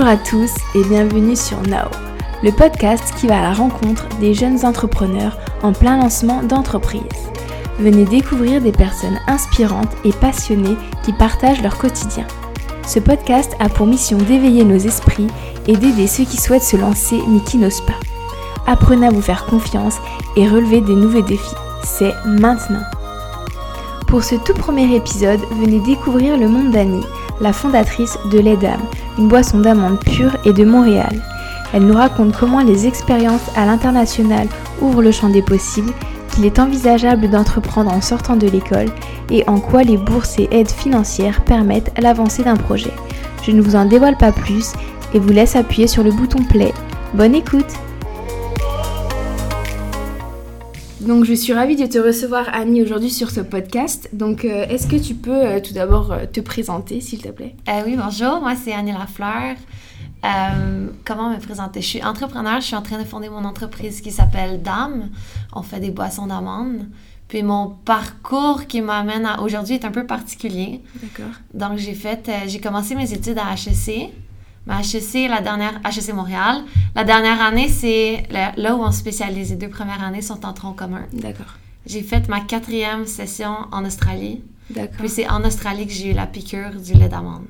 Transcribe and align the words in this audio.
Bonjour 0.00 0.14
à 0.14 0.16
tous 0.16 0.50
et 0.74 0.82
bienvenue 0.84 1.36
sur 1.36 1.60
Now, 1.60 1.90
le 2.42 2.52
podcast 2.52 3.12
qui 3.18 3.26
va 3.26 3.38
à 3.38 3.42
la 3.42 3.52
rencontre 3.52 4.08
des 4.18 4.32
jeunes 4.32 4.64
entrepreneurs 4.64 5.36
en 5.62 5.74
plein 5.74 5.98
lancement 5.98 6.42
d'entreprise. 6.42 7.02
Venez 7.78 8.06
découvrir 8.06 8.62
des 8.62 8.72
personnes 8.72 9.20
inspirantes 9.26 9.94
et 10.06 10.12
passionnées 10.12 10.78
qui 11.02 11.12
partagent 11.12 11.62
leur 11.62 11.76
quotidien. 11.76 12.26
Ce 12.86 12.98
podcast 12.98 13.54
a 13.60 13.68
pour 13.68 13.86
mission 13.86 14.16
d'éveiller 14.16 14.64
nos 14.64 14.78
esprits 14.78 15.26
et 15.66 15.76
d'aider 15.76 16.06
ceux 16.06 16.24
qui 16.24 16.38
souhaitent 16.38 16.62
se 16.62 16.78
lancer 16.78 17.20
mais 17.28 17.40
qui 17.40 17.58
n'osent 17.58 17.84
pas. 17.84 18.00
Apprenez 18.66 19.08
à 19.08 19.10
vous 19.10 19.20
faire 19.20 19.44
confiance 19.44 19.98
et 20.34 20.48
relever 20.48 20.80
des 20.80 20.94
nouveaux 20.94 21.20
défis. 21.20 21.56
C'est 21.84 22.14
maintenant. 22.24 22.84
Pour 24.06 24.24
ce 24.24 24.36
tout 24.36 24.54
premier 24.54 24.96
épisode, 24.96 25.40
venez 25.60 25.80
découvrir 25.80 26.38
le 26.38 26.48
monde 26.48 26.70
d'Annie, 26.70 27.04
la 27.40 27.52
fondatrice 27.52 28.18
de 28.30 28.38
l'EDAM, 28.38 28.80
une 29.18 29.28
boisson 29.28 29.58
d'amande 29.58 29.98
pure 30.00 30.36
et 30.44 30.52
de 30.52 30.64
Montréal. 30.64 31.20
Elle 31.72 31.86
nous 31.86 31.96
raconte 31.96 32.36
comment 32.36 32.62
les 32.62 32.86
expériences 32.86 33.50
à 33.56 33.64
l'international 33.64 34.48
ouvrent 34.80 35.02
le 35.02 35.12
champ 35.12 35.28
des 35.28 35.42
possibles, 35.42 35.92
qu'il 36.32 36.44
est 36.44 36.58
envisageable 36.58 37.28
d'entreprendre 37.28 37.92
en 37.92 38.00
sortant 38.00 38.36
de 38.36 38.48
l'école 38.48 38.90
et 39.30 39.44
en 39.48 39.58
quoi 39.58 39.82
les 39.82 39.96
bourses 39.96 40.38
et 40.38 40.48
aides 40.50 40.70
financières 40.70 41.42
permettent 41.42 41.92
l'avancée 42.00 42.42
d'un 42.42 42.56
projet. 42.56 42.92
Je 43.44 43.52
ne 43.52 43.62
vous 43.62 43.76
en 43.76 43.84
dévoile 43.84 44.16
pas 44.16 44.32
plus 44.32 44.72
et 45.14 45.18
vous 45.18 45.30
laisse 45.30 45.56
appuyer 45.56 45.86
sur 45.86 46.02
le 46.02 46.12
bouton 46.12 46.42
play. 46.42 46.72
Bonne 47.14 47.34
écoute 47.34 47.72
donc 51.00 51.24
je 51.24 51.32
suis 51.32 51.52
ravie 51.52 51.76
de 51.76 51.86
te 51.86 51.98
recevoir 51.98 52.46
Annie 52.52 52.82
aujourd'hui 52.82 53.10
sur 53.10 53.30
ce 53.30 53.40
podcast. 53.40 54.08
Donc 54.12 54.44
euh, 54.44 54.66
est-ce 54.68 54.86
que 54.86 54.96
tu 54.96 55.14
peux 55.14 55.30
euh, 55.30 55.60
tout 55.60 55.72
d'abord 55.72 56.12
euh, 56.12 56.26
te 56.30 56.40
présenter 56.40 57.00
s'il 57.00 57.22
te 57.22 57.28
plaît? 57.28 57.56
Oui, 57.86 57.96
bonjour, 57.96 58.40
moi 58.40 58.54
c'est 58.54 58.72
Annie 58.72 58.92
Lafleur. 58.92 59.56
comment 61.04 61.30
me 61.30 61.38
présenter? 61.38 61.80
Je 61.80 61.86
suis 61.86 62.02
entrepreneur, 62.02 62.60
je 62.60 62.66
suis 62.66 62.76
en 62.76 62.82
train 62.82 62.98
de 62.98 63.04
fonder 63.04 63.28
mon 63.28 63.44
entreprise 63.44 64.00
qui 64.00 64.10
s'appelle 64.10 64.62
Dame. 64.62 65.08
On 65.54 65.62
fait 65.62 65.80
des 65.80 65.90
boissons 65.90 66.26
d'amande. 66.26 66.86
Puis 67.28 67.42
mon 67.42 67.68
parcours 67.84 68.66
qui 68.66 68.82
m'amène 68.82 69.24
à 69.24 69.40
aujourd'hui 69.40 69.76
est 69.76 69.84
un 69.84 69.92
peu 69.92 70.04
particulier. 70.04 70.82
D'accord. 71.00 71.32
Donc 71.54 71.78
j'ai 71.78 71.94
fait, 71.94 72.28
j'ai 72.46 72.60
commencé 72.60 72.94
mes 72.94 73.12
études 73.12 73.38
à 73.38 73.54
HEC. 73.54 74.12
Ma 74.70 74.82
HEC, 74.82 75.28
la 75.28 75.40
dernière, 75.40 75.80
HEC 75.84 76.14
Montréal. 76.14 76.62
La 76.94 77.02
dernière 77.02 77.42
année, 77.42 77.68
c'est 77.68 78.22
là 78.30 78.76
où 78.76 78.82
on 78.84 78.92
spécialise. 78.92 79.50
Les 79.50 79.56
deux 79.56 79.68
premières 79.68 80.00
années 80.00 80.22
sont 80.22 80.46
en 80.46 80.52
tronc 80.52 80.74
commun. 80.74 81.06
D'accord. 81.12 81.58
J'ai 81.86 82.02
fait 82.02 82.28
ma 82.28 82.38
quatrième 82.38 83.04
session 83.04 83.52
en 83.72 83.84
Australie. 83.84 84.44
D'accord. 84.70 84.94
Puis 84.98 85.08
c'est 85.08 85.28
en 85.28 85.44
Australie 85.44 85.88
que 85.88 85.92
j'ai 85.92 86.12
eu 86.12 86.14
la 86.14 86.28
piqûre 86.28 86.70
du 86.70 86.92
lait 86.92 87.08
d'amande. 87.08 87.46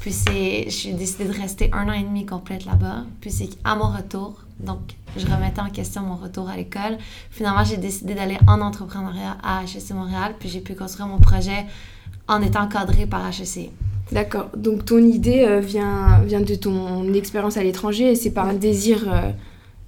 Puis 0.00 0.12
c'est, 0.12 0.70
j'ai 0.70 0.94
décidé 0.94 1.26
de 1.26 1.34
rester 1.34 1.68
un 1.74 1.86
an 1.86 1.92
et 1.92 2.02
demi 2.02 2.24
complète 2.24 2.64
là-bas. 2.64 3.04
Puis 3.20 3.30
c'est 3.30 3.50
à 3.62 3.76
mon 3.76 3.88
retour, 3.94 4.40
donc 4.58 4.80
je 5.18 5.26
remettais 5.26 5.60
en 5.60 5.68
question 5.68 6.00
mon 6.00 6.16
retour 6.16 6.48
à 6.48 6.56
l'école. 6.56 6.96
Finalement, 7.30 7.64
j'ai 7.64 7.76
décidé 7.76 8.14
d'aller 8.14 8.38
en 8.46 8.62
entrepreneuriat 8.62 9.36
à 9.42 9.64
HEC 9.64 9.90
Montréal. 9.90 10.34
Puis 10.40 10.48
j'ai 10.48 10.60
pu 10.60 10.74
construire 10.74 11.08
mon 11.08 11.18
projet 11.18 11.66
en 12.28 12.40
étant 12.42 12.62
encadré 12.62 13.06
par 13.06 13.26
HEC. 13.26 13.70
D'accord. 14.12 14.50
Donc 14.56 14.84
ton 14.84 14.98
idée 14.98 15.44
euh, 15.46 15.60
vient, 15.60 16.20
vient 16.24 16.40
de 16.40 16.54
ton 16.54 17.12
expérience 17.14 17.56
à 17.56 17.62
l'étranger 17.62 18.12
et 18.12 18.14
c'est 18.14 18.30
pas 18.30 18.42
un 18.42 18.54
désir 18.54 19.04
euh, 19.08 19.30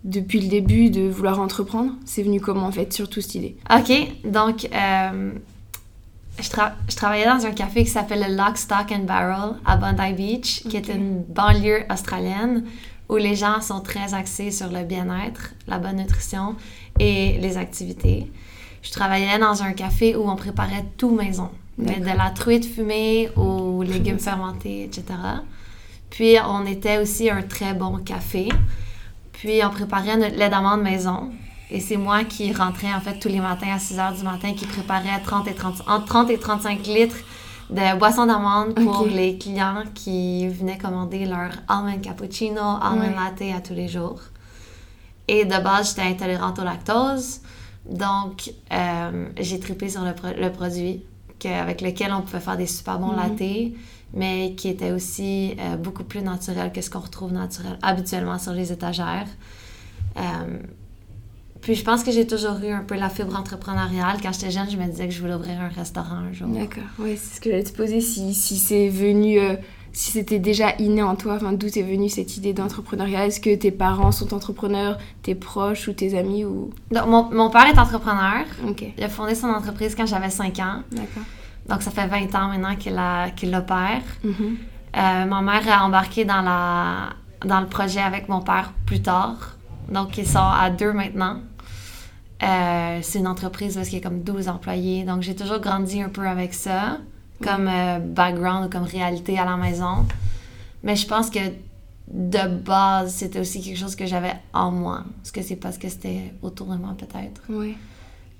depuis 0.04 0.40
le 0.40 0.48
début 0.48 0.90
de 0.90 1.08
vouloir 1.08 1.40
entreprendre? 1.40 1.92
C'est 2.04 2.22
venu 2.22 2.40
comment 2.40 2.66
en 2.66 2.72
fait, 2.72 2.92
surtout 2.92 3.20
cette 3.20 3.34
idée? 3.34 3.56
Ok, 3.70 3.92
donc 4.24 4.68
euh, 4.72 5.32
je, 6.38 6.48
je, 6.88 6.96
travaillais 6.96 7.26
dans 7.26 7.44
un 7.44 7.50
café 7.50 7.84
qui 7.84 7.90
s'appelle 7.90 8.24
le 8.28 8.36
Lock, 8.36 8.56
Stock 8.56 8.90
and 8.90 9.04
Barrel 9.04 9.56
à 9.64 9.76
Bondi 9.76 10.12
Beach, 10.14 10.62
qui 10.68 10.76
est 10.76 10.88
une 10.88 11.22
banlieue 11.22 11.82
australienne 11.92 12.64
où 13.08 13.16
les 13.16 13.36
gens 13.36 13.60
sont 13.60 13.80
très 13.80 14.14
axés 14.14 14.50
sur 14.50 14.68
le 14.68 14.82
bien-être, 14.82 15.54
la 15.68 15.78
bonne 15.78 15.96
nutrition 15.96 16.56
et 16.98 17.38
les 17.38 17.56
activités. 17.56 18.30
Je 18.82 18.90
travaillais 18.90 19.38
dans 19.38 19.62
un 19.62 19.72
café 19.72 20.16
où 20.16 20.28
on 20.28 20.36
préparait 20.36 20.84
tout 20.96 21.10
maison 21.10 21.50
mais 21.78 22.00
de 22.00 22.06
la 22.06 22.30
truite 22.30 22.64
fumée 22.64 23.30
aux 23.36 23.82
légumes 23.82 24.18
fermentés, 24.30 24.84
etc. 24.84 25.04
Puis 26.10 26.36
on 26.46 26.64
était 26.66 26.98
aussi 26.98 27.30
un 27.30 27.42
très 27.42 27.74
bon 27.74 27.98
café. 27.98 28.48
Puis 29.32 29.60
on 29.64 29.70
préparait 29.70 30.16
notre 30.16 30.36
lait 30.36 30.48
d'amande 30.48 30.82
maison. 30.82 31.30
Et 31.70 31.80
c'est 31.80 31.96
moi 31.96 32.24
qui 32.24 32.52
rentrais 32.52 32.92
en 32.94 33.00
fait 33.00 33.18
tous 33.18 33.28
les 33.28 33.40
matins 33.40 33.74
à 33.74 33.78
6 33.78 33.96
h 33.96 34.16
du 34.16 34.22
matin, 34.22 34.52
qui 34.54 34.66
préparait 34.66 35.20
30 35.22 35.48
et 35.48 35.54
30, 35.54 35.82
entre 35.88 36.06
30 36.06 36.30
et 36.30 36.38
35 36.38 36.86
litres 36.86 37.16
de 37.70 37.98
boisson 37.98 38.26
d'amande 38.26 38.74
pour 38.74 39.06
les 39.06 39.36
clients 39.36 39.82
qui 39.94 40.46
venaient 40.48 40.78
commander 40.78 41.26
leur 41.26 41.50
almond 41.68 41.98
cappuccino, 41.98 42.60
almond 42.60 43.14
latte 43.16 43.42
à 43.54 43.60
tous 43.60 43.74
les 43.74 43.88
jours. 43.88 44.20
Et 45.28 45.44
de 45.44 45.62
base, 45.62 45.88
j'étais 45.88 46.08
intolérante 46.08 46.60
au 46.60 46.64
lactose. 46.64 47.40
Donc, 47.84 48.52
euh, 48.72 49.28
j'ai 49.38 49.58
trippé 49.58 49.88
sur 49.88 50.02
le, 50.02 50.14
le 50.40 50.52
produit 50.52 51.02
avec 51.44 51.80
lequel 51.80 52.12
on 52.12 52.22
pouvait 52.22 52.40
faire 52.40 52.56
des 52.56 52.66
super 52.66 52.98
bons 52.98 53.12
mm 53.12 53.72
mais 54.14 54.54
qui 54.56 54.68
était 54.68 54.92
aussi 54.92 55.54
euh, 55.58 55.76
beaucoup 55.76 56.04
plus 56.04 56.22
naturel 56.22 56.72
que 56.72 56.80
ce 56.80 56.88
qu'on 56.88 57.00
retrouve 57.00 57.32
naturel 57.32 57.76
habituellement 57.82 58.38
sur 58.38 58.52
les 58.52 58.72
étagères. 58.72 59.26
Euh, 60.16 60.22
puis 61.60 61.74
je 61.74 61.84
pense 61.84 62.04
que 62.04 62.12
j'ai 62.12 62.26
toujours 62.26 62.58
eu 62.62 62.70
un 62.70 62.84
peu 62.84 62.94
la 62.94 63.10
fibre 63.10 63.36
entrepreneuriale. 63.36 64.18
Quand 64.22 64.32
j'étais 64.32 64.52
jeune, 64.52 64.70
je 64.70 64.76
me 64.76 64.86
disais 64.86 65.08
que 65.08 65.12
je 65.12 65.20
voulais 65.20 65.34
ouvrir 65.34 65.60
un 65.60 65.68
restaurant 65.68 66.16
un 66.16 66.32
jour. 66.32 66.48
D'accord, 66.48 66.84
oui, 66.98 67.18
c'est 67.20 67.36
ce 67.36 67.40
que 67.40 67.50
j'allais 67.50 67.64
te 67.64 67.76
poser, 67.76 68.00
si, 68.00 68.32
si 68.34 68.56
c'est 68.56 68.88
venu... 68.88 69.38
Euh, 69.38 69.56
si 69.96 70.10
c'était 70.12 70.38
déjà 70.38 70.74
inné 70.78 71.02
en 71.02 71.16
toi, 71.16 71.36
enfin, 71.36 71.54
d'où 71.54 71.68
est 71.68 71.82
venue 71.82 72.10
cette 72.10 72.36
idée 72.36 72.52
d'entrepreneuriat? 72.52 73.28
Est-ce 73.28 73.40
que 73.40 73.54
tes 73.54 73.70
parents 73.70 74.12
sont 74.12 74.34
entrepreneurs, 74.34 74.98
tes 75.22 75.34
proches 75.34 75.88
ou 75.88 75.94
tes 75.94 76.18
amis 76.18 76.44
ou... 76.44 76.68
mon, 76.90 77.30
mon, 77.32 77.48
père 77.48 77.66
est 77.66 77.78
entrepreneur. 77.78 78.44
Il 78.98 79.02
a 79.02 79.08
fondé 79.08 79.34
son 79.34 79.46
entreprise 79.46 79.94
quand 79.94 80.04
j'avais 80.04 80.28
5 80.28 80.58
ans. 80.58 80.82
D'accord. 80.92 81.22
Donc, 81.66 81.80
ça 81.80 81.90
fait 81.90 82.06
20 82.06 82.34
ans 82.34 82.48
maintenant 82.48 82.76
qu'il 82.76 83.50
l'opère. 83.50 84.02
Mm-hmm. 84.22 84.56
Euh, 84.98 85.24
ma 85.24 85.40
mère 85.40 85.62
a 85.66 85.86
embarqué 85.86 86.26
dans, 86.26 86.42
la, 86.42 87.14
dans 87.46 87.60
le 87.60 87.66
projet 87.66 88.00
avec 88.00 88.28
mon 88.28 88.42
père 88.42 88.74
plus 88.84 89.00
tard. 89.00 89.56
Donc, 89.88 90.18
ils 90.18 90.26
sont 90.26 90.38
à 90.38 90.68
deux 90.68 90.92
maintenant. 90.92 91.38
Euh, 92.42 92.98
c'est 93.00 93.20
une 93.20 93.28
entreprise 93.28 93.76
parce 93.76 93.88
qu'il 93.88 93.98
y 93.98 94.02
a 94.02 94.06
comme 94.06 94.20
12 94.20 94.48
employés. 94.48 95.04
Donc, 95.04 95.22
j'ai 95.22 95.34
toujours 95.34 95.60
grandi 95.60 96.02
un 96.02 96.10
peu 96.10 96.26
avec 96.28 96.52
ça, 96.52 96.98
comme 97.42 97.68
euh, 97.68 97.98
background 97.98 98.66
ou 98.66 98.70
comme 98.70 98.84
réalité 98.84 99.38
à 99.38 99.44
la 99.44 99.56
maison. 99.56 100.06
Mais 100.82 100.96
je 100.96 101.06
pense 101.06 101.30
que 101.30 101.40
de 102.08 102.48
base, 102.48 103.14
c'était 103.14 103.40
aussi 103.40 103.60
quelque 103.60 103.78
chose 103.78 103.96
que 103.96 104.06
j'avais 104.06 104.34
en 104.52 104.70
moi. 104.70 105.04
Est-ce 105.22 105.32
que 105.32 105.42
c'est 105.42 105.56
parce 105.56 105.78
que 105.78 105.88
c'était 105.88 106.32
autour 106.42 106.68
de 106.68 106.76
moi, 106.76 106.94
peut-être? 106.96 107.42
Oui. 107.48 107.76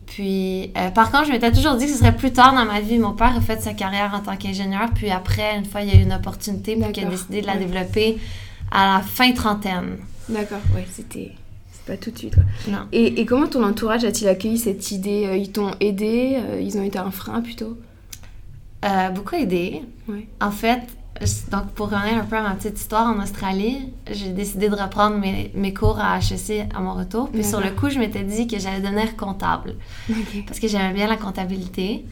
Puis, 0.07 0.71
euh, 0.77 0.91
par 0.91 1.11
contre, 1.11 1.27
je 1.27 1.33
m'étais 1.33 1.51
toujours 1.51 1.75
dit 1.75 1.87
que 1.87 1.91
ce 1.91 1.99
serait 1.99 2.15
plus 2.15 2.33
tard 2.33 2.55
dans 2.55 2.65
ma 2.65 2.81
vie. 2.81 2.99
Mon 2.99 3.13
père 3.13 3.37
a 3.37 3.41
fait 3.41 3.61
sa 3.61 3.75
carrière 3.75 4.15
en 4.15 4.21
tant 4.21 4.37
qu'ingénieur, 4.37 4.91
puis 4.95 5.11
après, 5.11 5.59
une 5.59 5.65
fois, 5.65 5.83
il 5.83 5.93
y 5.93 5.97
a 5.97 6.01
eu 6.01 6.05
une 6.05 6.13
opportunité, 6.13 6.77
puis 6.77 6.93
il 6.97 7.05
a 7.05 7.11
décidé 7.11 7.41
de 7.41 7.47
la 7.47 7.57
développer 7.57 8.19
à 8.71 8.99
la 8.99 9.03
fin 9.03 9.33
trentaine. 9.33 9.97
D'accord, 10.29 10.61
oui, 10.75 10.83
c'était 10.93 11.33
pas 11.87 11.97
tout 11.97 12.11
de 12.11 12.19
suite. 12.19 12.37
Non. 12.69 12.87
Et, 12.93 13.21
et, 13.21 13.27
comment 13.27 13.47
ton 13.47 13.63
entourage 13.63 14.05
a-t-il 14.05 14.29
accueilli 14.29 14.59
cette 14.59 14.91
idée? 14.91 15.25
Euh, 15.27 15.37
Ils 15.37 15.53
t'ont 15.53 15.71
aidé? 15.79 16.37
Ils 16.61 16.77
ont 16.79 16.83
été 16.83 16.99
un 16.99 17.13
frein 17.13 17.41
plutôt? 17.41 17.79
Beaucoup 19.15 19.35
aidé. 19.35 19.83
Oui. 20.09 20.29
En 20.41 20.51
fait, 20.51 20.83
donc, 21.51 21.71
pour 21.75 21.91
revenir 21.91 22.19
un 22.19 22.25
peu 22.25 22.37
à 22.37 22.43
ma 22.43 22.55
petite 22.55 22.79
histoire 22.79 23.07
en 23.07 23.23
Australie, 23.23 23.93
j'ai 24.11 24.31
décidé 24.31 24.69
de 24.69 24.75
reprendre 24.75 25.17
mes, 25.17 25.51
mes, 25.55 25.73
cours 25.73 25.99
à 25.99 26.19
HEC 26.19 26.69
à 26.75 26.81
mon 26.81 26.95
retour. 26.95 27.31
Puis 27.31 27.45
sur 27.45 27.61
le 27.61 27.71
coup, 27.71 27.89
je 27.89 27.99
m'étais 27.99 28.23
dit 28.23 28.47
que 28.47 28.59
j'allais 28.59 28.81
devenir 28.81 29.17
comptable. 29.17 29.75
Parce 30.47 30.61
que 30.61 30.69
j'aimais 30.69 30.93
bien 30.93 31.07
la 31.07 31.17
comptabilité. 31.17 32.05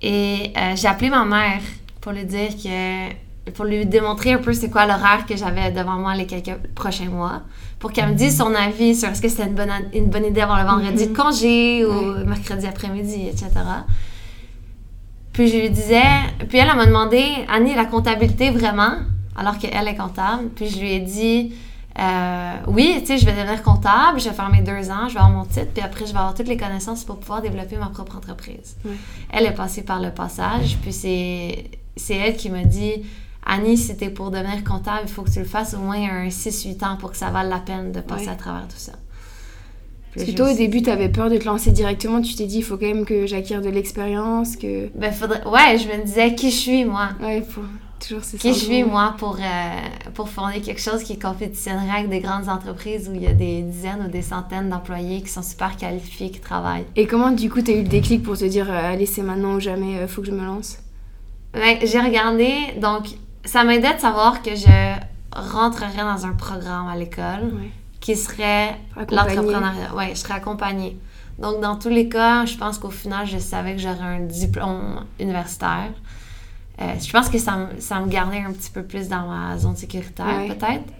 Et 0.00 0.52
euh, 0.56 0.74
j'ai 0.74 0.88
appelé 0.88 1.10
ma 1.10 1.24
mère 1.24 1.60
pour 2.00 2.12
lui 2.12 2.24
dire 2.24 2.50
que. 2.56 3.50
pour 3.52 3.64
lui 3.64 3.86
démontrer 3.86 4.32
un 4.32 4.38
peu 4.38 4.52
c'est 4.52 4.70
quoi 4.70 4.86
l'horaire 4.86 5.24
que 5.26 5.36
j'avais 5.36 5.70
devant 5.70 5.98
moi 5.98 6.14
les 6.16 6.26
quelques 6.26 6.56
prochains 6.74 7.10
mois. 7.10 7.42
Pour 7.78 7.92
qu'elle 7.92 8.08
me 8.08 8.14
dise 8.14 8.36
son 8.36 8.54
avis 8.54 8.96
sur 8.96 9.08
est-ce 9.08 9.22
que 9.22 9.28
c'était 9.28 9.46
une 9.46 9.54
bonne, 9.54 9.70
une 9.94 10.06
bonne 10.06 10.24
idée 10.24 10.40
d'avoir 10.40 10.62
le 10.62 10.68
vendredi 10.68 11.06
de 11.06 11.16
congé 11.16 11.84
ou 11.84 12.24
mercredi 12.26 12.66
après-midi, 12.66 13.28
etc. 13.28 13.50
Puis 15.32 15.48
je 15.48 15.56
lui 15.56 15.70
disais, 15.70 16.02
puis 16.48 16.58
elle, 16.58 16.74
m'a 16.76 16.86
demandé, 16.86 17.22
Annie, 17.48 17.74
la 17.74 17.86
comptabilité 17.86 18.50
vraiment, 18.50 18.96
alors 19.36 19.58
qu'elle 19.58 19.88
est 19.88 19.96
comptable. 19.96 20.48
Puis 20.54 20.68
je 20.68 20.78
lui 20.78 20.92
ai 20.92 21.00
dit, 21.00 21.54
euh, 21.98 22.52
oui, 22.68 22.96
tu 23.00 23.06
sais, 23.06 23.18
je 23.18 23.26
vais 23.26 23.32
devenir 23.32 23.62
comptable, 23.62 24.18
je 24.18 24.28
vais 24.28 24.34
faire 24.34 24.50
mes 24.50 24.62
deux 24.62 24.90
ans, 24.90 25.08
je 25.08 25.14
vais 25.14 25.20
avoir 25.20 25.30
mon 25.30 25.44
titre, 25.44 25.68
puis 25.74 25.82
après, 25.82 26.06
je 26.06 26.12
vais 26.12 26.18
avoir 26.18 26.34
toutes 26.34 26.48
les 26.48 26.56
connaissances 26.56 27.04
pour 27.04 27.18
pouvoir 27.18 27.42
développer 27.42 27.76
ma 27.76 27.86
propre 27.86 28.16
entreprise. 28.16 28.76
Elle 29.30 29.46
est 29.46 29.54
passée 29.54 29.82
par 29.82 30.00
le 30.00 30.10
passage, 30.10 30.78
puis 30.80 30.92
c'est, 30.92 31.70
c'est 31.96 32.14
elle 32.14 32.36
qui 32.36 32.48
m'a 32.50 32.64
dit, 32.64 33.02
Annie, 33.44 33.76
si 33.76 33.96
t'es 33.96 34.08
pour 34.08 34.30
devenir 34.30 34.64
comptable, 34.64 35.02
il 35.04 35.10
faut 35.10 35.22
que 35.22 35.30
tu 35.30 35.40
le 35.40 35.44
fasses 35.44 35.74
au 35.74 35.78
moins 35.78 35.98
un 35.98 36.28
6-8 36.28 36.84
ans 36.84 36.96
pour 36.96 37.10
que 37.10 37.16
ça 37.16 37.30
valle 37.30 37.48
la 37.48 37.58
peine 37.58 37.92
de 37.92 38.00
passer 38.00 38.28
à 38.28 38.36
travers 38.36 38.68
tout 38.68 38.76
ça. 38.76 38.92
Parce 40.14 40.26
que 40.26 40.32
toi, 40.32 40.52
au 40.52 40.54
début, 40.54 40.82
tu 40.82 40.90
avais 40.90 41.08
peur 41.08 41.30
de 41.30 41.38
te 41.38 41.44
lancer 41.44 41.70
directement. 41.70 42.20
Tu 42.20 42.34
t'es 42.34 42.44
dit, 42.44 42.58
il 42.58 42.64
faut 42.64 42.76
quand 42.76 42.86
même 42.86 43.06
que 43.06 43.26
j'acquière 43.26 43.62
de 43.62 43.70
l'expérience, 43.70 44.56
que... 44.56 44.88
Ben, 44.94 45.10
faudrait... 45.10 45.42
Ouais, 45.46 45.78
je 45.78 45.88
me 45.88 46.04
disais, 46.04 46.34
qui 46.34 46.50
je 46.50 46.56
suis, 46.56 46.84
moi? 46.84 47.10
Ouais. 47.20 47.42
Toujours 47.98 48.24
ce 48.24 48.36
Qui 48.36 48.52
je 48.52 48.58
suis, 48.58 48.82
moi, 48.82 49.14
pour, 49.16 49.36
euh, 49.36 50.10
pour 50.14 50.28
fonder 50.28 50.60
quelque 50.60 50.80
chose 50.80 51.02
qui 51.04 51.18
compétitionnerait 51.18 51.98
avec 51.98 52.08
des 52.10 52.20
grandes 52.20 52.48
entreprises 52.48 53.08
où 53.08 53.14
il 53.14 53.22
y 53.22 53.26
a 53.26 53.32
des 53.32 53.62
dizaines 53.62 54.04
ou 54.06 54.10
des 54.10 54.22
centaines 54.22 54.68
d'employés 54.68 55.22
qui 55.22 55.28
sont 55.28 55.42
super 55.42 55.76
qualifiés, 55.76 56.30
qui 56.30 56.40
travaillent. 56.40 56.84
Et 56.96 57.06
comment, 57.06 57.30
du 57.30 57.48
coup, 57.48 57.62
t'as 57.62 57.72
eu 57.72 57.82
le 57.82 57.88
déclic 57.88 58.22
pour 58.22 58.36
te 58.36 58.44
dire, 58.44 58.70
euh, 58.70 58.92
allez, 58.92 59.06
c'est 59.06 59.22
maintenant 59.22 59.54
ou 59.54 59.60
jamais, 59.60 59.98
euh, 59.98 60.08
faut 60.08 60.20
que 60.20 60.26
je 60.26 60.32
me 60.32 60.44
lance? 60.44 60.78
Ben, 61.54 61.78
j'ai 61.82 62.00
regardé, 62.00 62.52
donc 62.80 63.06
ça 63.44 63.64
m'aidait 63.64 63.94
de 63.94 64.00
savoir 64.00 64.42
que 64.42 64.54
je 64.56 64.94
rentrerais 65.34 66.02
dans 66.02 66.26
un 66.26 66.32
programme 66.32 66.88
à 66.88 66.96
l'école 66.96 67.44
Ouais. 67.54 67.70
Qui 68.02 68.16
serait 68.16 68.76
l'entrepreneuriat. 69.36 69.90
Oui, 69.96 70.04
je 70.10 70.16
serais 70.18 70.34
accompagnée. 70.34 70.98
Donc, 71.38 71.60
dans 71.62 71.76
tous 71.76 71.88
les 71.88 72.08
cas, 72.10 72.44
je 72.44 72.56
pense 72.58 72.76
qu'au 72.78 72.90
final, 72.90 73.26
je 73.26 73.38
savais 73.38 73.72
que 73.76 73.80
j'aurais 73.80 74.16
un 74.18 74.20
diplôme 74.20 75.04
universitaire. 75.18 75.92
Euh, 76.80 76.84
je 77.02 77.10
pense 77.12 77.28
que 77.30 77.38
ça, 77.38 77.56
me- 77.56 77.80
ça 77.80 78.00
me 78.00 78.08
gardait 78.08 78.40
un 78.40 78.52
petit 78.52 78.70
peu 78.70 78.82
plus 78.82 79.08
dans 79.08 79.26
ma 79.28 79.56
zone 79.56 79.76
sécuritaire, 79.76 80.26
peut-être. 80.48 80.92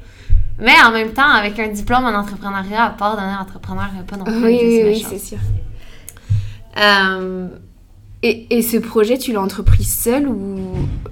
Mais 0.58 0.74
en 0.86 0.90
même 0.92 1.12
temps, 1.12 1.28
avec 1.30 1.58
un 1.58 1.68
diplôme 1.68 2.04
en 2.04 2.14
entrepreneuriat, 2.14 2.84
à 2.84 2.90
part 2.90 3.16
devenir 3.16 3.38
entrepreneur, 3.40 3.86
il 3.90 3.94
n'y 3.94 4.00
a 4.00 4.04
pas 4.04 4.16
non 4.16 4.24
plus 4.24 4.34
Oui, 4.44 4.58
oui, 4.62 4.82
oui, 4.84 5.06
c'est 5.08 5.18
sûr. 5.18 5.38
Euh, 6.78 7.48
Et, 8.24 8.56
et 8.56 8.62
ce 8.62 8.76
projet, 8.76 9.18
tu 9.18 9.32
l'as 9.32 9.40
entrepris 9.40 9.82
seule 9.82 10.28
ou 10.28 10.58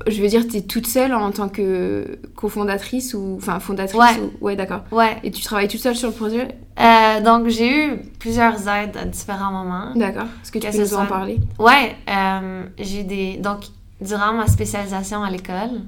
je 0.07 0.23
veux 0.23 0.29
dire, 0.29 0.47
t'es 0.47 0.61
toute 0.61 0.87
seule 0.87 1.13
en 1.13 1.33
tant 1.33 1.49
que 1.49 2.21
cofondatrice 2.37 3.15
ou 3.15 3.35
enfin 3.37 3.59
fondatrice 3.59 3.99
Ouais. 4.01 4.21
ou... 4.41 4.45
ouais, 4.45 4.55
d'accord. 4.55 4.83
ouais. 4.93 5.17
Et 5.25 5.33
tu 5.33 5.43
travailles 5.43 5.67
toute 5.67 5.81
seule 5.81 5.97
sur 5.97 6.09
le 6.11 6.15
projet, 6.15 6.49
Euh, 6.81 7.21
donc, 7.21 7.49
j'ai 7.49 7.69
eu 7.69 7.97
plusieurs 8.21 8.67
aides 8.69 8.97
à 8.97 9.05
différents 9.05 9.51
moments. 9.51 9.93
d'accord 9.97 10.29
Est-ce 10.43 10.53
que 10.53 10.59
tu 10.61 10.67
Que 10.69 10.73
peux 10.73 10.79
nous 10.79 10.95
en 10.95 10.99
soit- 10.99 11.07
parler? 11.07 11.39
Ouais, 11.59 11.97
euh, 12.09 12.65
j'ai 12.79 13.03
des. 13.03 13.37
Donc, 13.39 13.65
durant 14.01 14.33
ma 14.33 14.47
spécialisation 14.47 15.23
à 15.25 15.31
l'école, 15.31 15.83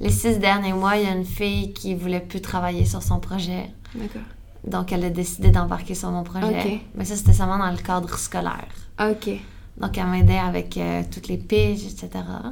les 0.00 0.08
six 0.10 0.38
derniers 0.38 0.72
mois, 0.72 0.96
il 0.96 1.02
y 1.02 1.06
a 1.06 1.12
une 1.14 1.26
fille 1.26 1.72
qui 1.72 1.94
voulait 1.96 2.20
plus 2.20 2.40
travailler 2.40 2.86
sur 2.86 3.02
son 3.02 3.18
projet. 3.18 3.70
D'accord. 3.94 4.22
Donc, 4.66 4.92
elle 4.92 5.04
a 5.04 5.10
décidé 5.10 5.50
d'embarquer 5.50 5.94
sur 5.94 6.10
mon 6.10 6.22
projet. 6.22 6.46
Ok. 6.46 6.80
Mais 6.94 7.04
ça, 7.04 7.16
c'était 7.16 7.32
seulement 7.34 7.58
dans 7.58 7.70
le 7.70 7.76
cadre 7.76 8.16
scolaire. 8.16 8.68
Ok. 9.00 9.30
Donc, 9.80 9.96
elle 9.98 10.06
m'aidait 10.06 10.38
avec 10.38 10.76
euh, 10.76 11.02
toutes 11.10 11.28
les 11.28 11.38
piges, 11.38 11.84
etc. 11.86 12.08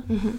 Mhm. 0.09 0.33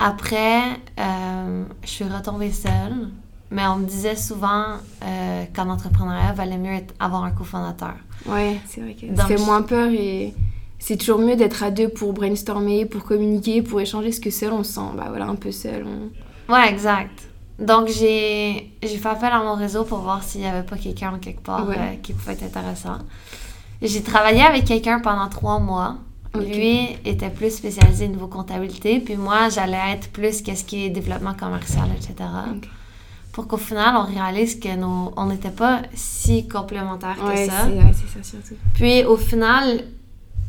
Après, 0.00 0.60
euh, 0.98 1.64
je 1.82 1.88
suis 1.88 2.04
retombée 2.04 2.50
seule. 2.50 3.08
Mais 3.50 3.66
on 3.66 3.76
me 3.76 3.84
disait 3.86 4.16
souvent 4.16 4.64
euh, 5.04 5.44
qu'en 5.54 5.68
entrepreneuriat, 5.68 6.30
il 6.30 6.36
valait 6.36 6.56
mieux 6.56 6.72
être- 6.72 6.94
avoir 6.98 7.24
un 7.24 7.32
cofondateur. 7.32 7.92
Ouais, 8.24 8.58
c'est 8.66 8.80
vrai 8.80 8.94
que 8.94 9.14
ça 9.14 9.26
fait 9.26 9.36
je- 9.36 9.44
moins 9.44 9.60
peur 9.60 9.90
et 9.90 10.32
c'est 10.78 10.96
toujours 10.96 11.18
mieux 11.18 11.36
d'être 11.36 11.62
à 11.62 11.70
deux 11.70 11.90
pour 11.90 12.14
brainstormer, 12.14 12.86
pour 12.86 13.04
communiquer, 13.04 13.60
pour 13.60 13.78
échanger, 13.82 14.08
parce 14.08 14.20
que 14.20 14.30
seul 14.30 14.54
on 14.54 14.64
se 14.64 14.72
sent 14.72 14.80
bah 14.96 15.04
voilà 15.10 15.26
un 15.26 15.34
peu 15.34 15.52
seul. 15.52 15.84
on- 15.86 16.52
Ouais, 16.52 16.70
exact. 16.70 17.28
Donc, 17.58 17.88
j'ai 17.88 18.72
j'ai 18.82 18.96
fait 18.96 19.08
appel 19.10 19.30
à 19.30 19.40
mon 19.42 19.54
réseau 19.54 19.84
pour 19.84 19.98
voir 19.98 20.22
s'il 20.24 20.40
n'y 20.40 20.46
avait 20.46 20.66
pas 20.66 20.78
quelqu'un 20.78 21.18
quelque 21.20 21.42
part 21.42 21.68
Ouais. 21.68 21.76
euh, 21.78 21.94
qui 22.02 22.14
pouvait 22.14 22.32
être 22.32 22.44
intéressant. 22.44 22.96
J'ai 23.82 24.02
travaillé 24.02 24.40
avec 24.42 24.64
quelqu'un 24.64 24.98
pendant 25.00 25.28
trois 25.28 25.58
mois. 25.58 25.96
Lui 26.34 26.88
était 27.04 27.28
plus 27.30 27.50
spécialisé 27.54 28.08
niveau 28.08 28.26
comptabilité, 28.26 29.00
puis 29.00 29.16
moi, 29.16 29.48
j'allais 29.50 29.92
être 29.92 30.08
plus 30.10 30.40
qu'est-ce 30.42 30.64
qui 30.64 30.86
est 30.86 30.90
développement 30.90 31.34
commercial, 31.34 31.88
etc. 31.94 32.14
Pour 33.32 33.46
qu'au 33.46 33.56
final, 33.56 33.96
on 33.96 34.04
réalise 34.12 34.58
que 34.60 34.74
nos, 34.76 35.12
on 35.16 35.26
n'était 35.26 35.50
pas 35.50 35.82
si 35.94 36.46
complémentaires 36.48 37.16
que 37.16 37.26
Ouais, 37.26 37.46
ça. 37.46 37.66
ouais, 37.66 37.92
c'est 37.92 38.18
ça 38.18 38.22
surtout. 38.22 38.54
Puis 38.74 39.04
au 39.04 39.16
final, 39.16 39.84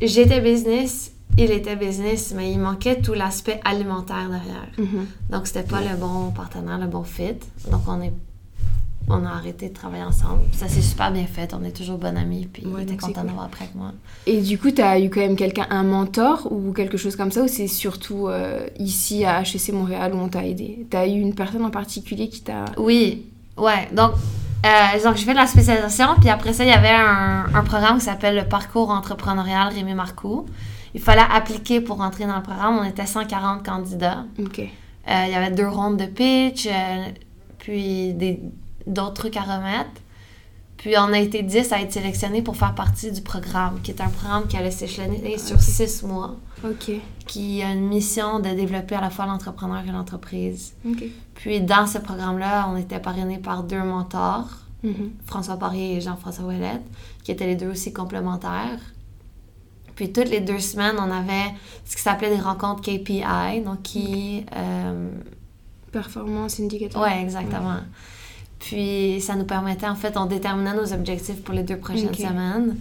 j'étais 0.02 0.40
business, 0.40 1.12
il 1.38 1.50
était 1.50 1.76
business, 1.76 2.32
mais 2.36 2.52
il 2.52 2.58
manquait 2.58 3.00
tout 3.00 3.14
l'aspect 3.14 3.60
alimentaire 3.64 4.28
derrière. 4.28 4.68
Mhm. 4.78 5.06
Donc, 5.30 5.46
c'était 5.46 5.62
pas 5.68 5.80
le 5.80 5.96
bon 5.96 6.30
partenaire, 6.30 6.78
le 6.78 6.86
bon 6.86 7.04
fit. 7.04 7.34
Donc, 7.70 7.82
on, 7.88 8.00
est, 8.02 8.12
on 9.08 9.24
a 9.26 9.28
arrêté 9.30 9.68
de 9.68 9.74
travailler 9.74 10.02
ensemble. 10.04 10.42
Ça 10.52 10.66
s'est 10.68 10.80
super 10.80 11.10
bien 11.12 11.26
fait. 11.26 11.52
On 11.54 11.62
est 11.64 11.72
toujours 11.76 11.98
bonnes 11.98 12.16
amies. 12.16 12.46
Puis, 12.52 12.64
Ouais, 12.66 12.80
il 12.80 12.82
était 12.84 12.96
content 12.96 13.20
cool. 13.20 13.26
d'avoir 13.26 13.44
après 13.46 13.64
avec 13.64 13.74
moi. 13.74 13.92
Et 14.26 14.40
du 14.40 14.58
coup, 14.58 14.70
t'as 14.70 14.98
eu 15.00 15.10
quand 15.10 15.20
même 15.20 15.36
quelqu'un, 15.36 15.66
un 15.70 15.82
mentor 15.82 16.48
ou 16.50 16.72
quelque 16.72 16.96
chose 16.96 17.14
comme 17.16 17.30
ça, 17.30 17.42
ou 17.42 17.48
c'est 17.48 17.66
surtout 17.68 18.28
euh, 18.28 18.66
ici 18.78 19.24
à 19.24 19.42
HEC 19.42 19.72
Montréal 19.72 20.14
où 20.14 20.18
on 20.18 20.28
t'a 20.28 20.44
aidé? 20.46 20.86
T'as 20.90 21.06
eu 21.06 21.20
une 21.20 21.34
personne 21.34 21.64
en 21.64 21.70
particulier 21.70 22.28
qui 22.28 22.40
t'a. 22.42 22.64
Oui, 22.78 23.26
ouais. 23.58 23.88
Donc, 23.92 24.12
euh, 24.64 25.04
donc 25.04 25.16
je 25.16 25.22
fais 25.24 25.32
de 25.32 25.36
la 25.38 25.46
spécialisation. 25.46 26.06
Puis 26.20 26.30
après 26.30 26.52
ça, 26.54 26.64
il 26.64 26.70
y 26.70 26.72
avait 26.72 26.88
un, 26.88 27.44
un 27.54 27.62
programme 27.64 27.98
qui 27.98 28.04
s'appelle 28.04 28.36
le 28.36 28.44
Parcours 28.44 28.88
entrepreneurial 28.90 29.72
Rémi 29.74 29.92
Marcoux. 29.94 30.46
Il 30.94 31.00
fallait 31.00 31.22
appliquer 31.30 31.80
pour 31.80 31.98
rentrer 31.98 32.24
dans 32.24 32.36
le 32.36 32.42
programme. 32.42 32.78
On 32.78 32.84
était 32.84 33.04
140 33.04 33.62
candidats. 33.66 34.24
Ok. 34.40 34.60
Euh, 34.60 35.24
il 35.26 35.32
y 35.32 35.34
avait 35.34 35.50
deux 35.50 35.68
rondes 35.68 35.98
de 35.98 36.06
pitch, 36.06 36.66
puis 37.58 38.14
des- 38.14 38.40
d'autres 38.86 39.14
trucs 39.14 39.36
à 39.36 39.42
remettre. 39.42 39.90
Puis 40.76 40.94
on 40.98 41.12
a 41.12 41.18
été 41.18 41.42
10 41.42 41.72
à 41.72 41.80
être 41.80 41.92
sélectionnés 41.92 42.42
pour 42.42 42.56
faire 42.56 42.74
partie 42.74 43.10
du 43.10 43.22
programme, 43.22 43.80
qui 43.82 43.90
est 43.92 44.00
un 44.02 44.08
programme 44.08 44.46
qui 44.46 44.56
allait 44.56 44.70
s'échelonner 44.70 45.38
sur 45.38 45.56
Ok. 45.56 45.62
6 45.62 46.02
mois, 46.02 46.36
Ok. 46.62 46.90
qui 47.26 47.62
a 47.62 47.72
une 47.72 47.86
mission 47.88 48.38
de 48.40 48.50
développer 48.50 48.94
à 48.96 49.00
la 49.00 49.08
fois 49.10 49.24
l'entrepreneur 49.26 49.82
et 49.88 49.92
l'entreprise. 49.92 50.74
Ok. 50.86 51.04
Puis 51.36 51.60
dans 51.62 51.86
ce 51.86 51.98
programme-là, 51.98 52.68
on 52.70 52.76
était 52.76 52.98
parrainés 52.98 53.38
par 53.38 53.62
deux 53.62 53.82
mentors, 53.82 54.48
Mhm. 54.82 55.12
François 55.24 55.56
Poirier 55.56 55.96
et 55.96 56.00
Jean-François 56.02 56.44
Ouellette, 56.44 56.82
qui 57.22 57.32
étaient 57.32 57.46
les 57.46 57.56
deux 57.56 57.68
aussi 57.70 57.90
complémentaires. 57.94 58.78
Puis 59.96 60.12
toutes 60.12 60.28
les 60.28 60.40
deux 60.40 60.58
semaines, 60.58 60.96
on 60.98 61.10
avait 61.10 61.54
ce 61.86 61.96
qui 61.96 62.02
s'appelait 62.02 62.28
des 62.36 62.42
rencontres 62.42 62.82
KPI, 62.82 63.62
donc 63.64 63.80
qui... 63.82 64.44
euh, 64.54 65.08
Performance 65.92 66.58
indicateur. 66.60 67.00
Ouais, 67.00 67.22
exactement. 67.22 67.76
Puis 68.64 69.20
ça 69.20 69.36
nous 69.36 69.44
permettait, 69.44 69.86
en 69.86 69.94
fait, 69.94 70.16
on 70.16 70.24
déterminait 70.24 70.74
nos 70.74 70.92
objectifs 70.94 71.42
pour 71.42 71.54
les 71.54 71.62
deux 71.62 71.76
prochaines 71.76 72.14
semaines 72.14 72.76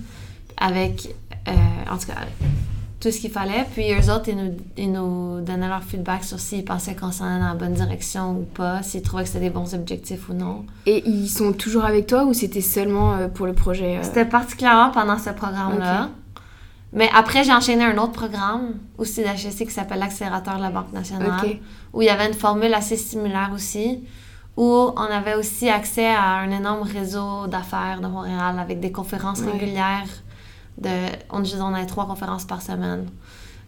avec, 0.55 1.13
euh, 1.47 1.51
en 1.91 1.97
tout 1.97 2.07
cas, 2.07 2.15
tout 3.01 3.11
ce 3.11 3.19
qu'il 3.19 3.31
fallait. 3.31 3.65
Puis 3.73 3.91
eux 3.91 4.09
autres, 4.09 4.29
ils 4.29 4.37
nous, 4.37 4.55
ils 4.77 4.89
nous 4.89 5.41
donnaient 5.41 5.67
leur 5.67 5.83
feedback 5.83 6.23
sur 6.23 6.39
s'ils 6.39 6.63
pensaient 6.63 6.95
qu'on 6.95 7.11
s'en 7.11 7.25
allait 7.25 7.41
dans 7.41 7.49
la 7.49 7.55
bonne 7.55 7.73
direction 7.73 8.31
ou 8.31 8.43
pas, 8.43 8.81
s'ils 8.81 9.01
trouvaient 9.01 9.23
que 9.23 9.29
c'était 9.29 9.41
des 9.41 9.49
bons 9.49 9.75
objectifs 9.75 10.29
ou 10.29 10.33
non. 10.33 10.65
Et 10.85 11.03
ils 11.05 11.27
sont 11.27 11.51
toujours 11.51 11.83
avec 11.83 12.07
toi 12.07 12.23
ou 12.23 12.33
c'était 12.33 12.61
seulement 12.61 13.15
euh, 13.15 13.27
pour 13.27 13.45
le 13.45 13.53
projet 13.53 13.97
euh, 13.97 14.03
C'était 14.03 14.25
particulièrement 14.25 14.91
pendant 14.91 15.17
ce 15.17 15.31
programme-là. 15.31 16.11
Mais 16.93 17.09
après, 17.13 17.43
j'ai 17.43 17.51
enchaîné 17.51 17.83
un 17.83 17.97
autre 17.97 18.13
programme 18.13 18.75
aussi 18.97 19.21
d'HEC 19.21 19.67
qui 19.67 19.71
s'appelle 19.71 19.99
l'Accélérateur 19.99 20.57
de 20.57 20.61
la 20.61 20.69
Banque 20.69 20.93
nationale, 20.93 21.57
où 21.91 22.01
il 22.01 22.05
y 22.05 22.09
avait 22.09 22.27
une 22.27 22.35
formule 22.35 22.73
assez 22.73 22.95
similaire 22.95 23.51
aussi, 23.53 23.99
où 24.57 24.63
on 24.95 25.01
avait 25.19 25.35
aussi 25.35 25.69
accès 25.69 26.07
à 26.07 26.35
un 26.39 26.51
énorme 26.51 26.83
réseau 26.83 27.47
d'affaires 27.47 27.99
de 28.01 28.07
Montréal 28.07 28.59
avec 28.59 28.79
des 28.79 28.91
conférences 28.91 29.41
régulières. 29.41 30.07
De, 30.77 30.89
on, 31.31 31.43
on 31.61 31.73
avait 31.73 31.85
trois 31.85 32.05
conférences 32.07 32.45
par 32.45 32.61
semaine 32.61 33.07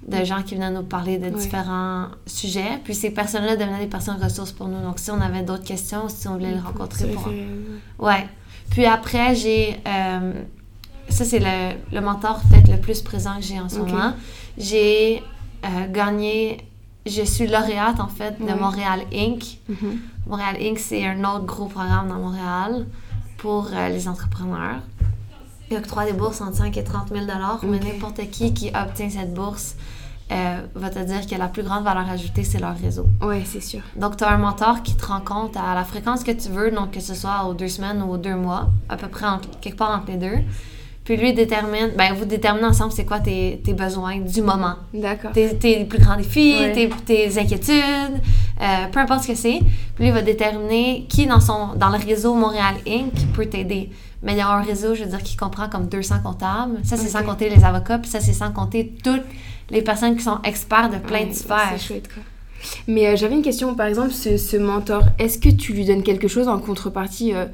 de 0.07 0.23
gens 0.23 0.43
qui 0.43 0.55
venaient 0.55 0.71
nous 0.71 0.83
parler 0.83 1.17
de 1.17 1.29
différents 1.29 2.07
sujets. 2.27 2.79
Puis 2.83 2.93
ces 2.93 3.09
personnes-là 3.11 3.55
devenaient 3.55 3.79
des 3.79 3.87
personnes 3.87 4.21
ressources 4.21 4.51
pour 4.51 4.67
nous. 4.67 4.81
Donc 4.81 4.99
si 4.99 5.09
on 5.11 5.19
avait 5.21 5.41
d'autres 5.43 5.63
questions, 5.63 6.07
si 6.09 6.27
on 6.27 6.33
voulait 6.33 6.51
les 6.51 6.59
rencontrer 6.59 7.05
se 7.05 7.13
pour 7.13 7.23
Ouais. 7.99 8.27
Puis 8.69 8.85
après, 8.85 9.35
j'ai. 9.35 9.79
euh, 9.87 10.33
ça, 11.09 11.23
c'est 11.23 11.39
le, 11.39 11.75
le 11.93 12.01
mentor 12.01 12.41
peut-être 12.49 12.67
le 12.71 12.77
plus 12.79 13.01
présent 13.01 13.35
que 13.37 13.43
j'ai 13.43 13.59
en 13.59 13.69
ce 13.69 13.77
moment. 13.79 14.13
J'ai 14.57 15.21
euh, 15.63 15.87
gagné. 15.91 16.57
Je 17.05 17.21
suis 17.23 17.47
lauréate, 17.47 17.99
en 17.99 18.07
fait, 18.07 18.39
de 18.39 18.45
Ouais. 18.45 18.55
Montréal 18.55 19.01
Inc. 19.13 19.59
Mhm. 19.69 19.99
Montréal 20.27 20.57
Inc., 20.59 20.79
c'est 20.79 21.05
un 21.05 21.23
autre 21.23 21.45
gros 21.45 21.65
programme 21.67 22.07
dans 22.07 22.15
Montréal 22.15 22.87
pour 23.37 23.67
euh, 23.71 23.89
les 23.89 24.07
entrepreneurs. 24.07 24.79
Il 25.69 25.77
octroie 25.77 26.05
des 26.05 26.13
bourses 26.13 26.41
entre 26.41 26.57
5 26.57 26.75
et 26.77 26.83
30 26.83 27.09
000 27.09 27.25
mais 27.63 27.77
Ok. 27.77 27.83
n'importe 27.83 28.29
qui 28.31 28.53
qui 28.53 28.69
obtient 28.69 29.09
cette 29.09 29.33
bourse 29.33 29.75
euh, 30.31 30.61
va 30.73 30.89
te 30.89 30.97
dire 30.99 31.27
que 31.27 31.35
la 31.35 31.47
plus 31.47 31.61
grande 31.61 31.83
valeur 31.83 32.09
ajoutée, 32.09 32.43
c'est 32.43 32.57
leur 32.59 32.75
réseau. 32.75 33.05
Ouais, 33.21 33.43
c'est 33.45 33.61
sûr. 33.61 33.81
Donc, 33.95 34.17
tu 34.17 34.23
as 34.23 34.31
un 34.31 34.37
mentor 34.37 34.81
qui 34.81 34.95
te 34.95 35.05
rend 35.05 35.21
compte 35.21 35.55
à 35.57 35.75
la 35.75 35.83
fréquence 35.83 36.23
que 36.23 36.31
tu 36.31 36.49
veux, 36.49 36.71
donc 36.71 36.91
que 36.91 36.99
ce 36.99 37.13
soit 37.13 37.45
aux 37.45 37.53
deux 37.53 37.67
semaines 37.67 38.01
ou 38.01 38.13
aux 38.13 38.17
deux 38.17 38.35
mois, 38.35 38.69
à 38.89 38.97
peu 38.97 39.07
près 39.07 39.27
en- 39.27 39.39
quelque 39.61 39.77
part 39.77 39.91
entre 39.91 40.07
les 40.11 40.17
deux. 40.17 40.37
Puis 41.05 41.15
lui 41.17 41.33
détermine, 41.33 41.91
ben 41.95 42.13
vous 42.15 42.25
déterminez 42.25 42.65
ensemble 42.65 42.91
c'est 42.91 43.05
quoi 43.05 43.19
tes, 43.19 43.61
tes 43.63 43.73
besoins 43.73 44.17
du 44.17 44.41
moment. 44.41 44.73
D'accord. 44.93 45.31
Tes, 45.33 45.55
tes 45.55 45.85
plus 45.85 45.99
grands 45.99 46.17
défis, 46.17 46.55
Ouais. 46.59 46.71
tes, 46.73 46.89
tes 47.05 47.39
inquiétudes, 47.39 47.75
euh, 48.59 48.87
peu 48.91 48.99
importe 48.99 49.21
ce 49.23 49.27
que 49.29 49.35
c'est. 49.35 49.59
Puis 49.95 50.05
lui 50.05 50.11
va 50.11 50.23
déterminer 50.23 51.05
qui 51.07 51.27
dans, 51.27 51.39
son, 51.39 51.75
dans 51.75 51.89
le 51.89 51.97
réseau 52.03 52.33
Montréal 52.33 52.75
Inc. 52.87 53.13
peut 53.35 53.45
t'aider. 53.45 53.91
Mais 54.23 54.31
il 54.33 54.39
y 54.39 54.41
a 54.41 54.49
un 54.49 54.61
réseau, 54.63 54.95
je 54.95 55.03
veux 55.03 55.09
dire, 55.09 55.21
qui 55.21 55.35
comprend 55.37 55.69
comme 55.69 55.87
200 55.87 56.15
comptables. 56.23 56.79
Ça, 56.83 56.97
c'est 56.97 57.07
sans 57.09 57.21
compter 57.23 57.49
les 57.49 57.63
avocats, 57.63 57.99
puis 57.99 58.09
ça, 58.09 58.19
c'est 58.19 58.33
sans 58.33 58.51
compter 58.51 58.91
toutes 59.03 59.21
les 59.69 59.83
personnes 59.83 60.15
qui 60.17 60.23
sont 60.23 60.39
experts 60.43 60.89
de 60.89 60.97
plein 60.97 61.19
Ouais, 61.19 61.25
de 61.27 61.33
sphères. 61.33 61.69
C'est 61.77 61.87
chouette, 61.87 62.11
quoi. 62.11 62.23
Mais 62.87 63.05
euh, 63.09 63.15
j'avais 63.15 63.35
une 63.35 63.43
question, 63.43 63.75
par 63.75 63.85
exemple, 63.85 64.09
ce, 64.11 64.37
ce 64.37 64.57
mentor, 64.57 65.03
est-ce 65.19 65.37
que 65.37 65.49
tu 65.49 65.73
lui 65.73 65.85
donnes 65.85 66.01
quelque 66.01 66.27
chose 66.27 66.47
en 66.47 66.57
contrepartie 66.57 67.33
euh, 67.35 67.45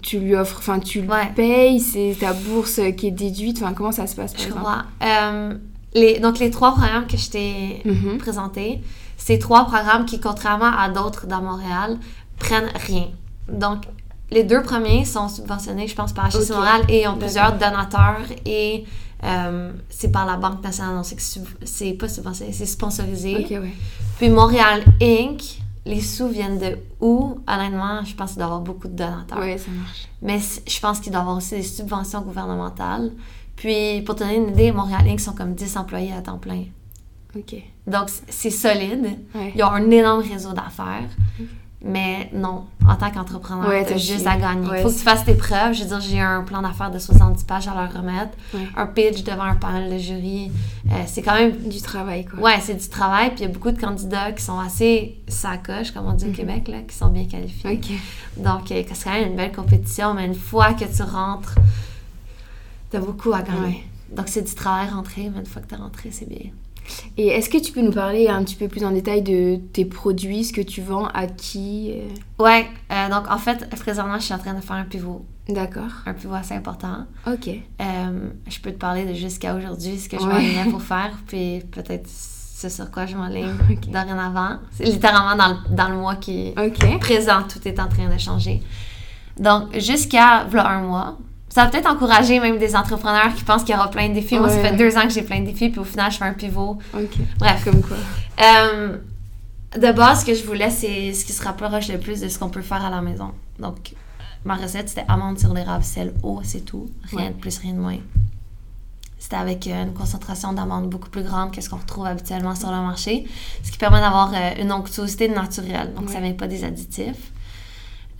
Tu 0.00 0.18
lui 0.18 0.34
offres, 0.34 0.56
enfin, 0.58 0.78
tu 0.80 1.00
Ouais. 1.00 1.30
payes, 1.36 1.78
c'est 1.80 2.16
ta 2.18 2.32
bourse 2.32 2.80
qui 2.96 3.08
est 3.08 3.10
déduite, 3.10 3.58
enfin, 3.62 3.74
comment 3.74 3.92
ça 3.92 4.06
se 4.06 4.16
passe, 4.16 4.32
par 4.32 4.40
Je 4.42 4.46
exemple 4.48 4.62
vois. 4.64 4.84
Euh, 5.06 5.54
les, 5.94 6.18
donc, 6.18 6.38
les 6.38 6.50
trois 6.50 6.72
programmes 6.72 7.06
que 7.06 7.16
je 7.18 7.28
t'ai 7.30 7.82
Mhm. 7.84 8.16
présentés, 8.18 8.80
ces 9.18 9.38
trois 9.38 9.66
programmes 9.66 10.06
qui, 10.06 10.18
contrairement 10.18 10.72
à 10.76 10.88
d'autres 10.88 11.26
dans 11.26 11.42
Montréal, 11.42 11.98
prennent 12.38 12.70
rien. 12.86 13.08
Donc, 13.48 13.82
les 14.30 14.44
deux 14.44 14.62
premiers 14.62 15.04
sont 15.04 15.28
subventionnés, 15.28 15.86
je 15.86 15.94
pense, 15.94 16.12
par 16.14 16.28
HSC. 16.30 16.52
Montréal 16.54 16.80
et 16.88 17.06
ont 17.06 17.16
plusieurs 17.18 17.52
donateurs 17.52 18.22
et 18.46 18.84
euh, 19.24 19.72
c'est 19.90 20.10
par 20.10 20.24
la 20.24 20.36
Banque 20.36 20.62
nationale. 20.64 20.94
Donc, 20.96 21.04
c'est 21.04 21.18
c'est 21.64 21.92
pas 21.92 22.08
subventionné, 22.08 22.52
c'est 22.52 22.64
sponsorisé. 22.66 23.36
Ok, 23.36 23.50
ouais. 23.50 23.74
Puis 24.18 24.30
Montréal 24.30 24.82
Inc., 25.02 25.60
les 25.84 26.00
sous 26.00 26.28
viennent 26.28 26.58
de 26.58 26.78
où? 27.00 27.38
Honnêtement, 27.46 28.04
je 28.04 28.14
pense 28.14 28.30
qu'il 28.30 28.38
doit 28.38 28.46
y 28.46 28.50
avoir 28.50 28.60
beaucoup 28.60 28.88
de 28.88 28.94
donateurs. 28.94 29.38
Ouais, 29.38 29.58
ça 29.58 29.70
marche. 29.70 30.08
Mais 30.20 30.38
je 30.38 30.80
pense 30.80 31.00
qu'il 31.00 31.12
doit 31.12 31.20
y 31.20 31.22
avoir 31.22 31.36
aussi 31.36 31.56
des 31.56 31.62
subventions 31.62 32.20
gouvernementales. 32.22 33.10
Puis, 33.56 34.02
pour 34.02 34.14
te 34.14 34.20
donner 34.20 34.36
une 34.36 34.50
idée, 34.50 34.72
Montréal 34.72 35.06
Inc. 35.08 35.20
sont 35.20 35.34
comme 35.34 35.54
10 35.54 35.76
employés 35.76 36.12
à 36.12 36.22
temps 36.22 36.38
plein. 36.38 36.64
Ok. 37.36 37.56
Donc, 37.86 38.08
c'est 38.28 38.50
solide. 38.50 39.18
Ouais. 39.34 39.52
Ils 39.54 39.62
ont 39.62 39.70
un 39.70 39.90
énorme 39.90 40.22
réseau 40.22 40.52
d'affaires. 40.52 41.08
Mais 41.84 42.30
non, 42.32 42.66
en 42.88 42.94
tant 42.94 43.10
qu'entrepreneur, 43.10 43.68
Ouais, 43.68 43.84
t'as 43.84 43.96
juste 43.96 44.24
à 44.26 44.36
gagner. 44.36 44.62
Il 44.66 44.70
Ouais, 44.70 44.82
faut 44.82 44.88
que 44.88 44.94
tu 44.94 45.00
fasses 45.00 45.24
tes 45.24 45.34
preuves. 45.34 45.72
Je 45.74 45.82
veux 45.82 45.88
dire, 45.88 46.00
j'ai 46.00 46.20
un 46.20 46.42
plan 46.44 46.62
d'affaires 46.62 46.92
de 46.92 46.98
70 47.00 47.42
pages 47.42 47.66
à 47.66 47.74
leur 47.74 47.92
remettre. 47.92 48.30
Ouais. 48.54 48.68
Un 48.76 48.86
pitch 48.86 49.24
devant 49.24 49.42
un 49.42 49.56
panel 49.56 49.92
de 49.92 49.98
jury. 49.98 50.52
Euh, 50.92 51.02
c'est 51.06 51.22
quand 51.22 51.34
même 51.34 51.56
Du 51.68 51.80
travail, 51.82 52.24
quoi. 52.24 52.38
Ouais, 52.38 52.60
c'est 52.60 52.74
du 52.76 52.88
travail, 52.88 53.30
puis 53.30 53.40
il 53.40 53.42
y 53.42 53.44
a 53.46 53.52
beaucoup 53.52 53.72
de 53.72 53.80
candidats 53.80 54.30
qui 54.30 54.44
sont 54.44 54.60
assez 54.60 55.18
sacoches, 55.26 55.90
comme 55.90 56.06
on 56.06 56.12
dit 56.12 56.26
au 56.26 56.28
Mhm. 56.28 56.34
Québec, 56.34 56.68
là, 56.68 56.78
qui 56.86 56.94
sont 56.96 57.08
bien 57.08 57.24
qualifiés. 57.24 57.80
Donc, 58.36 58.70
euh, 58.70 58.82
c'est 58.92 59.04
quand 59.04 59.12
même 59.12 59.30
une 59.30 59.36
belle 59.36 59.52
compétition, 59.52 60.14
mais 60.14 60.26
une 60.26 60.34
fois 60.36 60.74
que 60.74 60.84
tu 60.84 61.02
rentres, 61.02 61.56
t'as 62.90 63.00
beaucoup 63.00 63.32
à 63.32 63.42
gagner. 63.42 63.84
Donc, 64.14 64.28
c'est 64.28 64.42
du 64.42 64.54
travail 64.54 64.88
rentré, 64.88 65.30
mais 65.34 65.40
une 65.40 65.46
fois 65.46 65.62
que 65.62 65.66
t'es 65.66 65.76
rentré, 65.76 66.10
c'est 66.12 66.28
bien. 66.28 66.50
Et 67.16 67.28
est-ce 67.28 67.48
que 67.48 67.58
tu 67.58 67.72
peux 67.72 67.80
nous 67.82 67.92
parler 67.92 68.28
un 68.28 68.42
petit 68.42 68.56
peu 68.56 68.68
plus 68.68 68.84
en 68.84 68.90
détail 68.90 69.22
de 69.22 69.56
tes 69.72 69.84
produits, 69.84 70.44
ce 70.44 70.52
que 70.52 70.60
tu 70.60 70.80
vends, 70.82 71.06
à 71.08 71.26
qui 71.26 71.92
euh, 71.92 72.08
Ouais, 72.42 72.66
euh, 72.90 73.08
donc 73.08 73.30
en 73.30 73.38
fait, 73.38 73.68
présentement, 73.76 74.18
je 74.18 74.24
suis 74.24 74.34
en 74.34 74.38
train 74.38 74.54
de 74.54 74.60
faire 74.60 74.76
un 74.76 74.84
pivot, 74.84 75.24
D'accord. 75.48 75.90
un 76.06 76.14
pivot 76.14 76.34
assez 76.34 76.54
important. 76.54 77.06
Ok. 77.26 77.48
Euh, 77.48 78.28
je 78.48 78.58
peux 78.60 78.72
te 78.72 78.78
parler 78.78 79.04
de 79.04 79.14
jusqu'à 79.14 79.54
aujourd'hui, 79.54 79.98
ce 79.98 80.08
que 80.08 80.18
je 80.18 80.24
Ouais. 80.26 80.70
pour 80.70 80.82
faire, 80.92 81.12
puis 81.26 81.62
peut-être 81.70 82.06
c'est 82.06 82.70
sur 82.70 82.90
quoi 82.90 83.06
je 83.06 83.16
m'enligne 83.16 83.54
Ok. 83.70 83.90
dorénavant. 83.90 84.58
C'est 84.72 84.84
littéralement 84.84 85.36
dans 85.36 85.48
le, 85.54 85.74
dans 85.76 85.88
le 85.88 85.96
mois 85.96 86.16
qui, 86.16 86.52
Ok. 86.56 86.98
présent, 87.00 87.42
tout 87.42 87.66
est 87.66 87.78
en 87.80 87.88
train 87.88 88.08
de 88.08 88.18
changer. 88.18 88.62
Donc, 89.38 89.78
jusqu'à 89.78 90.44
voilà, 90.48 90.70
un 90.70 90.82
mois, 90.82 91.18
ça 91.54 91.64
va 91.64 91.70
peut-être 91.70 91.88
encourager 91.90 92.40
même 92.40 92.58
des 92.58 92.74
entrepreneurs 92.74 93.34
qui 93.34 93.44
pensent 93.44 93.62
qu'il 93.64 93.74
y 93.74 93.78
aura 93.78 93.90
plein 93.90 94.08
de 94.08 94.14
défis. 94.14 94.38
Moi, 94.38 94.48
ça 94.48 94.58
fait 94.60 94.76
deux 94.76 94.96
ans 94.96 95.02
que 95.02 95.10
j'ai 95.10 95.22
plein 95.22 95.40
de 95.40 95.46
défis, 95.46 95.68
puis 95.68 95.80
au 95.80 95.84
final, 95.84 96.10
je 96.10 96.16
fais 96.16 96.24
un 96.24 96.32
pivot. 96.32 96.78
Ok. 96.94 97.10
Bref. 97.38 97.64
Comme 97.64 97.82
quoi. 97.82 97.96
Euh, 98.42 98.96
de 99.78 99.92
base, 99.92 100.20
ce 100.20 100.26
que 100.26 100.34
je 100.34 100.44
voulais, 100.44 100.70
c'est 100.70 101.12
ce 101.12 101.24
qui 101.24 101.32
se 101.32 101.42
rapproche 101.44 101.88
le 101.88 101.98
plus 101.98 102.20
de 102.20 102.28
ce 102.28 102.38
qu'on 102.38 102.48
peut 102.50 102.62
faire 102.62 102.84
à 102.84 102.90
la 102.90 103.00
maison. 103.02 103.32
Donc, 103.58 103.92
ma 104.44 104.54
recette, 104.56 104.88
c'était 104.88 105.04
amandes 105.08 105.38
sur 105.38 105.52
d'érable, 105.52 105.84
sel, 105.84 106.14
eau, 106.22 106.40
c'est 106.42 106.64
tout. 106.64 106.88
Rien 107.10 107.26
Ouais. 107.26 107.28
de 107.30 107.34
plus, 107.34 107.58
rien 107.58 107.72
de 107.74 107.78
moins. 107.78 107.98
C'était 109.18 109.36
avec 109.36 109.66
euh, 109.68 109.84
une 109.84 109.92
concentration 109.92 110.52
d'amandes 110.52 110.88
beaucoup 110.90 111.08
plus 111.08 111.22
grande 111.22 111.52
que 111.54 111.60
ce 111.60 111.68
qu'on 111.70 111.76
retrouve 111.76 112.06
habituellement 112.06 112.54
sur 112.56 112.70
le 112.70 112.78
marché, 112.78 113.26
ce 113.62 113.70
qui 113.70 113.78
permet 113.78 114.00
d'avoir 114.00 114.32
euh, 114.34 114.50
une 114.60 114.72
onctuosité 114.72 115.28
naturelle. 115.28 115.92
Donc, 115.94 116.08
ça 116.08 116.16
Ouais. 116.16 116.22
vient 116.22 116.32
pas 116.32 116.48
des 116.48 116.64
additifs. 116.64 117.30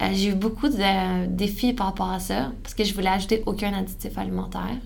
Euh, 0.00 0.08
j'ai 0.12 0.30
eu 0.30 0.34
beaucoup 0.34 0.68
de 0.68 1.26
défis 1.26 1.74
par 1.74 1.86
rapport 1.86 2.10
à 2.10 2.18
ça, 2.18 2.50
parce 2.62 2.74
que 2.74 2.82
je 2.82 2.94
voulais 2.94 3.08
ajouter 3.08 3.42
aucun 3.46 3.72
additif 3.72 4.16
alimentaire. 4.18 4.76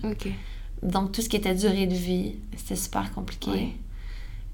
Donc, 0.83 1.11
tout 1.11 1.21
ce 1.21 1.29
qui 1.29 1.37
était 1.37 1.55
durée 1.55 1.87
de 1.87 1.95
vie, 1.95 2.35
c'était 2.55 2.75
super 2.75 3.11
compliqué. 3.13 3.49
Ouais. 3.49 3.73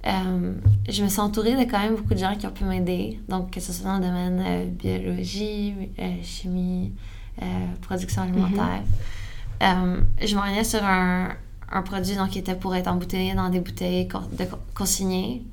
Euh, 0.06 0.54
je 0.88 1.04
me 1.04 1.10
suis 1.10 1.20
entourée 1.20 1.56
de 1.56 1.70
quand 1.70 1.80
même 1.80 1.96
beaucoup 1.96 2.14
de 2.14 2.20
gens 2.20 2.36
qui 2.36 2.46
ont 2.46 2.52
pu 2.52 2.66
m'aider. 2.66 3.20
Donc, 3.28 3.52
que 3.52 3.60
ce 3.60 3.74
soit 3.74 3.86
dans 3.86 3.98
le 3.98 4.06
domaine 4.06 4.44
euh, 4.46 4.66
biologie, 4.66 5.74
euh, 6.00 6.16
chimie, 6.24 6.94
euh, 7.42 7.46
production 7.82 8.22
alimentaire. 8.22 8.84
Euh, 9.64 10.02
je 10.22 10.36
m'orientais 10.36 10.64
sur 10.64 10.84
un, 10.84 11.30
un 11.72 11.82
produit 11.82 12.16
donc, 12.16 12.30
qui 12.30 12.40
était 12.40 12.56
pour 12.56 12.76
être 12.76 12.88
embouteillé 12.88 13.34
dans 13.34 13.50
des 13.50 13.60
bouteilles 13.60 14.06
de 14.06 14.46
con- 14.46 14.60
consignées. 14.74 15.44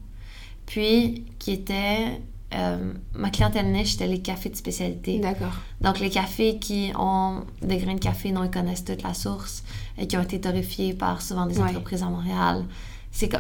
Puis, 0.67 1.25
qui 1.39 1.53
était... 1.53 2.21
euh, 2.55 2.93
ma 3.15 3.31
clientèle 3.31 3.71
niche, 3.71 3.93
c'était 3.93 4.07
les 4.09 4.21
cafés 4.21 4.49
de 4.51 4.57
spécialité. 4.57 5.19
D'accord. 5.21 5.53
Donc, 5.81 6.01
les 6.01 6.11
cafés 6.11 6.59
qui 6.59 6.91
ont 6.99 7.45
des 7.63 7.79
grains 7.79 7.95
de 7.95 8.01
café 8.01 8.33
dont 8.33 8.43
ils 8.45 8.51
connaissent 8.51 8.85
toute 8.85 9.03
la 9.03 9.15
source 9.15 9.63
et 9.99 10.07
qui 10.07 10.17
ont 10.17 10.23
été 10.23 10.41
torréfiés 10.41 10.95
par 10.95 11.23
souvent 11.23 11.47
des 11.47 11.59
Ouais. 11.59 11.69
entreprises 11.71 12.03
à 12.03 12.07
Montréal. 12.07 12.65
C'est 13.13 13.31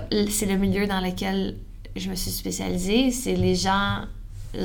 le 0.46 0.56
milieu 0.56 0.86
dans 0.86 1.00
lequel 1.00 1.56
je 1.96 2.08
me 2.10 2.14
suis 2.14 2.30
spécialisée. 2.30 3.10
C'est 3.10 3.34
les 3.36 3.54
gens, 3.56 4.02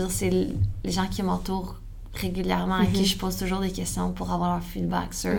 c'est 0.10 0.30
les 0.30 0.92
gens 0.92 1.08
qui 1.08 1.24
m'entourent 1.24 1.76
régulièrement, 2.14 2.76
à 2.76 2.86
qui 2.86 3.00
Mhm. 3.02 3.06
je 3.06 3.18
pose 3.18 3.36
toujours 3.38 3.60
des 3.60 3.72
questions 3.72 4.12
pour 4.14 4.32
avoir 4.32 4.54
leur 4.54 4.64
feedback 4.64 5.14
sur 5.14 5.32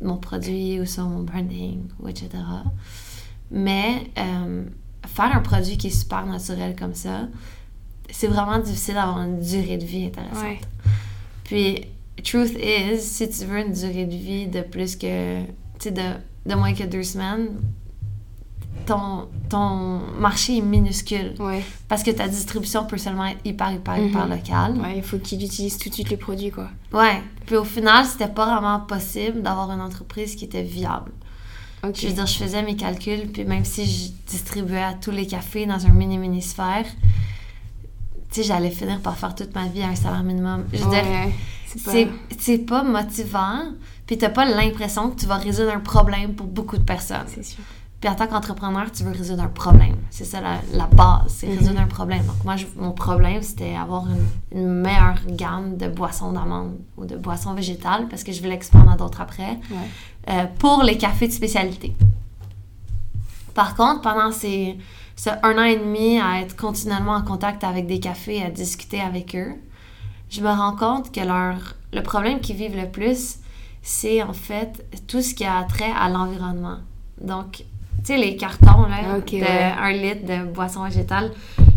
mon 0.00 0.16
produit 0.16 0.80
ou 0.80 0.86
sur 0.86 1.04
mon 1.04 1.22
branding, 1.22 1.84
ou 2.00 2.08
etc. 2.08 2.28
Mais 3.50 4.10
euh, 4.18 4.64
faire 5.06 5.36
un 5.36 5.40
produit 5.40 5.76
qui 5.76 5.88
est 5.88 5.90
super 5.90 6.26
naturel 6.26 6.74
comme 6.76 6.94
ça, 6.94 7.28
c'est 8.10 8.26
vraiment 8.28 8.58
difficile 8.58 8.94
d'avoir 8.94 9.20
une 9.22 9.40
durée 9.40 9.76
de 9.78 9.84
vie 9.84 10.06
intéressante. 10.06 10.42
Ouais. 10.42 10.60
Puis, 11.44 11.84
truth 12.24 12.52
is, 12.62 13.00
si 13.00 13.28
tu 13.30 13.44
veux 13.46 13.60
une 13.60 13.72
durée 13.72 14.06
de 14.06 14.14
vie 14.16 14.46
de 14.46 14.60
plus 14.62 14.96
que, 14.96 15.42
tu 15.44 15.48
sais, 15.80 15.90
de, 15.90 16.02
de 16.46 16.54
moins 16.54 16.74
que 16.74 16.84
deux 16.84 17.02
semaines, 17.02 17.48
ton, 18.86 19.28
ton 19.48 20.00
marché 20.18 20.58
est 20.58 20.60
minuscule. 20.62 21.34
Ouais. 21.38 21.62
Parce 21.88 22.02
que 22.02 22.10
ta 22.10 22.26
distribution 22.26 22.84
peut 22.84 22.98
seulement 22.98 23.26
être 23.26 23.40
hyper, 23.44 23.72
hyper, 23.72 23.96
hyper 23.98 24.26
Mhm. 24.26 24.30
locale. 24.30 24.72
Ouais, 24.80 24.96
il 24.96 25.02
faut 25.02 25.18
qu'il 25.18 25.42
utilise 25.44 25.78
tout 25.78 25.88
de 25.88 25.94
suite 25.94 26.10
les 26.10 26.16
produits, 26.16 26.50
quoi. 26.50 26.68
Ouais. 26.92 27.22
Puis 27.46 27.56
au 27.56 27.64
final, 27.64 28.04
c'était 28.06 28.28
pas 28.32 28.46
vraiment 28.46 28.80
possible 28.80 29.40
d'avoir 29.42 29.70
une 29.70 29.80
entreprise 29.80 30.34
qui 30.34 30.44
était 30.46 30.62
viable. 30.62 31.12
Je 31.94 32.06
veux 32.06 32.12
dire, 32.12 32.26
je 32.26 32.34
faisais 32.38 32.62
mes 32.62 32.76
calculs, 32.76 33.28
puis 33.32 33.44
même 33.44 33.64
si 33.64 33.84
je 33.86 34.10
distribuais 34.30 34.82
à 34.84 34.94
tous 34.94 35.10
les 35.10 35.26
cafés 35.26 35.66
dans 35.66 35.84
un 35.84 35.90
mini-mini-sphère, 35.90 36.86
tu 38.32 38.40
sais, 38.40 38.48
j'allais 38.48 38.70
finir 38.70 39.00
par 39.00 39.16
faire 39.16 39.34
toute 39.34 39.54
ma 39.54 39.66
vie 39.66 39.82
à 39.82 39.88
un 39.88 39.94
salaire 39.94 40.22
minimum. 40.22 40.64
Je 40.72 40.78
veux 40.82 40.90
dire, 40.90 41.04
Ouais, 41.04 42.08
c'est 42.38 42.58
pas... 42.58 42.82
motivant, 42.82 43.60
puis 44.06 44.18
t'as 44.18 44.30
pas 44.30 44.44
l'impression 44.44 45.10
que 45.10 45.20
tu 45.20 45.26
vas 45.26 45.36
résoudre 45.36 45.72
un 45.74 45.80
problème 45.80 46.34
pour 46.34 46.46
beaucoup 46.46 46.76
de 46.76 46.82
personnes. 46.82 47.26
C'est 47.26 47.44
sûr. 47.44 47.62
Puis 48.00 48.10
en 48.10 48.16
tant 48.16 48.26
qu'entrepreneur, 48.26 48.90
tu 48.90 49.04
veux 49.04 49.12
résoudre 49.12 49.44
un 49.44 49.48
problème. 49.48 49.94
C'est 50.10 50.24
ça 50.24 50.40
la, 50.40 50.56
la 50.72 50.86
base, 50.86 51.22
c'est 51.28 51.46
Mhm. 51.46 51.58
résoudre 51.58 51.80
un 51.80 51.86
problème. 51.86 52.24
Donc 52.26 52.42
moi, 52.44 52.56
je- 52.56 52.66
mon 52.76 52.90
problème, 52.90 53.40
c'était 53.42 53.76
avoir 53.76 54.06
une, 54.08 54.58
une 54.60 54.68
meilleure 54.80 55.20
gamme 55.28 55.76
de 55.76 55.86
boissons 55.88 56.32
d'amandes 56.32 56.76
ou 56.96 57.04
de 57.04 57.16
boissons 57.16 57.54
végétales, 57.54 58.08
parce 58.08 58.24
que 58.24 58.32
je 58.32 58.40
voulais 58.42 58.54
expandre 58.56 58.90
à 58.90 58.96
d'autres 58.96 59.20
après, 59.20 59.52
Ouais. 59.70 60.30
euh, 60.30 60.46
pour 60.58 60.82
les 60.82 60.98
cafés 60.98 61.28
de 61.28 61.32
spécialité. 61.32 61.94
Par 63.54 63.74
contre, 63.76 64.00
pendant 64.00 64.32
ces, 64.32 64.76
ce 65.16 65.30
un 65.42 65.58
an 65.58 65.64
et 65.64 65.76
demi 65.76 66.20
à 66.20 66.40
être 66.40 66.56
continuellement 66.56 67.14
en 67.14 67.22
contact 67.22 67.64
avec 67.64 67.86
des 67.86 68.00
cafés, 68.00 68.42
à 68.42 68.50
discuter 68.50 69.00
avec 69.00 69.34
eux, 69.36 69.54
je 70.30 70.40
me 70.40 70.48
rends 70.48 70.76
compte 70.76 71.12
que 71.12 71.20
leur, 71.20 71.74
le 71.92 72.02
problème 72.02 72.40
qu'ils 72.40 72.56
vivent 72.56 72.76
le 72.76 72.90
plus, 72.90 73.36
c'est 73.82 74.22
en 74.22 74.32
fait 74.32 74.84
tout 75.06 75.22
ce 75.22 75.34
qui 75.34 75.44
a 75.44 75.62
trait 75.64 75.92
à 75.98 76.08
l'environnement. 76.08 76.78
Donc, 77.20 77.64
tu 77.98 78.04
sais, 78.04 78.16
les 78.16 78.36
cartons, 78.36 78.86
là, 78.88 79.18
Ok, 79.18 79.32
de 79.32 79.40
ouais. 79.40 79.72
1 79.78 79.92
litre 79.92 80.26
de 80.26 80.44
boisson 80.44 80.84
végétale, 80.84 81.30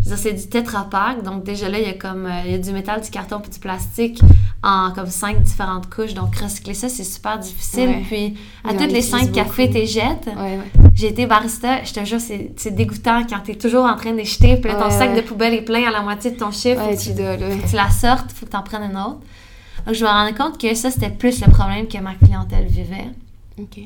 c'est 0.06 0.34
du 0.34 0.48
Tetra 0.48 0.88
Pak. 0.90 1.24
Donc, 1.24 1.44
déjà 1.44 1.68
là, 1.68 1.80
il 1.80 1.86
y 1.86 1.90
a 1.90 1.94
comme, 1.94 2.26
euh, 2.26 2.42
il 2.46 2.52
y 2.52 2.56
a 2.56 2.58
du 2.60 2.72
métal, 2.72 3.02
du 3.02 3.10
carton 3.10 3.40
puis 3.40 3.50
du 3.50 3.60
plastique 3.60 4.22
en 4.62 4.92
comme 4.94 5.08
cinq 5.08 5.42
différentes 5.42 5.90
couches. 5.90 6.14
Donc, 6.14 6.36
recycler 6.36 6.76
ça, 6.76 6.90
c'est 6.90 7.04
super 7.04 7.40
difficile. 7.40 7.90
Ouais. 7.90 8.04
Puis, 8.08 8.38
à 8.64 8.74
toutes 8.74 8.92
les 8.92 9.02
cinq 9.02 9.32
cafés, 9.32 9.70
tu 9.70 9.86
jettes. 9.86 10.28
Ouais, 10.28 10.58
ouais. 10.58 10.72
J'ai 10.94 11.08
été 11.08 11.26
barista, 11.26 11.84
je 11.84 11.94
te 11.94 12.06
jure, 12.06 12.20
c'est 12.20 12.76
dégoûtant 12.76 13.24
quand 13.28 13.40
t'es 13.40 13.56
toujours 13.56 13.86
en 13.86 13.96
train 13.96 14.14
de 14.14 14.24
jeter, 14.24 14.58
puis 14.58 14.72
là, 14.72 14.82
ton 14.82 14.90
sac 14.90 15.16
de 15.16 15.22
poubelle 15.22 15.54
est 15.54 15.64
plein 15.64 15.88
à 15.88 15.92
la 15.92 16.02
moitié 16.02 16.32
de 16.32 16.38
ton 16.38 16.52
chiffre. 16.52 16.82
Faut 16.82 16.96
tu 16.96 17.14
que 17.14 17.70
tu 17.70 17.76
la 17.76 17.90
sortes, 17.90 18.32
faut 18.32 18.46
que 18.46 18.52
t'en 18.52 18.64
prennes 18.64 18.90
une 18.92 18.98
autre. 18.98 19.20
Donc, 19.86 19.96
je 19.96 20.04
me 20.04 20.10
rendais 20.10 20.34
compte 20.34 20.60
que 20.60 20.74
ça, 20.74 20.92
c'était 20.92 21.10
plus 21.10 21.42
le 21.46 21.52
problème 21.52 21.88
que 21.88 21.98
ma 21.98 22.14
clientèle 22.16 22.66
vivait. 22.68 23.10
Ok. 23.60 23.80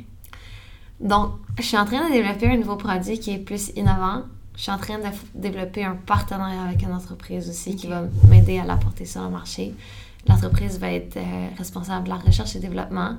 Donc, 0.99 1.31
je 1.57 1.63
suis 1.63 1.77
en 1.77 1.85
train 1.85 2.07
de 2.07 2.11
développer 2.11 2.47
un 2.47 2.57
nouveau 2.57 2.75
produit 2.75 3.19
qui 3.19 3.33
est 3.33 3.39
plus 3.39 3.71
innovant. 3.75 4.23
Je 4.59 4.63
suis 4.63 4.71
en 4.73 4.77
train 4.77 4.99
de 4.99 5.05
développer 5.35 5.85
un 5.85 5.95
partenariat 5.95 6.63
avec 6.63 6.81
une 6.81 6.91
entreprise 6.91 7.49
aussi 7.49 7.77
qui 7.77 7.87
va 7.87 8.03
m'aider 8.27 8.59
à 8.59 8.65
l'apporter 8.65 9.05
sur 9.05 9.23
le 9.23 9.29
marché. 9.29 9.73
L'entreprise 10.27 10.77
va 10.79 10.91
être 10.91 11.15
euh, 11.15 11.47
responsable 11.57 12.03
de 12.03 12.09
la 12.09 12.17
recherche 12.17 12.57
et 12.57 12.59
développement 12.59 13.15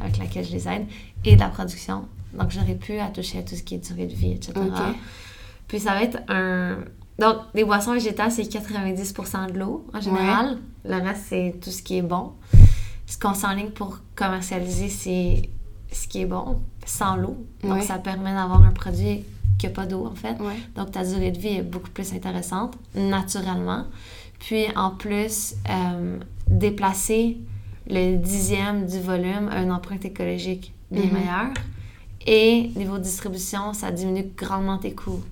avec 0.00 0.18
laquelle 0.18 0.44
je 0.44 0.50
les 0.50 0.66
aide 0.66 0.88
et 1.24 1.36
de 1.36 1.40
la 1.40 1.50
production. 1.50 2.08
Donc, 2.34 2.50
j'aurai 2.50 2.74
pu 2.74 2.98
à 2.98 3.10
toucher 3.10 3.38
à 3.38 3.42
tout 3.42 3.54
ce 3.54 3.62
qui 3.62 3.76
est 3.76 3.78
durée 3.78 4.06
de 4.06 4.14
vie, 4.14 4.32
etc. 4.32 4.54
Puis, 5.68 5.78
ça 5.78 5.94
va 5.94 6.02
être 6.02 6.18
un... 6.26 6.78
Donc, 7.16 7.36
les 7.54 7.62
boissons 7.62 7.92
végétales, 7.92 8.32
c'est 8.32 8.42
90% 8.42 9.52
de 9.52 9.58
l'eau 9.60 9.86
en 9.94 10.00
général. 10.00 10.58
Le 10.84 10.96
reste, 10.96 11.26
c'est 11.28 11.60
tout 11.62 11.70
ce 11.70 11.80
qui 11.80 11.98
est 11.98 12.02
bon. 12.02 12.32
Ce 13.06 13.16
qu'on 13.16 13.34
s'enligne 13.34 13.70
pour 13.70 14.00
commercialiser, 14.16 14.88
c'est 14.88 15.48
ce 15.92 16.08
qui 16.08 16.22
est 16.22 16.26
bon. 16.26 16.60
Sans 16.84 17.16
l'eau. 17.16 17.36
Donc, 17.62 17.74
Ouais. 17.74 17.82
ça 17.82 17.98
permet 17.98 18.32
d'avoir 18.32 18.62
un 18.64 18.70
produit 18.72 19.24
qui 19.58 19.66
n'a 19.66 19.72
pas 19.72 19.86
d'eau, 19.86 20.06
en 20.06 20.14
fait. 20.14 20.36
Ouais. 20.40 20.56
Donc, 20.76 20.90
ta 20.92 21.04
durée 21.04 21.30
de 21.30 21.38
vie 21.38 21.56
est 21.58 21.62
beaucoup 21.62 21.90
plus 21.90 22.12
intéressante, 22.12 22.74
naturellement. 22.94 23.84
Puis, 24.40 24.64
en 24.76 24.90
plus, 24.90 25.54
euh, 25.70 26.18
déplacer 26.48 27.38
le 27.88 28.16
dixième 28.16 28.86
du 28.86 29.00
volume 29.00 29.48
à 29.50 29.62
une 29.62 29.72
empreinte 29.72 30.04
écologique 30.04 30.72
bien 30.90 31.04
Mhm. 31.04 31.12
meilleure. 31.12 31.54
Et 32.26 32.70
niveau 32.76 32.98
distribution, 32.98 33.72
ça 33.72 33.90
diminue 33.90 34.26
grandement 34.36 34.78
tes 34.78 34.92
coûts. 34.94 35.22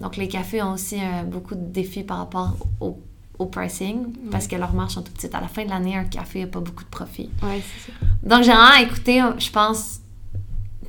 Donc, 0.00 0.16
les 0.16 0.28
cafés 0.28 0.62
ont 0.62 0.72
aussi 0.72 0.96
euh, 1.00 1.22
beaucoup 1.22 1.54
de 1.54 1.64
défis 1.64 2.02
par 2.02 2.18
rapport 2.18 2.54
au, 2.80 2.98
au 3.38 3.46
pricing, 3.46 4.06
parce 4.30 4.46
que 4.46 4.56
leurs 4.56 4.72
marges 4.74 4.92
sont 4.94 5.02
tout 5.02 5.12
petites. 5.12 5.34
À 5.34 5.40
la 5.40 5.48
fin 5.48 5.64
de 5.64 5.70
l'année, 5.70 5.96
un 5.96 6.04
café 6.04 6.40
n'a 6.40 6.46
pas 6.46 6.60
beaucoup 6.60 6.84
de 6.84 6.88
profit. 6.88 7.30
Ouais, 7.42 7.62
c'est 7.62 7.84
sûr. 7.86 7.94
Donc, 8.22 8.42
j'ai 8.42 8.52
vraiment 8.52 8.76
écouté, 8.86 9.22
je 9.38 9.50
pense, 9.50 10.00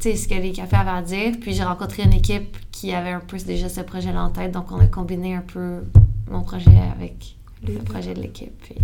ce 0.01 0.27
que 0.27 0.35
les 0.35 0.51
cafés 0.51 0.75
avaient 0.75 0.89
à 0.91 1.01
dire. 1.01 1.33
Puis, 1.39 1.53
j'ai 1.53 1.63
rencontré 1.63 2.03
une 2.03 2.13
équipe 2.13 2.57
qui 2.71 2.93
avait 2.93 3.11
un 3.11 3.19
peu 3.19 3.37
déjà 3.37 3.69
ce 3.69 3.81
projet-là 3.81 4.23
en 4.23 4.29
tête. 4.29 4.51
Donc, 4.51 4.71
on 4.71 4.79
a 4.79 4.87
combiné 4.87 5.35
un 5.35 5.41
peu 5.41 5.83
mon 6.29 6.41
projet 6.41 6.77
avec 6.95 7.35
le 7.67 7.79
projet 7.79 8.13
de 8.13 8.21
l'équipe. 8.21 8.53
Puis, 8.61 8.75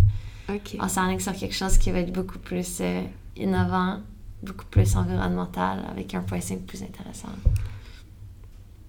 Ok. 0.50 0.78
on 0.80 0.88
s'en 0.88 1.18
sur 1.20 1.34
quelque 1.34 1.56
chose 1.56 1.78
qui 1.78 1.92
va 1.92 2.00
être 2.00 2.12
beaucoup 2.12 2.40
plus 2.40 2.80
euh, 2.82 3.02
innovant, 3.38 4.00
beaucoup 4.44 4.66
plus 4.66 4.96
environnemental, 4.96 5.80
avec 5.92 6.14
un 6.16 6.22
pricing 6.22 6.62
plus 6.62 6.82
intéressant. 6.84 7.30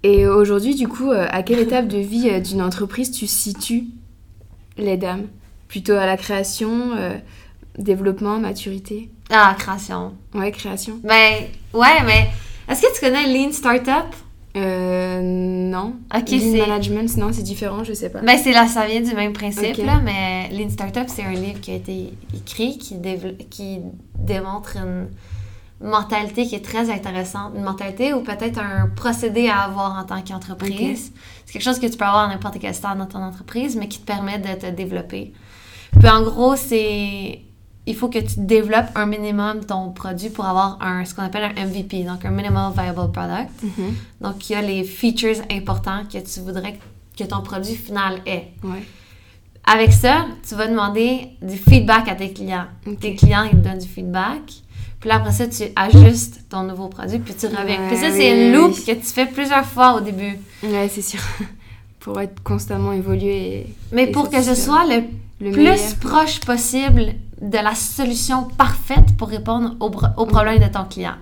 Et 0.03 0.27
aujourd'hui, 0.27 0.75
du 0.75 0.89
coup, 0.89 1.13
euh, 1.13 1.27
à 1.31 1.43
quelle 1.43 1.61
étape 1.61 1.87
de 1.87 1.99
vie 1.99 2.29
euh, 2.31 2.41
d'une 2.41 2.63
entreprise 2.63 3.11
tu 3.11 3.27
situes 3.27 3.85
les 4.77 4.97
dames? 4.97 5.27
Plutôt 5.69 5.93
à 5.93 6.07
la 6.07 6.17
création, 6.17 6.93
développement, 7.79 8.39
maturité 8.39 9.11
Ah, 9.31 9.55
création. 9.59 10.15
Ouais, 10.35 10.51
création. 10.53 10.99
Ben, 11.05 11.45
ouais, 11.73 12.03
mais 12.05 12.29
est-ce 12.69 12.83
que 12.83 12.95
tu 12.95 13.01
connais 13.01 13.27
Lean 13.27 13.53
Startup? 13.53 14.15
Euh, 14.55 15.21
non. 15.23 15.95
Ok, 16.15 16.31
Lean 16.31 16.59
management, 16.59 17.17
non, 17.17 17.33
c'est 17.33 17.43
différent, 17.43 17.85
je 17.85 17.95
sais 17.95 18.11
pas. 18.11 18.21
Ben, 18.21 18.37
c'est 18.37 18.53
là, 18.53 18.67
ça 18.67 18.87
vient 18.87 19.01
du 19.01 19.15
même 19.15 19.33
principe, 19.33 19.79
là, 19.79 20.01
mais 20.05 20.51
Lean 20.53 20.69
Startup, 20.69 21.05
c'est 21.07 21.25
un 21.25 21.33
livre 21.33 21.61
qui 21.61 21.71
a 21.71 21.75
été 21.75 22.13
écrit 22.35 22.77
qui 22.79 22.97
démontre 24.19 24.77
une 24.77 25.09
mentalité 25.83 26.47
qui 26.47 26.55
est 26.55 26.65
très 26.65 26.91
intéressante. 26.91 27.53
Une 27.57 27.65
mentalité 27.65 28.15
ou 28.15 28.21
peut-être 28.21 28.59
un 28.59 28.89
procédé 28.89 29.49
à 29.49 29.61
avoir 29.63 29.99
en 29.99 30.05
tant 30.05 30.23
qu'entreprise. 30.23 31.13
C'est 31.45 31.53
quelque 31.55 31.63
chose 31.63 31.79
que 31.81 31.87
tu 31.87 31.97
peux 31.97 32.05
avoir 32.05 32.25
à 32.25 32.29
n'importe 32.29 32.59
quel 32.61 32.75
stade 32.75 32.99
dans 32.99 33.07
ton 33.07 33.23
entreprise, 33.23 33.77
mais 33.77 33.89
qui 33.89 33.99
te 34.01 34.07
permet 34.07 34.39
de 34.39 34.53
te 34.55 34.67
développer. 34.71 35.33
Puis 35.99 36.09
en 36.09 36.23
gros, 36.23 36.57
c'est. 36.57 37.41
Il 37.87 37.97
faut 37.97 38.09
que 38.09 38.19
tu 38.21 38.35
développes 38.39 38.91
un 38.95 39.07
minimum 39.07 39.65
ton 39.65 39.91
produit 39.91 40.29
pour 40.31 40.45
avoir 40.47 40.79
un, 40.81 41.05
ce 41.05 41.15
qu'on 41.15 41.23
appelle 41.23 41.51
un 41.57 41.67
MVP, 41.67 42.05
donc 42.05 42.25
un 42.25 42.31
Minimal 42.31 42.73
Viable 42.73 43.11
Product. 43.13 43.51
Mhm. 43.63 43.95
Donc, 44.21 44.49
il 44.49 44.53
y 44.53 44.57
a 44.57 44.63
les 44.63 44.85
features 44.85 45.43
importants 45.51 46.03
que 46.11 46.19
tu 46.19 46.41
voudrais 46.41 46.79
que 47.19 47.25
ton 47.25 47.41
produit 47.43 47.75
final 47.75 48.21
ait. 48.25 48.53
Ouais. 48.63 48.85
Avec 49.65 49.93
ça, 49.93 50.27
tu 50.49 50.55
vas 50.55 50.69
demander 50.69 51.29
du 51.41 51.57
feedback 51.57 52.09
à 52.09 52.15
tes 52.15 52.33
clients. 52.33 52.67
Tes 53.01 53.15
clients, 53.17 53.45
ils 53.45 53.59
te 53.61 53.69
donnent 53.69 53.79
du 53.79 53.89
feedback. 53.89 54.43
Puis 55.01 55.09
là, 55.09 55.17
après 55.17 55.33
ça, 55.33 55.47
tu 55.49 55.65
ajustes 55.75 56.49
ton 56.49 56.63
nouveau 56.63 56.87
produit, 56.89 57.19
puis 57.19 57.35
tu 57.35 57.47
reviens. 57.47 57.65
Ouais, 57.81 57.89
puis 57.89 57.97
ça, 57.97 58.07
oui, 58.11 58.13
c'est 58.17 58.47
une 58.49 58.53
loupe 58.55 58.75
oui. 58.77 58.85
que 58.85 58.93
tu 58.93 59.07
fais 59.07 59.27
plusieurs 59.27 59.65
fois 59.67 59.95
au 59.97 60.01
début. 60.01 60.39
Ouais, 60.63 60.89
c'est 60.89 61.03
sûr. 61.03 61.21
pour 62.01 62.21
être 62.21 62.41
constamment 62.45 62.93
évolué. 62.93 63.37
et- 63.61 63.75
Mais 63.93 64.05
Et 64.05 64.13
pour 64.13 64.31
que 64.31 64.41
ce 64.43 64.55
soit 64.55 64.85
le, 64.87 65.03
Le 65.41 65.51
plus 65.53 65.63
meilleur. 65.63 65.95
proche 66.01 66.39
possible 66.41 67.15
de 67.43 67.59
la 67.59 67.75
solution 67.75 68.45
parfaite 68.45 69.17
pour 69.19 69.29
répondre 69.29 69.75
aux, 69.81 69.91
aux 70.17 70.27
problèmes 70.27 70.61
de 70.63 70.73
ton 70.73 70.85
client. 70.85 71.17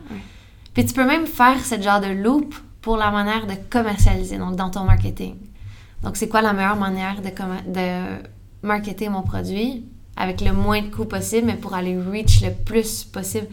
Puis 0.74 0.86
tu 0.86 0.94
peux 0.94 1.06
même 1.06 1.26
faire 1.26 1.64
ce 1.64 1.80
genre 1.80 2.00
de 2.00 2.08
loop 2.08 2.54
pour 2.80 2.96
la 2.96 3.10
manière 3.10 3.46
de 3.46 3.54
commercialiser, 3.68 4.38
donc 4.38 4.56
dans 4.56 4.70
ton 4.70 4.84
marketing. 4.84 5.34
Donc, 6.02 6.16
c'est 6.16 6.28
quoi 6.28 6.40
la 6.40 6.52
meilleure 6.52 6.76
manière 6.76 7.16
de, 7.20 7.28
de 7.72 8.22
marketer 8.62 9.08
mon 9.08 9.22
produit? 9.22 9.84
Avec 10.16 10.40
le 10.40 10.52
moins 10.52 10.82
de 10.82 10.88
coûts 10.88 11.06
possible, 11.06 11.46
mais 11.46 11.56
pour 11.56 11.74
aller 11.74 11.98
reach 11.98 12.42
le 12.42 12.50
plus 12.52 13.04
possible 13.04 13.46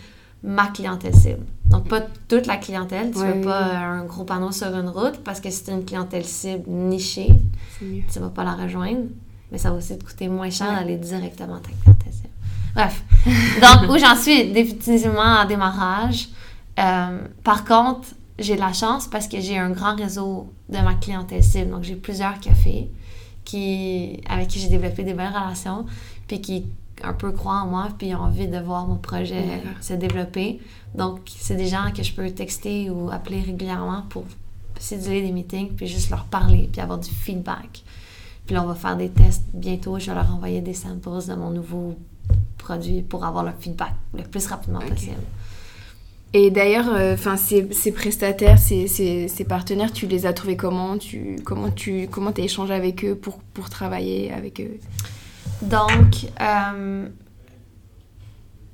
ma 0.44 0.68
clientèle 0.68 1.16
cible. 1.16 1.46
Donc, 1.66 1.88
pas 1.88 2.02
toute 2.28 2.46
la 2.46 2.58
clientèle. 2.58 3.12
Tu 3.12 3.20
veux 3.20 3.42
pas 3.42 3.62
oui. 3.70 3.76
un 3.76 4.06
gros 4.06 4.24
panneau 4.24 4.52
sur 4.52 4.68
une 4.68 4.90
route 4.90 5.24
parce 5.24 5.40
que 5.40 5.50
c'est 5.50 5.72
une 5.72 5.84
clientèle 5.86 6.26
cible 6.26 6.64
nichée 6.68 7.42
tu 7.80 8.20
vas 8.20 8.30
pas 8.30 8.44
la 8.44 8.54
rejoindre, 8.54 9.08
mais 9.52 9.58
ça 9.58 9.72
va 9.72 9.78
aussi 9.78 9.98
te 9.98 10.04
coûter 10.04 10.28
moins 10.28 10.50
cher 10.50 10.74
d'aller 10.74 10.98
directement 10.98 11.56
à 11.56 11.60
ta 11.60 11.70
clientèle 11.70 12.14
cible. 12.14 12.30
Bref. 12.78 13.04
Donc, 13.60 13.90
où 13.90 13.98
j'en 13.98 14.16
suis 14.16 14.52
définitivement 14.52 15.42
en 15.42 15.46
démarrage. 15.46 16.30
Euh, 16.78 17.22
par 17.44 17.66
contre, 17.66 18.10
j'ai 18.38 18.54
de 18.54 18.60
la 18.60 18.72
chance 18.72 19.08
parce 19.08 19.28
que 19.28 19.42
j'ai 19.42 19.58
un 19.58 19.72
grand 19.72 19.96
réseau 19.96 20.54
de 20.70 20.78
ma 20.78 20.94
clientèle 20.94 21.44
cible. 21.44 21.72
Donc, 21.72 21.84
j'ai 21.84 21.96
plusieurs 21.96 22.40
cafés 22.40 22.92
qui, 23.44 24.22
avec 24.30 24.50
qui 24.50 24.60
j'ai 24.60 24.70
développé 24.70 25.04
des 25.04 25.16
belles 25.16 25.34
relations, 25.34 25.88
puis 26.28 26.40
qui 26.40 26.66
un 27.04 27.14
peu 27.14 27.32
croient 27.32 27.62
en 27.62 27.66
moi, 27.66 27.88
puis 27.98 28.14
ont 28.14 28.22
envie 28.22 28.48
de 28.48 28.60
voir 28.60 28.86
mon 28.86 28.98
projet 28.98 29.64
se 29.82 29.94
développer. 29.94 30.60
Donc, 30.94 31.22
c'est 31.40 31.56
des 31.56 31.68
gens 31.68 31.92
que 31.96 32.04
je 32.04 32.14
peux 32.14 32.30
texter 32.30 32.92
ou 32.92 33.10
appeler 33.10 33.42
régulièrement 33.42 34.04
pour 34.10 34.24
séduire 34.80 35.24
des 35.24 35.32
meetings, 35.32 35.74
puis 35.74 35.88
juste 35.88 36.12
leur 36.12 36.26
parler, 36.26 36.70
puis 36.72 36.80
avoir 36.80 37.00
du 37.00 37.10
feedback. 37.10 37.84
Puis 38.46 38.54
là, 38.54 38.64
on 38.64 38.68
va 38.68 38.76
faire 38.76 38.98
des 38.98 39.10
tests 39.10 39.46
bientôt. 39.52 39.98
Je 39.98 40.12
vais 40.12 40.16
leur 40.16 40.32
envoyer 40.32 40.62
des 40.62 40.76
samples 40.76 41.10
de 41.28 41.34
mon 41.34 41.50
nouveau 41.50 41.98
produit 42.68 43.02
pour 43.12 43.22
avoir 43.30 43.44
le 43.50 43.54
feedback 43.64 43.94
le 44.20 44.24
plus 44.32 44.46
rapidement 44.54 44.84
possible. 44.94 45.24
Et 46.34 46.52
d'ailleurs, 46.52 46.90
euh, 46.90 47.14
enfin, 47.14 47.38
ces, 47.38 47.62
ces 47.72 47.94
prestataires, 48.02 48.60
ces, 48.60 48.88
ces, 48.88 49.30
ces 49.36 49.46
partenaires, 49.46 49.94
tu 50.00 50.06
les 50.08 50.26
as 50.26 50.34
trouvés 50.34 50.58
comment? 50.58 50.98
Tu 50.98 51.38
comment 51.50 51.72
tu 51.72 51.92
comment 52.14 52.34
as 52.40 52.46
échangé 52.50 52.74
avec 52.74 53.06
eux 53.06 53.16
pour, 53.24 53.36
pour 53.54 53.70
travailler 53.70 54.34
avec 54.40 54.60
eux? 54.60 54.78
Donc, 55.62 56.12
euh, 56.42 57.08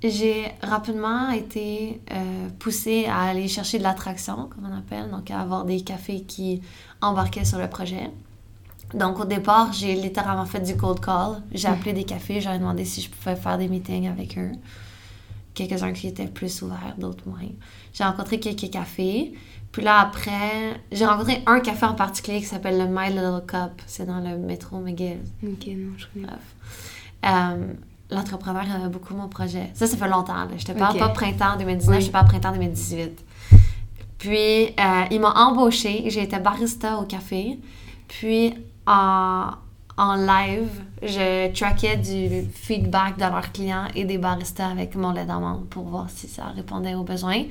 j'ai 0.02 0.40
rapidement 0.62 1.30
été 1.44 2.02
euh, 2.12 2.50
poussée 2.60 3.06
à 3.06 3.20
aller 3.30 3.48
chercher 3.48 3.78
de 3.78 3.84
l'attraction, 3.84 4.50
comme 4.50 4.66
on 4.72 4.76
appelle, 4.82 5.08
donc 5.12 5.30
à 5.30 5.40
avoir 5.40 5.64
des 5.64 5.82
cafés 5.82 6.22
qui 6.34 6.62
embarquaient 7.02 7.46
sur 7.46 7.60
le 7.60 7.70
projet. 7.70 8.10
Donc, 8.94 9.20
au 9.20 9.26
départ, 9.26 9.74
j'ai 9.74 9.96
littéralement 9.96 10.46
fait 10.46 10.60
du 10.60 10.76
cold 10.78 11.00
call. 11.00 11.42
J'ai 11.52 11.68
appelé 11.68 11.94
des 11.94 12.04
cafés, 12.04 12.40
j'ai 12.42 12.58
demandé 12.58 12.86
si 12.86 13.02
je 13.02 13.10
pouvais 13.10 13.36
faire 13.36 13.58
des 13.58 13.68
meetings 13.68 14.08
avec 14.08 14.38
eux. 14.38 14.52
Quelques-uns 15.54 15.94
qui 15.94 16.08
étaient 16.08 16.28
plus 16.28 16.62
ouverts, 16.62 16.96
d'autres 16.98 17.28
moins. 17.28 17.48
J'ai 17.94 18.04
rencontré 18.04 18.40
quelques 18.40 18.70
cafés. 18.72 19.34
Puis 19.72 19.84
là, 19.84 20.00
après, 20.00 20.80
j'ai 20.92 21.06
rencontré 21.06 21.42
un 21.46 21.60
café 21.60 21.86
en 21.86 21.94
particulier 21.96 22.40
qui 22.40 22.46
s'appelle 22.46 22.78
le 22.78 22.86
My 22.88 23.10
Little 23.10 23.44
Cup. 23.48 23.82
C'est 23.88 24.06
dans 24.06 24.20
le 24.20 24.38
métro 24.38 24.78
McGill. 24.80 25.20
Ok, 25.44 25.68
non, 25.68 25.94
je 25.98 26.06
connais 26.14 26.28
pas. 26.28 26.34
Bref. 26.34 26.56
Euh, 27.26 27.74
L'entrepreneur 28.12 28.64
aimait 28.76 28.90
beaucoup 28.90 29.16
mon 29.16 29.28
projet. 29.28 29.72
Ça, 29.74 29.88
ça 29.88 29.98
fait 29.98 30.08
longtemps. 30.08 30.36
Là. 30.36 30.50
Je 30.58 30.66
te 30.66 30.72
parle 30.74 31.00
pas 31.00 31.10
printemps 31.10 31.56
2019, 31.58 31.96
Oui. 31.96 32.02
je 32.02 32.08
te 32.08 32.12
parle 32.12 32.28
printemps 32.28 32.52
2018. 32.52 33.24
Puis, 34.20 34.66
euh, 34.68 35.04
il 35.10 35.20
m'a 35.20 35.32
embauchée. 35.34 36.04
J'ai 36.10 36.24
été 36.24 36.38
barista 36.38 36.98
au 37.00 37.06
café. 37.06 37.60
Puis, 38.08 38.54
en, 38.88 39.52
en 39.98 40.16
live, 40.16 40.70
je 41.02 41.54
traquais 41.54 41.98
du 41.98 42.50
feedback 42.54 43.18
de 43.18 43.24
leurs 43.24 43.52
clients 43.52 43.88
et 43.96 44.06
des 44.06 44.18
baristas 44.18 44.70
avec 44.70 44.96
mon 44.96 45.12
lait 45.12 45.26
d'amande 45.26 45.68
pour 45.70 45.86
voir 45.86 46.10
si 46.10 46.28
ça 46.28 46.46
répondait 46.56 46.96
aux 46.96 47.04
besoins. 47.04 47.44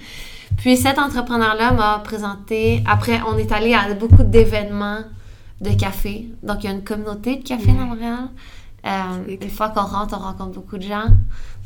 Puis, 0.57 0.77
cet 0.77 0.99
entrepreneur-là 0.99 1.73
m'a 1.73 1.99
présenté... 2.01 2.83
Après, 2.87 3.21
on 3.27 3.39
est 3.39 3.53
allé 3.53 3.75
à 3.75 3.93
beaucoup 3.95 4.23
d'événements 4.23 5.01
de 5.61 5.71
café. 5.71 6.29
Donc, 6.43 6.65
il 6.65 6.67
y 6.67 6.71
a 6.71 6.73
une 6.73 6.85
communauté 6.85 7.37
de 7.37 7.43
café 7.43 7.69
dans 7.69 7.87
Montréal. 7.87 8.29
Euh, 8.85 9.39
une 9.41 9.51
fois 9.51 9.69
qu'on 9.69 9.83
rentre, 9.83 10.17
on 10.19 10.23
rencontre 10.23 10.53
beaucoup 10.53 10.77
de 10.77 10.83
gens. 10.83 11.07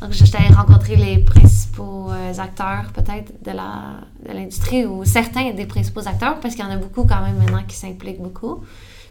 Donc, 0.00 0.12
j'étais 0.12 0.36
allée 0.36 0.54
rencontrer 0.54 0.96
les 0.96 1.18
principaux 1.18 2.10
euh, 2.10 2.38
acteurs, 2.38 2.92
peut-être, 2.92 3.32
de 3.42 3.52
la 3.52 4.00
de 4.28 4.32
l'industrie, 4.34 4.84
ou 4.84 5.04
certains 5.06 5.52
des 5.52 5.64
principaux 5.64 6.06
acteurs, 6.06 6.38
parce 6.40 6.54
qu'il 6.54 6.64
y 6.64 6.68
en 6.68 6.70
a 6.72 6.76
beaucoup 6.76 7.04
quand 7.04 7.22
même 7.22 7.38
maintenant 7.38 7.62
qui 7.66 7.74
s'impliquent 7.74 8.20
beaucoup. 8.20 8.62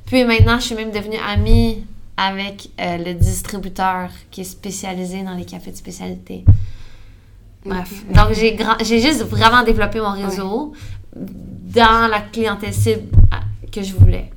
Puis 0.05 0.23
maintenant, 0.23 0.59
je 0.59 0.65
suis 0.65 0.75
même 0.75 0.91
devenue 0.91 1.17
amie 1.17 1.83
avec 2.17 2.69
euh, 2.79 2.97
le 2.97 3.13
distributeur 3.13 4.09
qui 4.31 4.41
est 4.41 4.45
spécialisé 4.45 5.23
dans 5.23 5.33
les 5.33 5.45
cafés 5.45 5.71
de 5.71 5.75
spécialité. 5.77 6.45
Bref. 7.65 8.05
Donc, 8.13 8.33
j'ai 8.33 8.57
j'ai 8.83 9.01
juste 9.01 9.23
vraiment 9.23 9.63
développé 9.63 9.99
mon 9.99 10.11
réseau 10.11 10.73
dans 11.15 12.07
la 12.09 12.21
clientèle 12.21 12.73
cible 12.73 13.07
à- 13.31 13.41
que 13.71 13.81
je 13.81 13.93
voulais. 13.95 14.29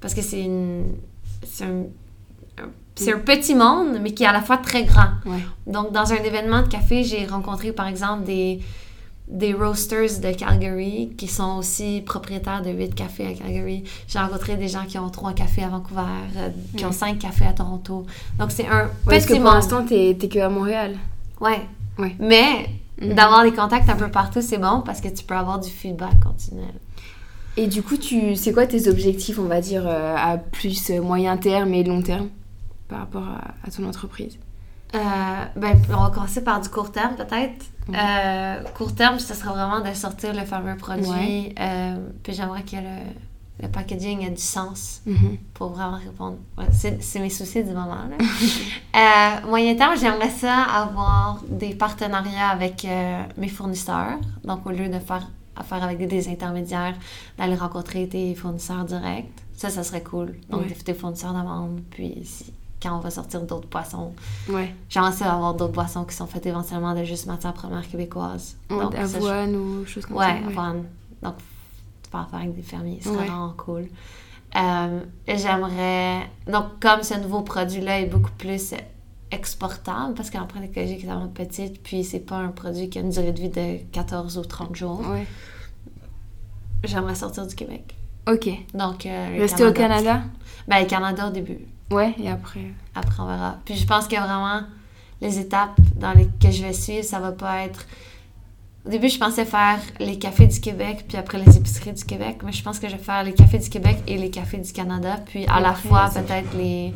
Parce 0.00 0.14
que 0.14 0.22
c'est 0.22 0.40
une... 0.42 0.86
C'est 1.46 1.64
un, 1.64 1.82
un- 2.62 2.70
c'est 2.94 3.12
un 3.12 3.18
petit 3.18 3.54
monde, 3.54 3.98
mais 4.02 4.12
qui 4.12 4.24
est 4.24 4.26
à 4.26 4.32
la 4.32 4.40
fois 4.42 4.56
très 4.58 4.84
grand. 4.84 5.10
Ouais. 5.26 5.38
Donc, 5.66 5.92
dans 5.92 6.10
un 6.12 6.16
événement 6.16 6.62
de 6.62 6.68
café, 6.68 7.04
j'ai 7.04 7.26
rencontré, 7.26 7.72
par 7.72 7.86
exemple, 7.86 8.24
des, 8.24 8.60
des 9.30 9.54
roasters 9.54 10.20
de 10.20 10.32
Calgary 10.32 11.12
qui 11.16 11.28
sont 11.28 11.56
aussi 11.58 12.02
propriétaires 12.04 12.62
de 12.62 12.70
8 12.70 12.94
cafés 12.94 13.26
à 13.26 13.32
Calgary. 13.34 13.84
J'ai 14.08 14.18
rencontré 14.18 14.56
des 14.56 14.68
gens 14.68 14.84
qui 14.86 14.98
ont 14.98 15.08
3 15.08 15.32
cafés 15.32 15.62
à 15.62 15.68
Vancouver, 15.68 16.02
euh, 16.36 16.48
qui 16.76 16.84
ont 16.84 16.88
Ouais. 16.88 16.94
5 16.94 17.18
cafés 17.18 17.46
à 17.46 17.52
Toronto. 17.52 18.06
Donc, 18.38 18.50
c'est 18.50 18.66
un 18.66 18.84
Ouais, 18.84 18.90
parce 19.06 19.26
que 19.26 19.34
pour 19.34 19.44
l'instant, 19.44 19.84
t'es 19.84 20.14
que 20.16 20.38
à 20.40 20.48
Montréal. 20.48 20.96
Ouais. 21.40 21.60
Ouais. 21.98 22.16
Mais 22.18 22.68
Mhm. 23.00 23.14
D'avoir 23.14 23.42
des 23.44 23.52
contacts 23.52 23.88
un 23.88 23.96
peu 23.96 24.10
partout, 24.10 24.42
c'est 24.42 24.58
bon 24.58 24.82
parce 24.84 25.00
que 25.00 25.08
tu 25.08 25.24
peux 25.24 25.34
avoir 25.34 25.58
du 25.58 25.70
feedback 25.70 26.20
continuel. 26.22 26.74
Et 27.56 27.66
du 27.66 27.82
coup, 27.82 27.96
tu, 27.96 28.36
c'est 28.36 28.52
quoi 28.52 28.66
tes 28.66 28.88
objectifs, 28.88 29.38
on 29.38 29.44
va 29.44 29.60
dire, 29.60 29.84
euh, 29.86 30.14
à 30.16 30.36
plus 30.36 30.90
euh, 30.90 31.00
moyen 31.00 31.36
terme 31.36 31.74
et 31.74 31.82
long 31.82 32.02
terme 32.02 32.28
par 32.88 33.00
rapport 33.00 33.24
à, 33.64 33.70
ton 33.70 33.88
entreprise? 33.88 34.38
Euh, 34.94 35.44
ben, 35.56 35.80
on 35.90 36.02
va 36.04 36.10
commencer 36.10 36.42
par 36.42 36.60
du 36.60 36.68
court 36.68 36.92
terme, 36.92 37.16
peut-être. 37.16 37.64
court 38.74 38.94
terme, 38.94 39.18
ce 39.18 39.34
serait 39.34 39.50
vraiment 39.50 39.80
de 39.80 39.94
sortir 39.94 40.34
le 40.34 40.44
fameux 40.44 40.76
produit. 40.76 41.54
puis 42.22 42.32
j'aimerais 42.32 42.62
que 42.62 42.76
le, 42.76 43.62
le 43.62 43.68
packaging 43.68 44.22
ait 44.22 44.30
du 44.30 44.40
sens 44.40 45.02
mhm. 45.06 45.36
pour 45.54 45.68
vraiment 45.70 45.98
répondre. 45.98 46.38
c'est 46.70 47.20
mes 47.20 47.30
soucis 47.30 47.62
du 47.62 47.72
moment. 47.72 48.04
Là. 48.92 49.40
moyen 49.46 49.74
terme, 49.76 49.96
j'aimerais 49.98 50.30
ça 50.30 50.62
avoir 50.62 51.42
des 51.48 51.74
partenariats 51.74 52.48
avec 52.48 52.86
mes 53.36 53.48
fournisseurs. 53.48 54.18
Donc, 54.44 54.66
au 54.66 54.70
lieu 54.70 54.88
de 54.88 54.98
faire 54.98 55.26
à 55.60 55.62
faire 55.62 55.82
avec 55.82 55.98
des, 56.06 56.28
intermédiaires, 56.28 56.96
d'aller 57.38 57.54
rencontrer 57.54 58.08
tes 58.08 58.34
fournisseurs 58.34 58.84
directs. 58.84 59.30
Ça, 59.56 59.68
ça 59.68 59.84
serait 59.84 60.02
cool. 60.02 60.34
Donc, 60.48 60.66
tes 60.84 60.94
fournisseurs 60.94 61.34
d'amande, 61.34 61.82
puis 61.90 62.26
quand 62.82 62.96
on 62.96 63.00
va 63.00 63.10
sortir 63.10 63.42
d'autres 63.42 63.68
poissons, 63.68 64.12
ouais. 64.48 64.74
j'aimerais 64.88 65.12
ça 65.12 65.32
avoir 65.32 65.54
d'autres 65.54 65.72
boissons 65.72 66.04
qui 66.04 66.14
sont 66.14 66.26
faites 66.26 66.46
éventuellement 66.46 66.94
de 66.94 67.04
juste 67.04 67.26
matières 67.26 67.52
premières 67.52 67.86
québécoises. 67.88 68.56
Donc, 68.68 68.94
avoine 68.94 69.54
ou 69.54 69.86
choses 69.86 70.06
comme 70.06 70.16
ça. 70.16 70.28
Ouais, 70.28 70.42
avoine. 70.46 70.84
Donc, 71.22 71.34
tu 72.02 72.10
peux 72.10 72.18
en 72.18 72.26
faire 72.26 72.38
avec 72.38 72.54
des 72.54 72.62
fermiers. 72.62 72.98
C'est 73.02 73.10
vraiment 73.10 73.54
cool. 73.56 73.88
Euh, 74.56 75.00
j'aimerais... 75.28 76.28
Donc, 76.50 76.80
comme 76.80 77.02
ce 77.02 77.14
nouveau 77.14 77.42
produit-là 77.42 78.00
est 78.00 78.06
beaucoup 78.06 78.32
plus 78.36 78.74
exportable 79.30 80.14
parce 80.14 80.30
que 80.30 80.38
l'empreinte 80.38 80.64
écologique 80.64 81.04
est 81.04 81.06
vraiment 81.06 81.28
petite, 81.28 81.82
puis 81.82 82.02
c'est 82.02 82.20
pas 82.20 82.36
un 82.36 82.48
produit 82.48 82.88
qui 82.88 82.98
a 82.98 83.02
une 83.02 83.10
durée 83.10 83.32
de 83.32 83.40
vie 83.40 83.48
de 83.48 83.76
14 83.92 84.38
ou 84.38 84.44
30 84.44 84.74
jours. 84.74 85.00
Ouais. 85.08 85.26
J'aimerais 86.82 87.14
sortir 87.14 87.46
du 87.46 87.54
Québec. 87.54 87.94
Ok. 88.28 88.48
Donc, 88.74 89.06
euh, 89.06 89.36
Rester 89.38 89.64
au 89.64 89.72
Canada? 89.72 90.22
Ben, 90.66 90.86
Canada 90.86 91.28
au 91.28 91.30
début. 91.30 91.58
Ouais, 91.90 92.14
et 92.18 92.28
après? 92.28 92.72
Après, 92.94 93.22
on 93.22 93.26
verra. 93.26 93.58
Puis 93.64 93.76
je 93.76 93.86
pense 93.86 94.06
que 94.06 94.16
vraiment, 94.16 94.62
les 95.20 95.38
étapes 95.38 95.78
dans 95.96 96.12
les 96.12 96.28
que 96.40 96.50
je 96.50 96.62
vais 96.62 96.72
suivre, 96.72 97.04
ça 97.04 97.20
va 97.20 97.32
pas 97.32 97.62
être 97.62 97.86
au 98.86 98.88
début, 98.88 99.10
je 99.10 99.18
pensais 99.18 99.44
faire 99.44 99.78
les 99.98 100.18
cafés 100.18 100.46
du 100.46 100.58
Québec, 100.58 101.04
puis 101.06 101.18
après 101.18 101.38
les 101.38 101.56
épiceries 101.58 101.92
du 101.92 102.02
Québec, 102.02 102.38
mais 102.42 102.52
je 102.52 102.62
pense 102.62 102.78
que 102.78 102.88
je 102.88 102.96
vais 102.96 103.02
faire 103.02 103.22
les 103.22 103.34
cafés 103.34 103.58
du 103.58 103.68
Québec 103.68 103.98
et 104.06 104.16
les 104.16 104.30
cafés 104.30 104.56
du 104.56 104.72
Canada, 104.72 105.18
puis 105.26 105.44
à 105.48 105.60
la 105.60 105.74
fois 105.74 106.08
peut-être 106.08 106.56
les, 106.56 106.94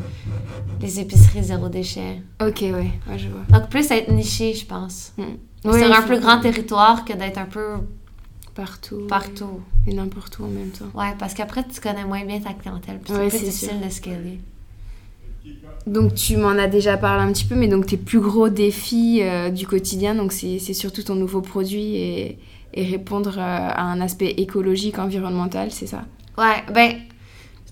les 0.81 1.01
épiceries 1.01 1.43
zéro 1.43 1.69
déchet. 1.69 2.23
Ok, 2.41 2.61
oui, 2.63 2.73
ouais, 2.73 3.19
je 3.19 3.29
vois. 3.29 3.43
Donc 3.51 3.69
plus 3.69 3.91
être 3.91 4.11
niché, 4.11 4.55
je 4.55 4.65
pense. 4.65 5.13
Mm. 5.19 5.73
Sur 5.73 5.95
un 5.95 6.03
plus 6.03 6.21
grand 6.21 6.41
territoire 6.41 7.05
que 7.05 7.13
d'être 7.13 7.39
un 7.39 7.47
peu 7.47 7.77
partout. 8.55 9.07
Partout. 9.07 9.61
Et 9.87 9.93
n'importe 9.93 10.39
où 10.39 10.45
en 10.45 10.49
même 10.49 10.71
temps. 10.71 10.87
Ouais, 10.95 11.15
parce 11.19 11.35
qu'après, 11.35 11.65
tu 11.65 11.81
connais 11.81 12.05
moins 12.05 12.25
bien 12.25 12.41
ta 12.41 12.55
clientèle, 12.55 12.99
puis 13.01 13.13
c'est 13.15 13.29
plus 13.29 13.45
difficile 13.45 13.81
de 13.85 13.91
scaler. 13.91 14.41
Donc 15.87 16.15
tu 16.15 16.37
m'en 16.39 16.51
as 16.51 16.67
déjà 16.67 16.97
parlé 16.97 17.23
un 17.23 17.33
petit 17.33 17.45
peu, 17.45 17.55
mais 17.55 17.69
donc 17.69 17.87
tes 17.87 17.99
plus 17.99 18.21
gros 18.21 18.49
défis 18.49 19.21
euh, 19.23 19.51
du 19.51 19.67
quotidien, 19.67 20.15
donc 20.15 20.33
c'est 20.33 20.59
surtout 20.59 21.03
ton 21.03 21.15
nouveau 21.15 21.43
produit 21.43 21.97
et, 21.97 22.39
et 22.73 22.85
répondre 22.85 23.35
euh, 23.37 23.41
à 23.41 23.83
un 23.83 24.01
aspect 24.01 24.31
écologique, 24.39 24.99
environnemental, 24.99 25.71
c'est 25.71 25.87
ça? 25.87 26.05
Ouais, 26.39 26.65
ben 26.73 26.95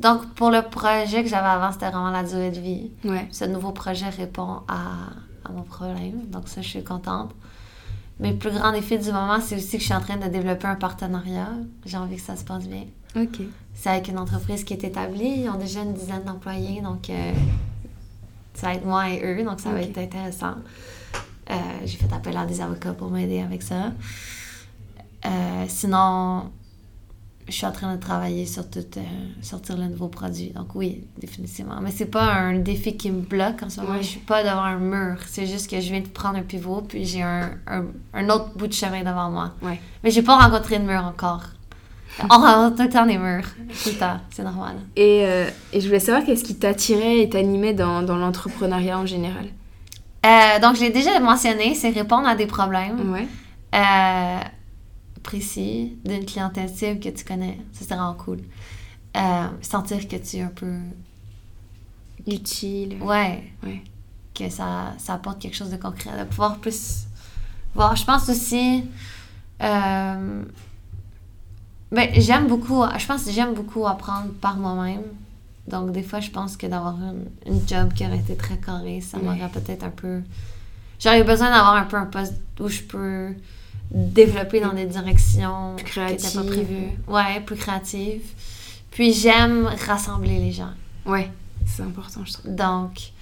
donc 0.01 0.35
pour 0.35 0.51
le 0.51 0.63
projet 0.63 1.23
que 1.23 1.29
j'avais 1.29 1.49
avant, 1.49 1.73
c'était 1.73 1.91
vraiment 1.91 2.11
la 2.11 2.23
durée 2.23 2.51
de 2.51 2.61
vie. 2.61 2.91
Ouais. 3.05 3.27
Ce 3.31 3.45
nouveau 3.47 3.73
projet 3.73 4.09
répond 4.09 4.61
à, 4.69 5.11
à 5.45 5.53
mon 5.53 5.63
problème, 5.63 6.27
donc 6.31 6.49
ça 6.49 6.61
je 6.61 6.69
suis 6.69 6.85
contente. 6.85 7.31
Mes 8.23 8.33
plus 8.33 8.53
grands 8.53 8.71
défis 8.71 8.99
du 8.99 9.11
moment, 9.11 9.41
c'est 9.41 9.57
aussi 9.57 9.73
que 9.73 9.81
je 9.81 9.87
suis 9.87 9.95
en 9.95 10.01
train 10.01 10.17
de 10.17 10.29
développer 10.29 10.69
un 10.69 10.77
partenariat. 10.77 11.49
J'ai 11.85 11.97
envie 11.97 12.15
que 12.15 12.23
ça 12.23 12.37
se 12.37 12.45
passe 12.45 12.69
bien. 12.69 12.85
OK. 13.17 13.41
C'est 13.75 13.91
avec 13.91 14.07
une 14.07 14.19
entreprise 14.19 14.63
qui 14.63 14.75
est 14.75 14.85
établie. 14.85 15.41
Ils 15.41 15.49
ont 15.49 15.59
déjà 15.59 15.83
une 15.83 15.93
dizaine 15.93 16.23
d'employés, 16.23 16.81
donc 16.83 17.11
euh, 17.11 17.33
ça 18.55 18.69
va 18.69 18.75
être 18.75 18.85
moi 18.85 19.11
et 19.11 19.21
eux, 19.25 19.43
donc 19.45 19.59
ça 19.59 19.73
va 19.73 19.83
être 19.83 19.99
intéressant. 19.99 20.55
Euh, 21.51 21.55
j'ai 21.85 21.97
fait 21.97 22.13
appel 22.15 22.37
à 22.37 22.47
des 22.47 22.61
avocats 22.61 22.93
pour 22.93 23.11
m'aider 23.11 23.41
avec 23.41 23.61
ça. 23.61 23.93
Euh, 25.27 25.65
sinon, 25.67 26.45
je 27.49 27.53
suis 27.53 27.67
en 27.67 27.73
train 27.73 27.95
de 27.95 28.01
travailler 28.01 28.47
sur 28.47 28.69
tout, 28.69 28.81
euh, 28.97 29.01
sortir 29.43 29.77
le 29.77 29.87
nouveau 29.87 30.09
produit. 30.09 30.51
Donc 30.51 30.75
oui, 30.75 31.05
définitivement. 31.19 31.81
Mais 31.83 31.91
c'est 31.91 32.07
pas 32.07 32.33
un 32.33 32.59
défi 32.59 32.97
qui 32.97 33.11
me 33.11 33.23
bloque 33.23 33.63
en 33.63 33.69
ce 33.69 33.81
moment. 33.81 33.97
Je 33.99 34.07
suis 34.07 34.21
pas 34.21 34.43
devant 34.43 34.63
un 34.63 34.79
mur. 34.79 35.17
C'est 35.27 35.47
juste 35.47 35.71
que 35.71 35.81
je 35.81 35.91
viens 35.91 36.01
de 36.01 36.09
prendre 36.09 36.39
un 36.39 36.43
pivot, 36.43 36.83
puis 36.83 37.05
j'ai 37.05 37.23
un, 37.23 37.51
un, 37.67 38.29
autre 38.29 38.51
bout 38.57 38.69
de 38.69 38.73
chemin 38.73 39.01
devant 39.01 39.31
moi. 39.31 39.55
Ouais. 39.63 39.81
Mais 40.05 40.11
j'ai 40.11 40.23
pas 40.23 40.37
rencontré 40.37 40.79
de 40.79 40.85
mur 40.85 41.05
encore. 41.05 41.43
On 42.31 42.39
rencontre 42.39 42.77
tout 42.77 42.83
le 42.83 42.89
temps 42.91 43.07
des 43.07 43.19
murs. 43.19 43.47
Tout 43.83 43.89
le 43.89 43.99
temps. 43.99 44.21
C'est 44.31 44.45
normal. 44.45 44.77
Et, 44.97 45.25
euh, 45.25 45.49
et, 45.73 45.81
je 45.81 45.87
voulais 45.87 46.01
savoir 46.01 46.25
qu'est-ce 46.25 46.45
qui 46.45 46.55
t'attirait 46.55 47.21
et 47.21 47.29
t'animait 47.29 47.73
dans, 47.73 48.03
dans 48.03 48.17
l'entrepreneuriat 48.17 48.99
en 48.99 49.07
général? 49.07 49.47
Euh, 50.25 50.61
donc, 50.61 50.77
je 50.77 50.83
l'ai 50.83 50.91
déjà 50.91 51.19
mentionné, 51.21 51.75
c'est 51.75 51.91
répondre 51.91 52.29
à 52.29 52.37
des 52.37 52.47
problèmes. 52.47 53.11
Ouais. 53.11 53.27
Euh, 55.23 55.29
précis 55.31 55.97
d'une 56.05 56.25
clientèle 56.25 56.69
cible 56.69 57.01
que 57.01 57.09
tu 57.09 57.25
connais. 57.25 57.59
Ça, 57.73 57.85
c'est 57.87 57.95
vraiment 57.95 58.15
cool. 58.15 58.41
sentir 59.63 60.09
que 60.09 60.17
tu 60.17 60.37
es 60.37 60.43
un 60.43 60.49
peu... 60.49 60.75
Utile. 62.27 63.03
Ouais. 63.03 63.53
Ouais. 63.65 63.83
Que 64.35 64.49
ça, 64.49 64.95
ça 64.99 65.15
apporte 65.15 65.41
quelque 65.41 65.57
chose 65.57 65.71
de 65.71 65.77
concret. 65.77 66.11
De 66.19 66.25
pouvoir 66.25 66.59
plus 66.59 67.07
voir. 67.75 67.97
Je 67.97 68.05
pense 68.05 68.29
aussi... 68.29 68.85
Ben, 71.93 72.09
j'aime 72.15 72.47
beaucoup, 72.47 72.83
je 72.99 73.07
pense 73.07 73.25
que 73.25 73.31
j'aime 73.31 73.53
beaucoup 73.53 73.87
apprendre 73.87 74.33
par 74.41 74.57
moi-même. 74.57 75.03
Donc, 75.69 75.93
des 75.93 76.03
fois, 76.03 76.21
je 76.21 76.31
pense 76.31 76.57
que 76.57 76.67
d'avoir 76.67 76.97
une, 76.97 77.27
une, 77.47 77.69
job 77.69 77.93
qui 77.93 78.07
aurait 78.07 78.19
été 78.19 78.35
très 78.35 78.57
carré, 78.57 79.03
ça 79.03 79.19
m'aurait 79.19 79.51
peut-être 79.53 79.85
un 79.85 79.91
peu. 79.91 80.23
J'aurais 80.99 81.23
besoin 81.23 81.51
d'avoir 81.51 81.75
un 81.75 81.85
peu 81.85 81.99
un 81.99 82.07
poste 82.07 82.35
où 82.59 82.69
je 82.69 82.83
peux 82.83 83.35
développer 83.93 84.61
dans 84.61 84.73
des 84.73 84.87
directions 84.87 85.75
plus 85.77 85.85
créatives. 85.85 86.25
n'étaient 86.25 86.39
pas 86.39 86.45
prévues. 86.45 86.89
Ouais, 87.07 87.41
plus 87.45 87.57
créatives. 87.57 88.23
Puis, 88.91 89.13
j'aime 89.13 89.69
rassembler 89.87 90.39
les 90.39 90.53
gens. 90.53 90.73
Ouais, 91.07 91.31
c'est 91.67 91.83
important, 91.83 92.21
je 92.25 92.33
trouve. 92.33 92.55
Donc, 92.55 93.13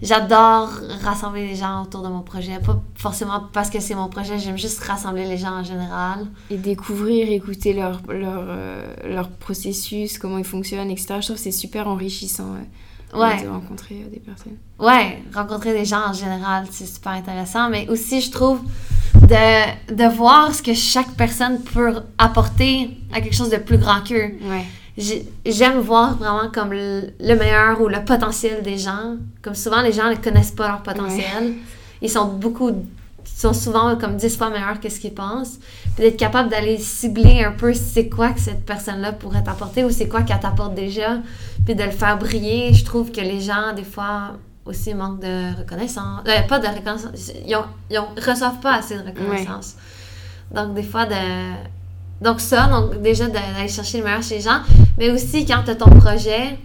j'adore 0.00 0.70
rassembler 1.02 1.46
les 1.46 1.54
gens 1.54 1.82
autour 1.82 2.02
de 2.02 2.08
mon 2.08 2.22
projet. 2.22 2.58
Pas 2.58 2.80
forcément 2.94 3.48
parce 3.52 3.70
que 3.70 3.80
c'est 3.80 3.94
mon 3.94 4.08
projet, 4.08 4.38
j'aime 4.38 4.58
juste 4.58 4.82
rassembler 4.82 5.26
les 5.26 5.38
gens 5.38 5.60
en 5.60 5.64
général. 5.64 6.26
Et 6.50 6.56
découvrir, 6.56 7.30
écouter 7.30 7.72
leur, 7.72 8.00
leur, 8.08 8.44
euh, 8.48 8.94
leur 9.04 9.28
processus, 9.30 10.18
comment 10.18 10.38
ils 10.38 10.44
fonctionnent, 10.44 10.90
etc. 10.90 11.16
Je 11.20 11.26
trouve 11.26 11.36
que 11.36 11.42
c'est 11.42 11.52
super 11.52 11.88
enrichissant 11.88 12.54
ouais. 13.14 13.42
de 13.42 13.48
rencontrer 13.48 14.02
euh, 14.04 14.10
des 14.10 14.20
personnes. 14.20 14.56
Ouais, 14.78 15.22
rencontrer 15.34 15.72
des 15.72 15.84
gens 15.84 16.08
en 16.08 16.12
général, 16.12 16.66
c'est 16.70 16.86
super 16.86 17.12
intéressant. 17.12 17.68
Mais 17.70 17.88
aussi, 17.88 18.20
je 18.20 18.30
trouve 18.30 18.60
de, 19.26 19.94
de 19.94 20.14
voir 20.14 20.54
ce 20.54 20.62
que 20.62 20.74
chaque 20.74 21.10
personne 21.12 21.60
peut 21.62 21.94
apporter 22.18 22.90
à 23.12 23.20
quelque 23.20 23.34
chose 23.34 23.50
de 23.50 23.56
plus 23.56 23.78
grand 23.78 24.00
qu'eux. 24.02 24.32
Ouais 24.42 24.66
j'aime 24.96 25.80
voir 25.80 26.16
vraiment 26.16 26.50
comme 26.52 26.72
le, 26.72 27.34
meilleur 27.34 27.80
ou 27.80 27.88
le 27.88 28.04
potentiel 28.04 28.62
des 28.62 28.78
gens. 28.78 29.16
Comme 29.40 29.54
souvent, 29.54 29.80
les 29.80 29.92
gens 29.92 30.10
ne 30.10 30.16
connaissent 30.16 30.50
pas 30.50 30.68
leur 30.68 30.82
potentiel. 30.82 31.54
Ils 32.00 32.10
sont 32.10 32.26
beaucoup, 32.26 32.70
sont 33.24 33.54
souvent 33.54 33.96
comme 33.96 34.16
10 34.16 34.36
fois 34.36 34.50
meilleurs 34.50 34.80
que 34.80 34.88
ce 34.88 35.00
qu'ils 35.00 35.14
pensent. 35.14 35.58
Puis 35.94 36.04
d'être 36.04 36.16
capable 36.16 36.50
d'aller 36.50 36.78
cibler 36.78 37.44
un 37.44 37.52
peu 37.52 37.72
c'est 37.74 38.08
quoi 38.08 38.30
que 38.30 38.40
cette 38.40 38.64
personne-là 38.64 39.12
pourrait 39.12 39.42
t'apporter 39.42 39.84
ou 39.84 39.90
c'est 39.90 40.08
quoi 40.08 40.22
qu'elle 40.22 40.40
t'apporte 40.40 40.74
déjà. 40.74 41.18
Puis 41.64 41.74
de 41.74 41.84
le 41.84 41.90
faire 41.90 42.18
briller. 42.18 42.74
Je 42.74 42.84
trouve 42.84 43.10
que 43.10 43.20
les 43.20 43.40
gens, 43.40 43.72
des 43.74 43.84
fois, 43.84 44.36
aussi 44.64 44.94
manquent 44.94 45.20
de 45.20 45.58
reconnaissance. 45.58 46.20
Euh, 46.26 46.42
pas 46.42 46.58
de 46.58 46.66
reconnaissance. 46.66 47.32
Ils, 47.46 47.56
ne 47.90 48.30
reçoivent 48.30 48.60
pas 48.60 48.76
assez 48.76 48.96
de 48.96 49.02
reconnaissance. 49.02 49.76
Donc, 50.50 50.74
des 50.74 50.82
fois, 50.82 51.06
de 51.06 51.14
donc 52.22 52.40
ça, 52.40 52.68
donc 52.68 53.02
déjà 53.02 53.26
d'aller 53.26 53.68
chercher 53.68 53.98
le 53.98 54.04
meilleur 54.04 54.22
chez 54.22 54.36
les 54.36 54.42
gens, 54.42 54.60
mais 54.96 55.10
aussi 55.10 55.44
quand 55.44 55.64
tu 55.64 55.70
as 55.72 55.74
ton 55.74 55.90
projet, 55.90 56.56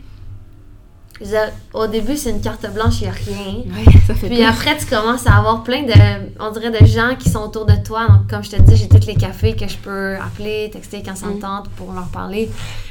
au 1.74 1.88
début 1.88 2.16
c'est 2.18 2.30
une 2.30 2.42
carte 2.42 2.72
blanche, 2.74 3.02
il 3.02 3.04
n'y 3.04 3.10
a 3.10 3.12
rien. 3.12 3.92
ça 4.06 4.14
fait 4.16 4.28
Puis 4.28 4.44
après 4.44 4.78
tu 4.78 4.86
commences 4.86 5.26
à 5.28 5.38
avoir 5.38 5.64
plein 5.64 5.84
de, 5.84 5.94
on 6.40 6.52
dirait, 6.52 6.70
de 6.70 6.86
gens 6.86 7.16
qui 7.18 7.30
sont 7.30 7.40
autour 7.40 7.66
de 7.66 7.76
toi. 7.84 8.08
Donc 8.08 8.30
comme 8.30 8.44
je 8.44 8.52
te 8.52 8.62
dis, 8.62 8.76
j'ai 8.76 8.88
tous 8.88 9.06
les 9.08 9.16
cafés 9.16 9.56
que 9.56 9.68
je 9.68 9.78
peux 9.78 10.16
appeler, 10.16 10.70
texter 10.72 11.02
quand 11.04 11.16
ça 11.16 11.28
me 11.28 11.36
mm. 11.36 11.40
tente 11.40 11.70
pour 11.72 11.94
leur 11.94 12.08
parler. 12.08 12.50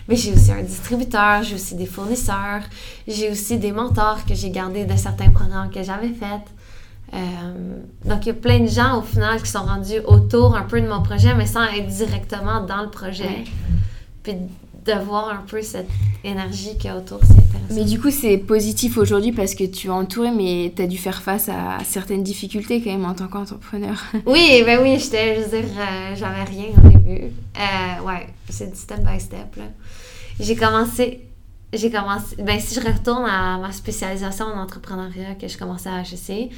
Mais 0.08 0.16
j'ai 0.16 0.32
aussi 0.32 0.52
un 0.52 0.62
distributeur, 0.62 1.42
j'ai 1.42 1.54
aussi 1.54 1.74
des 1.74 1.86
fournisseurs, 1.86 2.62
j'ai 3.06 3.30
aussi 3.30 3.58
des 3.58 3.72
mentors 3.72 4.24
que 4.24 4.34
j'ai 4.34 4.50
gardés 4.50 4.84
de 4.84 4.96
certains 4.96 5.30
programmes 5.30 5.70
que 5.70 5.82
j'avais 5.82 6.08
faits. 6.08 6.46
Euh, 7.14 7.18
donc, 8.04 8.26
il 8.26 8.28
y 8.28 8.30
a 8.30 8.34
plein 8.34 8.60
de 8.60 8.66
gens, 8.66 8.98
au 8.98 9.02
final, 9.02 9.40
qui 9.40 9.50
sont 9.50 9.62
rendus 9.62 10.00
autour 10.06 10.56
un 10.56 10.62
peu 10.62 10.80
de 10.80 10.88
mon 10.88 11.02
projet, 11.02 11.34
mais 11.34 11.46
sans 11.46 11.64
être 11.64 11.86
directement 11.86 12.60
dans 12.62 12.82
le 12.82 12.90
projet. 12.90 13.44
Puis 14.22 14.34
de 14.86 15.04
voir 15.04 15.28
un 15.28 15.44
peu 15.46 15.62
cette 15.62 15.88
énergie 16.24 16.76
qu'il 16.76 16.86
y 16.86 16.88
a 16.88 16.96
autour. 16.96 17.20
Mais 17.70 17.84
du 17.84 18.00
coup, 18.00 18.10
c'est 18.10 18.38
positif 18.38 18.96
aujourd'hui 18.96 19.32
parce 19.32 19.54
que 19.54 19.64
tu 19.64 19.88
es 19.88 19.90
entourée, 19.90 20.30
mais 20.30 20.72
tu 20.74 20.82
as 20.82 20.86
dû 20.86 20.98
faire 20.98 21.20
face 21.22 21.48
à 21.48 21.78
certaines 21.84 22.22
difficultés 22.22 22.80
quand 22.80 22.90
même 22.90 23.04
en 23.04 23.14
tant 23.14 23.26
qu'entrepreneur. 23.26 24.02
oui, 24.26 24.62
ben 24.64 24.80
oui, 24.82 24.98
j'étais, 24.98 25.36
je 25.36 25.40
veux 25.42 25.62
dire, 25.62 25.70
euh, 25.78 26.14
j'avais 26.14 26.44
rien 26.44 26.66
au 26.76 26.88
début. 26.88 27.24
Euh, 27.24 28.06
ouais, 28.06 28.28
c'est 28.48 28.70
du 28.70 28.78
step 28.78 29.00
by 29.00 29.20
step. 29.20 29.58
J'ai 30.38 30.56
commencé, 30.56 31.20
j'ai 31.72 31.90
commencé, 31.90 32.36
ben 32.38 32.60
si 32.60 32.74
je 32.74 32.80
retourne 32.80 33.24
à 33.24 33.58
ma 33.58 33.72
spécialisation 33.72 34.46
en 34.46 34.60
entrepreneuriat 34.60 35.34
que 35.40 35.48
je 35.48 35.58
commençais 35.58 35.88
à 35.88 36.02
HEC, 36.02 36.50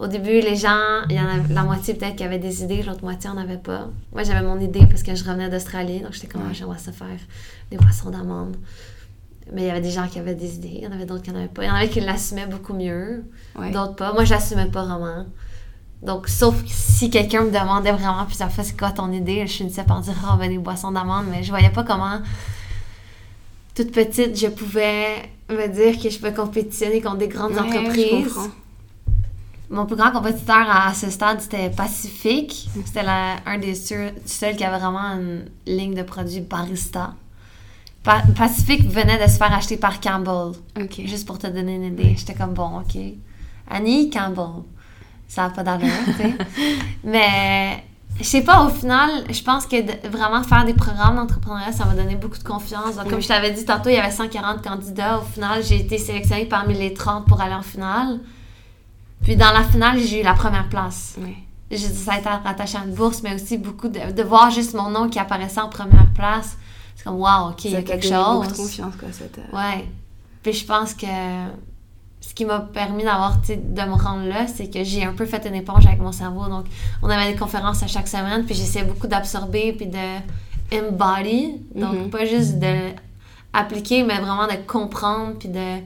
au 0.00 0.06
début, 0.06 0.40
les 0.40 0.56
gens, 0.56 1.02
il 1.10 1.16
y 1.16 1.20
en 1.20 1.28
avait 1.28 1.52
la 1.52 1.62
moitié 1.62 1.92
peut-être 1.92 2.16
qui 2.16 2.24
avaient 2.24 2.38
des 2.38 2.64
idées, 2.64 2.82
l'autre 2.82 3.04
moitié 3.04 3.28
en 3.28 3.36
avait 3.36 3.58
pas. 3.58 3.88
Moi, 4.12 4.22
j'avais 4.22 4.40
mon 4.40 4.58
idée 4.58 4.86
parce 4.86 5.02
que 5.02 5.14
je 5.14 5.22
revenais 5.22 5.50
d'Australie, 5.50 6.00
donc 6.00 6.14
j'étais 6.14 6.26
comme, 6.26 6.42
ah, 6.48 6.54
j'aimerais 6.54 6.78
ça 6.78 6.90
faire 6.90 7.18
des 7.70 7.76
poissons 7.76 8.08
d'amande. 8.08 8.56
Mais 9.52 9.62
il 9.62 9.66
y 9.66 9.70
avait 9.70 9.82
des 9.82 9.90
gens 9.90 10.08
qui 10.08 10.18
avaient 10.18 10.34
des 10.34 10.54
idées, 10.54 10.72
il 10.72 10.84
y 10.84 10.86
en 10.86 10.92
avait 10.92 11.04
d'autres 11.04 11.22
qui 11.22 11.30
n'en 11.30 11.38
avaient 11.38 11.48
pas. 11.48 11.64
Il 11.64 11.66
y 11.66 11.70
en 11.70 11.74
avait 11.74 11.90
qui 11.90 12.00
l'assumaient 12.00 12.46
beaucoup 12.46 12.72
mieux, 12.72 13.24
d'autres 13.72 13.94
pas. 13.94 14.14
Moi, 14.14 14.24
je 14.24 14.30
l'assumais 14.30 14.70
pas 14.70 14.84
vraiment. 14.84 15.26
Donc, 16.02 16.28
sauf 16.28 16.54
si 16.66 17.10
quelqu'un 17.10 17.42
me 17.42 17.50
demandait 17.50 17.92
vraiment 17.92 18.24
plusieurs 18.24 18.50
fois 18.50 18.64
c'est 18.64 18.78
quoi 18.78 18.92
ton 18.92 19.12
idée, 19.12 19.46
je 19.46 19.52
finissais 19.52 19.84
par 19.84 20.00
dire, 20.00 20.14
oh, 20.24 20.36
ben 20.38 20.48
des 20.48 20.56
boissons 20.56 20.92
d'amande, 20.92 21.26
mais 21.30 21.42
je 21.42 21.50
voyais 21.50 21.68
pas 21.68 21.82
comment, 21.82 22.20
toute 23.74 23.92
petite, 23.92 24.38
je 24.38 24.46
pouvais 24.46 25.28
me 25.50 25.66
dire 25.66 26.00
que 26.00 26.08
je 26.08 26.18
peux 26.18 26.30
compétitionner 26.30 27.02
contre 27.02 27.18
des 27.18 27.28
grandes 27.28 27.58
entreprises 27.58 28.38
mon 29.70 29.86
plus 29.86 29.96
grand 29.96 30.10
compétiteur 30.10 30.68
à 30.68 30.92
ce 30.94 31.10
stade, 31.10 31.40
c'était 31.40 31.70
Pacific. 31.70 32.68
C'était 32.84 33.06
un 33.46 33.58
des 33.58 33.74
seuls 33.74 34.56
qui 34.56 34.64
avait 34.64 34.78
vraiment 34.78 35.14
une 35.14 35.44
ligne 35.66 35.94
de 35.94 36.02
produits 36.02 36.40
barista. 36.40 37.14
Pacific 38.02 38.88
venait 38.88 39.24
de 39.24 39.30
se 39.30 39.36
faire 39.36 39.52
acheter 39.52 39.76
par 39.76 40.00
Campbell. 40.00 40.52
Juste 41.04 41.26
pour 41.26 41.38
te 41.38 41.46
donner 41.46 41.76
une 41.76 41.84
idée. 41.84 42.14
J'étais 42.16 42.34
comme, 42.34 42.54
bon, 42.54 42.80
OK. 42.80 43.00
Annie 43.68 44.10
Campbell. 44.10 44.64
Ça 45.28 45.42
n'a 45.42 45.50
pas 45.50 45.62
d'allure, 45.62 45.88
tu 46.06 46.12
sais. 46.14 46.34
Mais 47.04 47.84
je 48.18 48.24
sais 48.24 48.42
pas, 48.42 48.64
au 48.64 48.70
final, 48.70 49.10
je 49.30 49.42
pense 49.42 49.66
que 49.66 50.08
vraiment 50.08 50.42
faire 50.42 50.64
des 50.64 50.74
programmes 50.74 51.14
d'entrepreneuriat, 51.14 51.70
ça 51.70 51.84
m'a 51.84 51.94
donné 51.94 52.16
beaucoup 52.16 52.38
de 52.38 52.42
confiance. 52.42 52.96
comme 53.08 53.22
je 53.22 53.28
t'avais 53.28 53.52
dit 53.52 53.64
tantôt, 53.64 53.90
il 53.90 53.94
y 53.94 53.98
avait 53.98 54.10
140 54.10 54.62
candidats. 54.62 55.20
Au 55.20 55.22
final, 55.22 55.62
j'ai 55.62 55.76
été 55.76 55.96
sélectionnée 55.98 56.46
parmi 56.46 56.74
les 56.74 56.92
30 56.92 57.26
pour 57.26 57.40
aller 57.40 57.54
en 57.54 57.62
finale. 57.62 58.18
Puis 59.22 59.36
dans 59.36 59.52
la 59.52 59.64
finale, 59.64 59.98
j'ai 59.98 60.20
eu 60.20 60.24
la 60.24 60.34
première 60.34 60.68
place. 60.68 61.16
Oui. 61.18 61.36
Ça 61.76 62.14
a 62.14 62.18
été 62.18 62.28
rattaché 62.28 62.78
à 62.78 62.84
une 62.84 62.94
bourse, 62.94 63.22
mais 63.22 63.34
aussi 63.34 63.56
beaucoup 63.56 63.88
de, 63.88 64.12
de 64.12 64.22
voir 64.22 64.50
juste 64.50 64.74
mon 64.74 64.90
nom 64.90 65.08
qui 65.08 65.18
apparaissait 65.18 65.60
en 65.60 65.68
première 65.68 66.08
place. 66.14 66.56
C'est 66.96 67.04
comme, 67.04 67.20
wow, 67.20 67.50
OK, 67.50 67.64
il 67.64 67.72
y 67.72 67.76
a 67.76 67.82
quelque 67.82 68.02
chose. 68.02 68.12
beaucoup 68.12 68.48
de 68.48 68.56
confiance, 68.56 68.96
quoi, 68.96 69.08
cette... 69.12 69.40
Ouais. 69.52 69.86
Puis 70.42 70.52
je 70.52 70.64
pense 70.64 70.94
que 70.94 71.06
ce 72.20 72.34
qui 72.34 72.44
m'a 72.44 72.60
permis 72.60 73.04
d'avoir, 73.04 73.38
de 73.38 73.82
me 73.82 73.94
rendre 73.94 74.26
là, 74.26 74.46
c'est 74.46 74.68
que 74.68 74.84
j'ai 74.84 75.04
un 75.04 75.12
peu 75.12 75.26
fait 75.26 75.46
une 75.46 75.54
éponge 75.54 75.86
avec 75.86 76.00
mon 76.00 76.12
cerveau. 76.12 76.48
Donc, 76.48 76.66
on 77.02 77.08
avait 77.08 77.32
des 77.32 77.38
conférences 77.38 77.82
à 77.82 77.86
chaque 77.86 78.08
semaine, 78.08 78.44
puis 78.44 78.54
j'essayais 78.54 78.84
beaucoup 78.84 79.06
d'absorber, 79.06 79.72
puis 79.72 79.86
de 79.86 80.76
embody. 80.76 81.60
Donc, 81.74 81.94
mm-hmm. 81.94 82.10
pas 82.10 82.24
juste 82.26 82.58
de 82.58 82.90
appliquer, 83.52 84.02
mais 84.02 84.18
vraiment 84.18 84.46
de 84.46 84.56
comprendre, 84.66 85.34
puis 85.38 85.48
de 85.48 85.78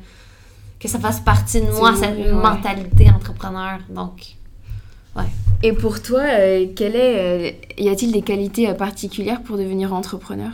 que 0.85 0.91
ça 0.91 1.01
fasse 1.01 1.21
partie 1.21 1.63
de 1.63 1.71
moi, 1.71 1.97
cette 1.97 2.31
mentalité 2.31 3.09
entrepreneur. 3.11 3.79
Donc, 3.89 4.37
ouais. 5.17 5.25
Et 5.63 5.73
pour 5.73 6.03
toi, 6.03 6.21
euh, 6.21 6.67
quelle 6.77 6.95
est, 6.95 7.53
euh, 7.53 7.53
y 7.79 7.89
a-t-il 7.89 8.13
des 8.13 8.21
qualités 8.21 8.69
euh, 8.69 8.75
particulières 8.75 9.43
pour 9.43 9.57
devenir 9.57 9.95
entrepreneur? 9.95 10.51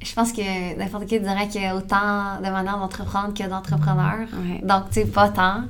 Je 0.00 0.14
pense 0.14 0.32
que 0.32 0.78
n'importe 0.78 1.06
qui 1.06 1.18
dirait 1.18 1.48
qu'il 1.48 1.60
y 1.60 1.66
a 1.66 1.74
autant 1.74 2.36
de 2.38 2.50
manières 2.50 2.78
d'entreprendre 2.78 3.34
que 3.34 3.42
d'entrepreneurs. 3.48 4.28
Donc, 4.62 4.90
tu 4.90 5.00
sais, 5.00 5.06
pas 5.06 5.28
tant. 5.28 5.64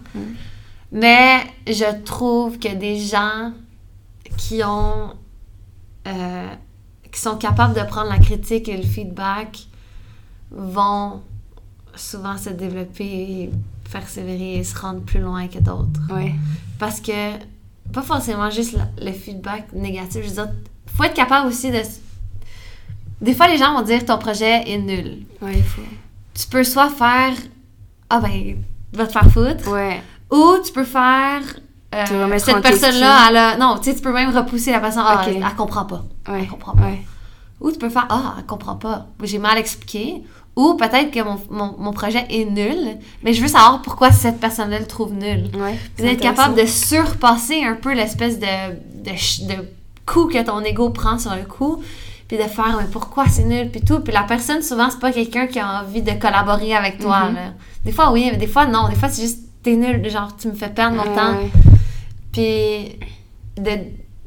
Mais 0.92 1.38
je 1.66 2.02
trouve 2.04 2.58
que 2.58 2.74
des 2.74 2.98
gens 2.98 3.52
qui 4.36 4.62
ont. 4.62 5.14
qui 7.10 7.20
sont 7.20 7.38
capables 7.38 7.74
de 7.74 7.86
prendre 7.86 8.10
la 8.10 8.18
critique 8.18 8.68
et 8.68 8.76
le 8.76 8.82
feedback 8.82 9.66
vont 10.50 11.22
souvent 11.98 12.36
se 12.36 12.50
développer 12.50 13.04
et 13.04 13.50
persévérer 13.90 14.56
et 14.56 14.64
se 14.64 14.78
rendre 14.78 15.00
plus 15.00 15.20
loin 15.20 15.48
que 15.48 15.58
d'autres. 15.58 16.00
Ouais. 16.10 16.34
Parce 16.78 17.00
que, 17.00 17.32
pas 17.92 18.02
forcément 18.02 18.50
juste 18.50 18.76
le, 19.00 19.12
feedback 19.12 19.72
négatif, 19.72 20.22
je 20.22 20.28
veux 20.28 20.34
dire, 20.34 20.48
faut 20.94 21.04
être 21.04 21.14
capable 21.14 21.48
aussi 21.48 21.70
de. 21.70 21.80
Des 23.20 23.34
fois, 23.34 23.48
les 23.48 23.58
gens 23.58 23.74
vont 23.74 23.82
dire 23.82 24.04
ton 24.04 24.18
projet 24.18 24.68
est 24.68 24.78
nul. 24.78 25.24
Ouais, 25.42 25.56
il 25.56 25.62
faut. 25.62 25.82
Tu 26.34 26.46
peux 26.46 26.62
soit 26.62 26.90
faire 26.90 27.34
Ah 28.08 28.20
ben, 28.20 28.62
va 28.92 29.06
te 29.06 29.12
faire 29.12 29.30
foutre. 29.30 29.68
Ouais. 29.70 30.02
Ou 30.30 30.58
tu 30.64 30.72
peux 30.72 30.84
faire. 30.84 31.40
Euh, 31.94 32.38
cette 32.38 32.60
personne-là, 32.60 33.28
elle 33.28 33.36
a. 33.36 33.56
Non, 33.56 33.78
tu 33.78 33.90
sais, 33.90 33.96
tu 33.96 34.02
peux 34.02 34.12
même 34.12 34.34
repousser 34.36 34.70
la 34.70 34.80
personne. 34.80 35.04
Ah, 35.06 35.24
elle, 35.26 35.42
comprend 35.56 35.84
pas. 35.84 36.04
Ouais. 36.28 36.40
Elle 36.42 36.48
comprend 36.48 36.74
pas. 36.74 36.90
Ou 37.60 37.72
tu 37.72 37.78
peux 37.78 37.88
faire 37.88 38.06
Ah, 38.08 38.36
elle 38.38 38.46
comprend 38.46 38.76
pas. 38.76 39.06
J'ai 39.24 39.38
mal 39.38 39.58
expliqué. 39.58 40.22
Ou 40.58 40.74
peut-être 40.74 41.12
que 41.12 41.22
mon, 41.22 41.38
mon, 41.50 41.76
mon, 41.78 41.92
projet 41.92 42.26
est 42.30 42.44
nul, 42.44 42.98
mais 43.22 43.32
je 43.32 43.40
veux 43.40 43.46
savoir 43.46 43.80
pourquoi 43.80 44.10
cette 44.10 44.40
personne-là 44.40 44.80
le 44.80 44.86
trouve 44.86 45.12
nul. 45.12 45.48
Ouais, 45.54 45.78
Vous 45.96 46.04
êtes 46.04 46.20
capable 46.20 46.56
de 46.60 46.66
surpasser 46.66 47.62
un 47.62 47.76
peu 47.76 47.94
l'espèce 47.94 48.40
de, 48.40 48.72
de, 49.04 49.12
de, 49.46 49.68
coup 50.04 50.26
que 50.26 50.42
ton 50.42 50.60
ego 50.62 50.90
prend 50.90 51.16
sur 51.16 51.32
le 51.36 51.44
coup, 51.44 51.80
puis 52.26 52.38
de 52.38 52.42
faire 52.42 52.76
mais 52.76 52.88
pourquoi 52.90 53.26
c'est 53.28 53.44
nul, 53.44 53.70
puis 53.70 53.82
tout. 53.82 54.00
Puis 54.00 54.12
la 54.12 54.24
personne, 54.24 54.60
souvent, 54.60 54.90
c'est 54.90 54.98
pas 54.98 55.12
quelqu'un 55.12 55.46
qui 55.46 55.60
a 55.60 55.84
envie 55.84 56.02
de 56.02 56.10
collaborer 56.10 56.74
avec 56.74 56.98
toi. 56.98 57.30
Mm-hmm. 57.30 57.84
Des 57.84 57.92
fois, 57.92 58.10
oui, 58.10 58.28
mais 58.32 58.36
des 58.36 58.48
fois, 58.48 58.66
non. 58.66 58.88
Des 58.88 58.96
fois, 58.96 59.08
c'est 59.08 59.22
juste 59.22 59.38
t'es 59.62 59.76
nul, 59.76 60.10
genre 60.10 60.36
tu 60.36 60.48
me 60.48 60.54
fais 60.54 60.70
perdre 60.70 60.96
mon 60.96 61.14
temps. 61.14 61.38
Puis 62.32 62.98
de 63.56 63.78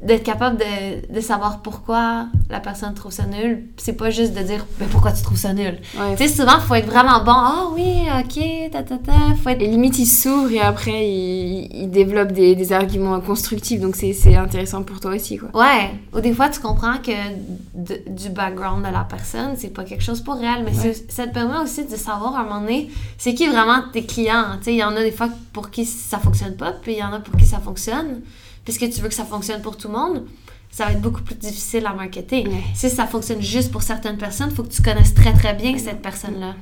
d'être 0.02 0.24
capable 0.24 0.58
de, 0.58 1.14
de, 1.14 1.22
savoir 1.22 1.62
pourquoi 1.62 2.26
la 2.50 2.60
personne 2.60 2.94
trouve 2.96 3.12
ça 3.12 3.26
nul. 3.26 3.68
C'est 3.78 3.94
pas 3.94 4.10
juste 4.10 4.34
de 4.34 4.42
dire 4.42 4.66
mais 4.80 4.88
pourquoi 4.88 5.12
tu 5.12 5.22
trouves 5.22 5.38
ça 5.38 5.54
nul. 5.54 5.80
Tu 6.18 6.18
sais, 6.18 6.28
souvent, 6.28 6.56
il 6.56 6.62
faut 6.62 6.74
être 6.74 6.88
vraiment 6.88 7.24
bon. 7.24 7.32
Ah 7.34 7.68
oui, 7.74 8.08
ok, 8.20 8.72
ta 8.72 8.82
ta 8.82 8.98
ta. 8.98 9.14
Faut 9.42 9.50
être... 9.50 9.62
Et 9.62 9.68
limite, 9.68 10.00
il 10.00 10.08
s'ouvre 10.08 10.52
et 10.52 10.60
après, 10.60 11.08
il, 11.08 11.70
il 11.72 11.90
développe 11.92 12.32
des, 12.32 12.56
des, 12.56 12.74
arguments 12.74 13.20
constructifs. 13.22 13.80
Donc, 13.80 13.96
c'est 13.96 14.36
intéressant 14.36 14.82
pour 14.82 15.00
toi 15.00 15.14
aussi, 15.14 15.38
quoi. 15.38 15.50
Ouais. 15.54 15.92
Ou 16.14 16.20
des 16.20 16.34
fois, 16.34 16.50
tu 16.50 16.60
comprends 16.60 16.98
que 16.98 18.10
du 18.10 18.30
background 18.30 18.86
de 18.86 18.92
la 18.92 19.04
personne, 19.04 19.54
c'est 19.56 19.74
pas 19.74 19.84
quelque 19.84 20.04
chose 20.04 20.22
pour 20.22 20.38
elle. 20.38 20.64
Mais 20.64 20.74
ça 21.10 21.28
te 21.28 21.34
permet 21.34 21.60
aussi 21.60 21.86
de 21.86 21.96
savoir 21.96 22.36
à 22.36 22.40
un 22.42 22.44
moment 22.44 22.62
donné, 22.62 22.90
c'est 23.20 23.36
qui 23.36 23.48
vraiment 23.48 23.84
tes 23.94 24.04
clients. 24.04 24.58
Tu 24.58 24.66
sais, 24.66 24.74
il 24.74 24.78
y 24.78 24.84
en 24.84 24.96
a 24.96 25.04
des 25.04 25.12
fois 25.12 25.30
pour 25.54 25.70
qui 25.70 25.86
ça 25.86 26.18
fonctionne 26.18 26.56
pas, 26.56 26.72
puis 26.72 26.94
il 26.94 26.98
y 26.98 27.04
en 27.04 27.14
a 27.14 27.20
pour 27.20 27.36
qui 27.38 27.46
ça 27.46 27.60
fonctionne 27.60 28.22
puisque 28.64 28.90
tu 28.90 29.02
veux 29.02 29.10
que 29.10 29.14
ça 29.14 29.26
fonctionne 29.26 29.62
pour 29.62 29.78
tout 29.78 29.88
le 29.88 29.94
monde, 29.94 30.26
ça 30.70 30.86
va 30.86 30.92
être 30.94 31.02
beaucoup 31.02 31.22
plus 31.22 31.36
difficile 31.36 31.86
à 31.86 31.94
marketer. 31.94 32.46
Si 32.74 32.90
ça 32.90 33.06
fonctionne 33.06 33.42
juste 33.42 33.72
pour 33.72 33.84
certaines 33.84 34.18
personnes, 34.18 34.48
il 34.52 34.56
faut 34.56 34.64
que 34.64 34.72
tu 34.72 34.82
connaisses 34.82 35.14
très 35.14 35.34
très 35.34 35.54
bien 35.54 35.78
cette 35.78 36.02
personne-là. 36.02 36.56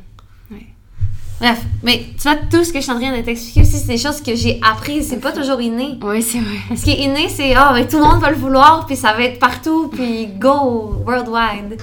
Bref, 1.39 1.63
mais 1.83 2.03
tu 2.17 2.23
vois, 2.23 2.35
tout 2.35 2.65
ce 2.65 2.73
que 2.73 2.79
je 2.79 2.83
suis 2.83 2.91
en 2.91 2.99
train 2.99 3.17
de 3.17 3.21
t'expliquer 3.21 3.61
aussi, 3.61 3.77
c'est 3.77 3.87
des 3.87 3.97
choses 3.97 4.21
que 4.21 4.35
j'ai 4.35 4.59
apprises. 4.61 5.07
C'est 5.07 5.21
pas 5.21 5.31
toujours 5.31 5.61
inné. 5.61 5.97
Oui, 6.03 6.21
c'est 6.21 6.41
vrai. 6.41 6.75
Ce 6.75 6.83
qui 6.83 6.91
est 6.91 7.05
inné, 7.05 7.29
c'est 7.29 7.53
oh, 7.57 7.81
tout 7.89 7.97
le 7.97 8.03
monde 8.03 8.19
va 8.19 8.29
le 8.29 8.35
vouloir, 8.35 8.85
puis 8.85 8.97
ça 8.97 9.13
va 9.13 9.23
être 9.23 9.39
partout, 9.39 9.87
puis 9.87 10.27
go, 10.27 11.01
worldwide. 11.05 11.81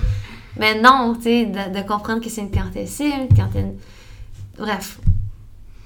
Mais 0.58 0.78
non, 0.78 1.14
tu 1.16 1.22
sais, 1.22 1.46
de, 1.46 1.86
comprendre 1.86 2.20
que 2.20 2.28
c'est 2.28 2.42
une 2.42 2.50
clientèle 2.50 2.86
cible, 2.86 3.28
une 3.54 3.76
Bref, 4.58 4.98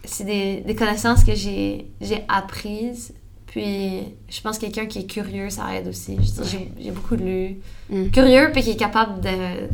c'est 0.04 0.24
des, 0.24 0.62
des 0.66 0.74
connaissances 0.74 1.22
que 1.22 1.34
j'ai 1.34 1.86
apprises 2.28 3.12
puis, 3.50 4.02
je 4.28 4.40
pense 4.42 4.58
que 4.58 4.66
quelqu'un 4.66 4.86
qui 4.86 5.00
est 5.00 5.06
curieux, 5.06 5.50
ça 5.50 5.74
aide 5.74 5.88
aussi. 5.88 6.16
J'ai 6.78 6.90
beaucoup 6.92 7.16
lu. 7.16 7.56
Mm. 7.90 8.10
Curieux, 8.10 8.50
puis 8.52 8.62
qui 8.62 8.70
est 8.70 8.76
capable 8.76 9.20
de, 9.20 9.66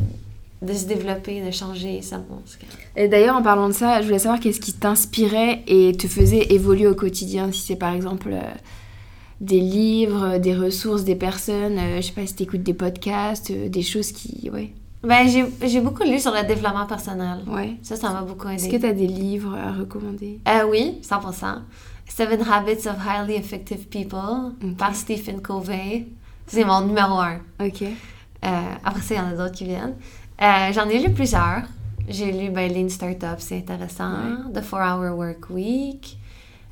de 0.63 0.73
se 0.73 0.85
développer, 0.85 1.45
de 1.45 1.51
changer, 1.51 2.01
ça 2.01 2.17
montre. 2.17 2.57
Et 2.95 3.07
d'ailleurs, 3.07 3.35
en 3.35 3.43
parlant 3.43 3.67
de 3.67 3.73
ça, 3.73 4.01
je 4.01 4.07
voulais 4.07 4.17
savoir 4.17 4.39
qu'est-ce 4.39 4.59
qui 4.59 4.73
t'inspirait 4.73 5.61
et 5.67 5.95
te 5.95 6.07
faisait 6.07 6.51
évoluer 6.51 6.87
au 6.87 6.95
quotidien. 6.95 7.51
Si 7.51 7.61
c'est 7.61 7.75
par 7.75 7.93
exemple 7.93 8.29
euh, 8.31 8.41
des 9.41 9.59
livres, 9.59 10.39
des 10.39 10.55
ressources, 10.55 11.03
des 11.03 11.15
personnes, 11.15 11.77
euh, 11.77 11.97
je 11.97 12.07
sais 12.07 12.13
pas 12.13 12.25
si 12.25 12.33
t'écoutes 12.33 12.63
des 12.63 12.73
podcasts, 12.73 13.51
euh, 13.51 13.69
des 13.69 13.83
choses 13.83 14.11
qui. 14.11 14.49
Ouais. 14.51 14.73
Ben, 15.03 15.27
j'ai 15.27 15.81
beaucoup 15.81 16.03
lu 16.03 16.17
sur 16.17 16.31
le 16.31 16.47
développement 16.47 16.87
personnel. 16.87 17.43
Ouais. 17.45 17.75
Ça, 17.83 17.95
ça 17.95 18.11
m'a 18.11 18.23
beaucoup 18.23 18.47
aidé. 18.47 18.55
Est-ce 18.55 18.71
que 18.71 18.77
tu 18.77 18.87
as 18.87 18.93
des 18.93 19.05
livres 19.05 19.55
à 19.55 19.71
recommander? 19.71 20.39
oui, 20.67 20.97
100%. 21.07 21.59
Seven 22.07 22.41
Habits 22.49 22.87
of 22.87 22.95
Highly 23.05 23.35
Effective 23.35 23.87
People 23.89 24.53
par 24.77 24.95
Stephen 24.95 25.41
Covey. 25.41 26.07
C'est 26.47 26.63
mon 26.63 26.81
numéro 26.81 27.19
un. 27.19 27.39
OK. 27.59 27.81
Euh, 27.83 28.47
après 28.83 29.01
ça, 29.01 29.15
il 29.15 29.17
y 29.17 29.21
en 29.21 29.27
a 29.27 29.33
d'autres 29.35 29.55
qui 29.55 29.65
viennent. 29.65 29.95
Euh, 30.41 30.71
j'en 30.73 30.87
ai 30.89 30.99
lu 30.99 31.11
plusieurs. 31.13 31.63
J'ai 32.07 32.31
lu 32.31 32.49
ben, 32.49 32.71
Lean 32.71 32.87
Startup, 32.89 33.35
c'est 33.39 33.57
intéressant. 33.57 34.11
The 34.53 34.61
Four 34.61 34.79
Hour 34.79 35.17
Work 35.17 35.49
Week. 35.49 36.17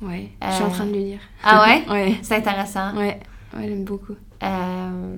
Ouais, 0.00 0.30
je 0.46 0.52
suis 0.54 0.64
en 0.64 0.70
train 0.70 0.86
de 0.86 0.92
le 0.92 0.98
lire. 0.98 1.18
Ah 1.44 1.64
ouais? 1.66 1.84
ouais. 1.90 2.14
C'est 2.22 2.36
intéressant. 2.36 2.94
Ouais, 2.96 3.20
ouais 3.56 3.68
j'aime 3.68 3.84
beaucoup. 3.84 4.14
Euh, 4.42 5.16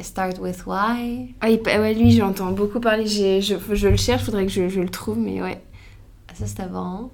Start 0.00 0.38
with 0.40 0.64
Why. 0.66 1.34
Ah, 1.40 1.48
il- 1.48 1.60
ouais, 1.64 1.94
lui, 1.94 2.10
j'entends 2.10 2.50
beaucoup 2.50 2.80
parler. 2.80 3.06
Je, 3.06 3.40
je 3.40 3.88
le 3.88 3.96
cherche, 3.96 4.24
faudrait 4.24 4.46
que 4.46 4.52
je, 4.52 4.68
je 4.68 4.80
le 4.80 4.88
trouve, 4.88 5.18
mais 5.18 5.40
ouais. 5.40 5.62
Ça, 6.34 6.46
c'était 6.46 6.66
bon. 6.66 7.10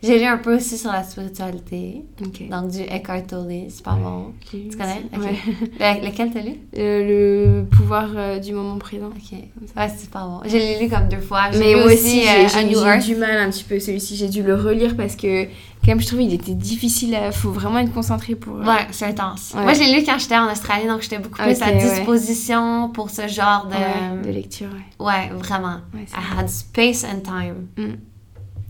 J'ai 0.00 0.18
lu 0.20 0.24
un 0.26 0.38
peu 0.38 0.54
aussi 0.56 0.78
sur 0.78 0.92
la 0.92 1.02
spiritualité. 1.02 2.04
Donc, 2.50 2.68
du 2.70 2.82
Eckhart 2.82 3.26
Tolle, 3.26 3.64
c'est 3.68 3.82
pas 3.82 3.94
bon. 4.00 4.32
Tu 4.50 4.68
connais? 4.76 5.02
Ok. 5.12 5.22
Ouais. 5.80 6.00
Le- 6.00 6.06
lequel 6.06 6.30
t'as 6.32 6.40
lu? 6.40 6.52
Euh, 6.76 7.60
le 7.62 7.64
pouvoir 7.64 8.08
euh, 8.14 8.38
du 8.38 8.52
moment 8.52 8.78
présent. 8.78 9.08
Ok. 9.08 9.32
Ouais, 9.76 9.88
c'est 9.96 10.08
pas 10.10 10.24
bon. 10.24 10.40
Je 10.44 10.56
l'ai 10.56 10.78
lu 10.78 10.88
comme 10.88 11.08
deux 11.08 11.20
fois. 11.20 11.50
Mais 11.58 11.74
moi 11.74 11.86
aussi, 11.86 12.22
j'ai 12.22 12.60
Earth. 12.60 13.04
du 13.04 13.16
mal 13.16 13.38
un 13.38 13.50
petit 13.50 13.64
peu 13.64 13.80
celui-ci. 13.80 14.14
J'ai 14.16 14.28
dû 14.28 14.42
le 14.44 14.54
relire 14.54 14.96
parce 14.96 15.16
que, 15.16 15.44
quand 15.46 15.88
même, 15.88 16.00
je 16.00 16.06
trouvais 16.06 16.24
qu'il 16.24 16.34
était 16.34 16.54
difficile 16.54 17.14
à. 17.16 17.32
Faut 17.32 17.50
vraiment 17.50 17.78
être 17.80 17.92
concentré 17.92 18.34
pour. 18.36 18.56
euh, 18.56 18.64
Ouais, 18.64 18.86
c'est 18.92 19.06
intense. 19.06 19.52
Ouais. 19.56 19.62
Moi, 19.64 19.72
je 19.74 19.80
l'ai 19.80 19.98
lu 19.98 20.04
quand 20.06 20.18
j'étais 20.18 20.36
en 20.38 20.50
Australie, 20.50 20.86
donc 20.86 21.02
j'étais 21.02 21.18
beaucoup 21.18 21.42
plus 21.42 21.60
à 21.62 21.66
ouais. 21.66 21.78
disposition 21.78 22.88
pour 22.90 23.10
ce 23.10 23.26
genre 23.26 23.66
de... 23.66 23.74
ouais, 23.74 24.22
de 24.24 24.30
lecture, 24.30 24.68
ouais. 25.00 25.04
Ouais, 25.06 25.30
vraiment. 25.36 25.78
I 25.94 26.06
had 26.38 26.48
space 26.48 27.04
and 27.04 27.20
time, 27.24 27.66
Mm. 27.76 27.94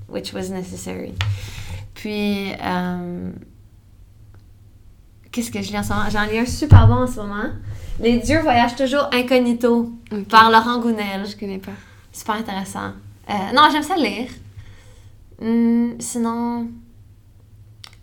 Which 0.08 0.32
was 0.32 0.48
necessary. 0.50 1.14
Puis, 1.94 2.52
euh, 2.62 3.30
qu'est-ce 5.32 5.50
que 5.50 5.60
je 5.62 5.70
lis 5.70 5.78
en 5.78 5.82
ce 5.82 5.88
moment? 5.92 6.10
J'en 6.10 6.24
lis 6.24 6.38
un 6.38 6.46
super 6.46 6.86
bon 6.86 6.94
en 7.02 7.06
ce 7.06 7.16
moment. 7.16 7.50
Les 8.00 8.18
dieux 8.18 8.40
voyagent 8.40 8.76
toujours 8.76 9.08
incognito 9.12 9.92
par 10.28 10.50
Laurent 10.50 10.78
Gounel. 10.80 11.26
Je 11.26 11.36
connais 11.36 11.58
pas. 11.58 11.72
Super 12.12 12.36
intéressant. 12.36 12.92
Euh, 13.28 13.32
non, 13.54 13.62
j'aime 13.72 13.82
ça 13.82 13.96
lire. 13.96 14.28
Hum, 15.42 15.94
sinon, 15.98 16.68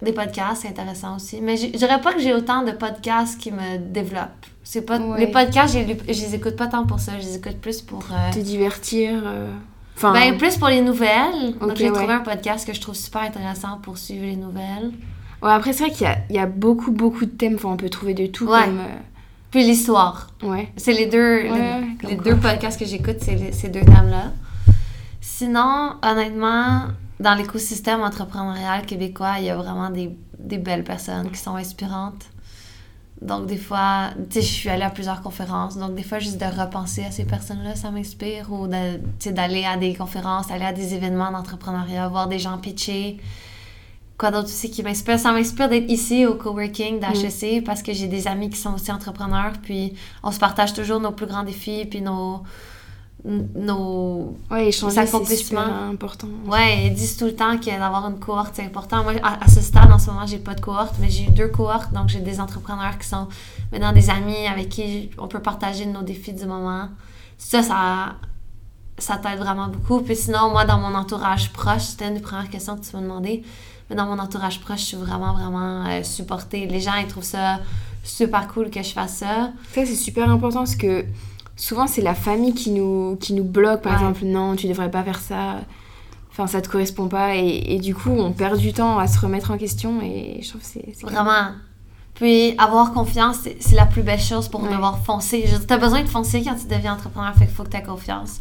des 0.02 0.12
podcasts, 0.14 0.62
c'est 0.64 0.68
intéressant 0.70 1.16
aussi. 1.16 1.42
Mais 1.42 1.56
je 1.58 1.68
dirais 1.68 2.02
pas 2.02 2.14
que 2.14 2.20
j'ai 2.20 2.34
autant 2.34 2.64
de 2.64 2.72
podcasts 2.72 3.40
qui 3.40 3.52
me 3.52 3.78
développent. 3.78 4.46
C'est 4.64 4.82
pas. 4.82 5.00
Les 5.18 5.28
podcasts, 5.28 5.76
je 5.76 5.80
les 6.12 6.36
écoute 6.36 6.56
pas 6.56 6.68
tant 6.68 6.86
pour 6.86 7.00
ça. 7.00 7.14
Je 7.20 7.26
les 7.26 7.36
écoute 7.38 7.58
plus 7.62 7.82
pour... 7.82 8.04
euh, 8.12 8.32
Te 8.34 8.40
divertir. 8.40 9.22
euh, 9.26 9.54
Enfin. 9.96 10.14
ben, 10.14 10.38
plus 10.38 10.58
pour 10.58 10.68
les 10.68 10.82
nouvelles. 10.82 11.58
Donc, 11.60 11.76
j'ai 11.76 11.90
ouais. 11.90 11.96
trouvé 11.98 12.14
un 12.14 12.20
podcast 12.20 12.68
que 12.68 12.74
je 12.74 12.82
trouve 12.82 12.96
super 12.96 13.22
intéressant 13.22 13.78
pour 13.82 13.98
suivre 13.98 14.26
les 14.26 14.36
nouvelles. 14.36 14.92
Ouais, 15.42 15.52
après, 15.52 15.74
c'est 15.74 15.86
vrai 15.86 15.94
qu'il 15.94 16.06
y 16.08 16.10
a, 16.10 16.18
il 16.30 16.36
y 16.36 16.40
a 16.40 16.46
beaucoup, 16.46 16.92
beaucoup 16.92 17.26
de 17.26 17.32
thèmes. 17.32 17.56
Enfin, 17.56 17.70
on 17.70 17.78
peut 17.78 17.90
trouver 17.90 18.14
de 18.14 18.26
tout. 18.28 18.46
Ouais. 18.48 18.66
Comme, 18.66 18.80
euh, 18.80 18.96
Puis 19.52 19.64
l'histoire. 19.64 20.28
Ouais. 20.44 20.72
C'est 20.76 20.92
les 20.94 21.06
deux, 21.06 21.44
les- 21.44 21.50
Ouais, 21.50 21.82
les, 22.04 22.16
comme 22.18 22.26
deux 22.26 22.36
podcasts 22.36 22.80
que 22.80 22.86
j'écoute, 22.86 23.18
c'est 23.22 23.52
ces 23.54 23.70
deux 23.70 23.82
thèmes-là. 23.82 24.32
Sinon, 25.22 25.94
honnêtement, 26.04 26.84
dans 27.20 27.36
l'écosystème 27.36 28.02
entrepreneurial 28.02 28.86
québécois, 28.86 29.36
il 29.40 29.46
y 29.46 29.50
a 29.50 29.56
vraiment 29.56 29.90
des, 29.90 30.16
des 30.40 30.58
belles 30.58 30.84
personnes 30.84 31.30
qui 31.32 31.38
sont 31.40 31.56
inspirantes. 31.56 32.26
Donc, 33.22 33.46
des 33.48 33.58
fois, 33.58 34.10
tu 34.30 34.36
sais, 34.36 34.42
je 34.42 34.52
suis 34.54 34.70
allée 34.70 34.84
à 34.84 34.90
plusieurs 34.90 35.22
conférences. 35.22 35.78
Donc, 35.78 35.96
des 35.96 36.04
fois, 36.04 36.20
juste 36.20 36.38
de 36.38 36.46
repenser 36.46 37.04
à 37.06 37.12
ces 37.12 37.24
personnes-là, 37.26 37.76
ça 37.76 37.90
m'inspire. 37.90 38.52
Ou 38.52 38.68
de- 38.68 38.98
tu 38.98 39.02
sais, 39.20 39.32
d'aller 39.32 39.64
à 39.66 39.78
des 39.78 39.96
conférences, 39.96 40.52
aller 40.52 40.66
à 40.66 40.74
des 40.74 40.94
événements 40.94 41.32
d'entrepreneuriat, 41.32 42.08
voir 42.10 42.28
des 42.28 42.40
gens 42.40 42.58
pitcher. 42.58 43.18
Quoi 44.18 44.32
d'autre 44.32 44.48
aussi 44.48 44.70
qui 44.70 44.84
m'inspire? 44.84 45.20
Ça 45.20 45.32
m'inspire 45.32 45.70
d'être 45.70 45.90
ici 45.90 46.26
au 46.26 46.36
coworking 46.36 47.00
d'HEC 47.00 47.64
parce 47.66 47.82
que 47.82 47.94
j'ai 47.94 48.08
des 48.08 48.28
amis 48.28 48.50
qui 48.50 48.58
sont 48.58 48.74
aussi 48.74 48.92
entrepreneurs. 48.92 49.54
Puis, 49.62 49.94
on 50.24 50.32
se 50.32 50.40
partage 50.40 50.74
toujours 50.74 51.00
nos 51.00 51.12
plus 51.12 51.26
grands 51.26 51.44
défis, 51.44 51.86
puis 51.86 52.02
nos. 52.02 52.44
Nos 53.24 54.38
Ouais, 54.52 54.68
échanger, 54.68 54.94
c'est 54.96 55.00
Accomplissement. 55.02 55.64
super 55.64 55.74
important. 55.84 56.28
Ouais, 56.46 56.88
ils 56.88 56.94
disent 56.94 57.18
tout 57.18 57.26
le 57.26 57.36
temps 57.36 57.58
que 57.58 57.66
d'avoir 57.66 58.06
une 58.08 58.20
cohorte, 58.20 58.52
c'est 58.56 58.66
important. 58.66 59.04
Moi, 59.04 59.14
à, 59.24 59.44
à 59.44 59.48
ce 59.48 59.62
stade, 59.62 59.92
en 59.92 59.98
ce 60.00 60.12
moment, 60.12 60.26
j'ai 60.28 60.38
pas 60.38 60.54
de 60.54 60.62
cohorte, 60.62 60.96
mais 61.00 61.10
j'ai 61.10 61.24
eu 61.26 61.30
deux 61.32 61.48
cohortes. 61.48 61.92
Donc, 61.94 62.10
j'ai 62.10 62.20
des 62.20 62.40
entrepreneurs 62.40 62.98
qui 63.00 63.08
sont 63.08 63.28
maintenant 63.72 63.92
des 63.94 64.10
amis 64.10 64.48
avec 64.48 64.70
qui 64.70 65.10
on 65.18 65.28
peut 65.28 65.40
partager 65.42 65.86
nos 65.86 66.04
défis 66.04 66.34
du 66.34 66.46
moment. 66.46 66.90
Ça, 67.38 67.64
ça, 67.64 68.16
ça 68.98 69.18
t'aide 69.18 69.40
vraiment 69.40 69.68
beaucoup. 69.70 70.02
Puis 70.02 70.16
sinon, 70.16 70.50
moi, 70.52 70.66
dans 70.66 70.78
mon 70.78 70.94
entourage 70.96 71.52
proche, 71.52 71.82
c'était 71.84 72.08
une 72.08 72.16
des 72.16 72.20
premières 72.22 72.50
questions 72.50 72.76
que 72.78 72.86
tu 72.86 72.96
m'as 72.96 73.02
demandé. 73.02 73.44
Mais 73.90 73.96
dans 73.96 74.06
mon 74.06 74.20
entourage 74.20 74.60
proche, 74.62 74.80
je 74.80 74.86
suis 74.86 74.98
vraiment, 74.98 75.34
vraiment 75.34 75.86
euh, 75.88 76.04
supportée. 76.04 76.66
Les 76.68 76.80
gens, 76.80 76.96
ils 76.96 77.08
trouvent 77.08 77.24
ça 77.24 77.60
super 78.04 78.48
cool 78.48 78.70
que 78.70 78.82
je 78.84 78.90
fasse 78.94 79.16
ça. 79.18 79.52
Ça, 79.74 79.86
c'est 79.86 79.96
super 79.96 80.30
important 80.30 80.60
parce 80.60 80.76
que 80.76 81.06
souvent, 81.56 81.88
c'est 81.88 82.02
la 82.02 82.14
famille 82.16 82.54
qui 82.54 82.72
nous, 82.72 83.18
qui 83.20 83.34
nous 83.34 83.44
bloque. 83.44 83.82
Par 83.82 83.94
Ouais. 83.94 84.00
exemple, 84.00 84.26
non, 84.26 84.56
tu 84.56 84.68
devrais 84.68 84.92
pas 84.92 85.04
faire 85.04 85.20
ça. 85.20 85.62
Enfin, 86.32 86.48
ça 86.48 86.62
te 86.62 86.68
correspond 86.70 87.08
pas. 87.08 87.36
Et, 87.36 87.76
et 87.76 87.80
du 87.80 87.96
coup, 87.96 88.10
on 88.12 88.32
perd 88.34 88.58
du 88.60 88.74
temps 88.74 88.98
à 89.00 89.08
se 89.08 89.20
remettre 89.20 89.52
en 89.52 89.58
question. 89.58 90.02
Et 90.02 90.40
je 90.42 90.50
trouve 90.50 90.62
que 90.62 90.68
c'est. 90.68 91.02
Vraiment. 91.02 91.52
Puis 92.14 92.56
avoir 92.58 92.94
confiance, 92.94 93.40
c'est 93.60 93.76
la 93.76 93.86
plus 93.86 94.02
belle 94.04 94.20
chose 94.22 94.48
pour 94.48 94.64
Ouais. 94.64 94.72
devoir 94.72 95.04
foncer. 95.04 95.42
Dire, 95.44 95.66
t'as 95.68 95.78
besoin 95.78 96.02
de 96.02 96.08
foncer 96.08 96.42
quand 96.44 96.56
tu 96.56 96.66
deviens 96.68 96.94
entrepreneur, 96.94 97.34
fait 97.36 97.46
qu'il 97.46 97.54
faut 97.56 97.64
que 97.64 97.70
tu 97.70 97.78
aies 97.78 97.84
confiance. 97.84 98.40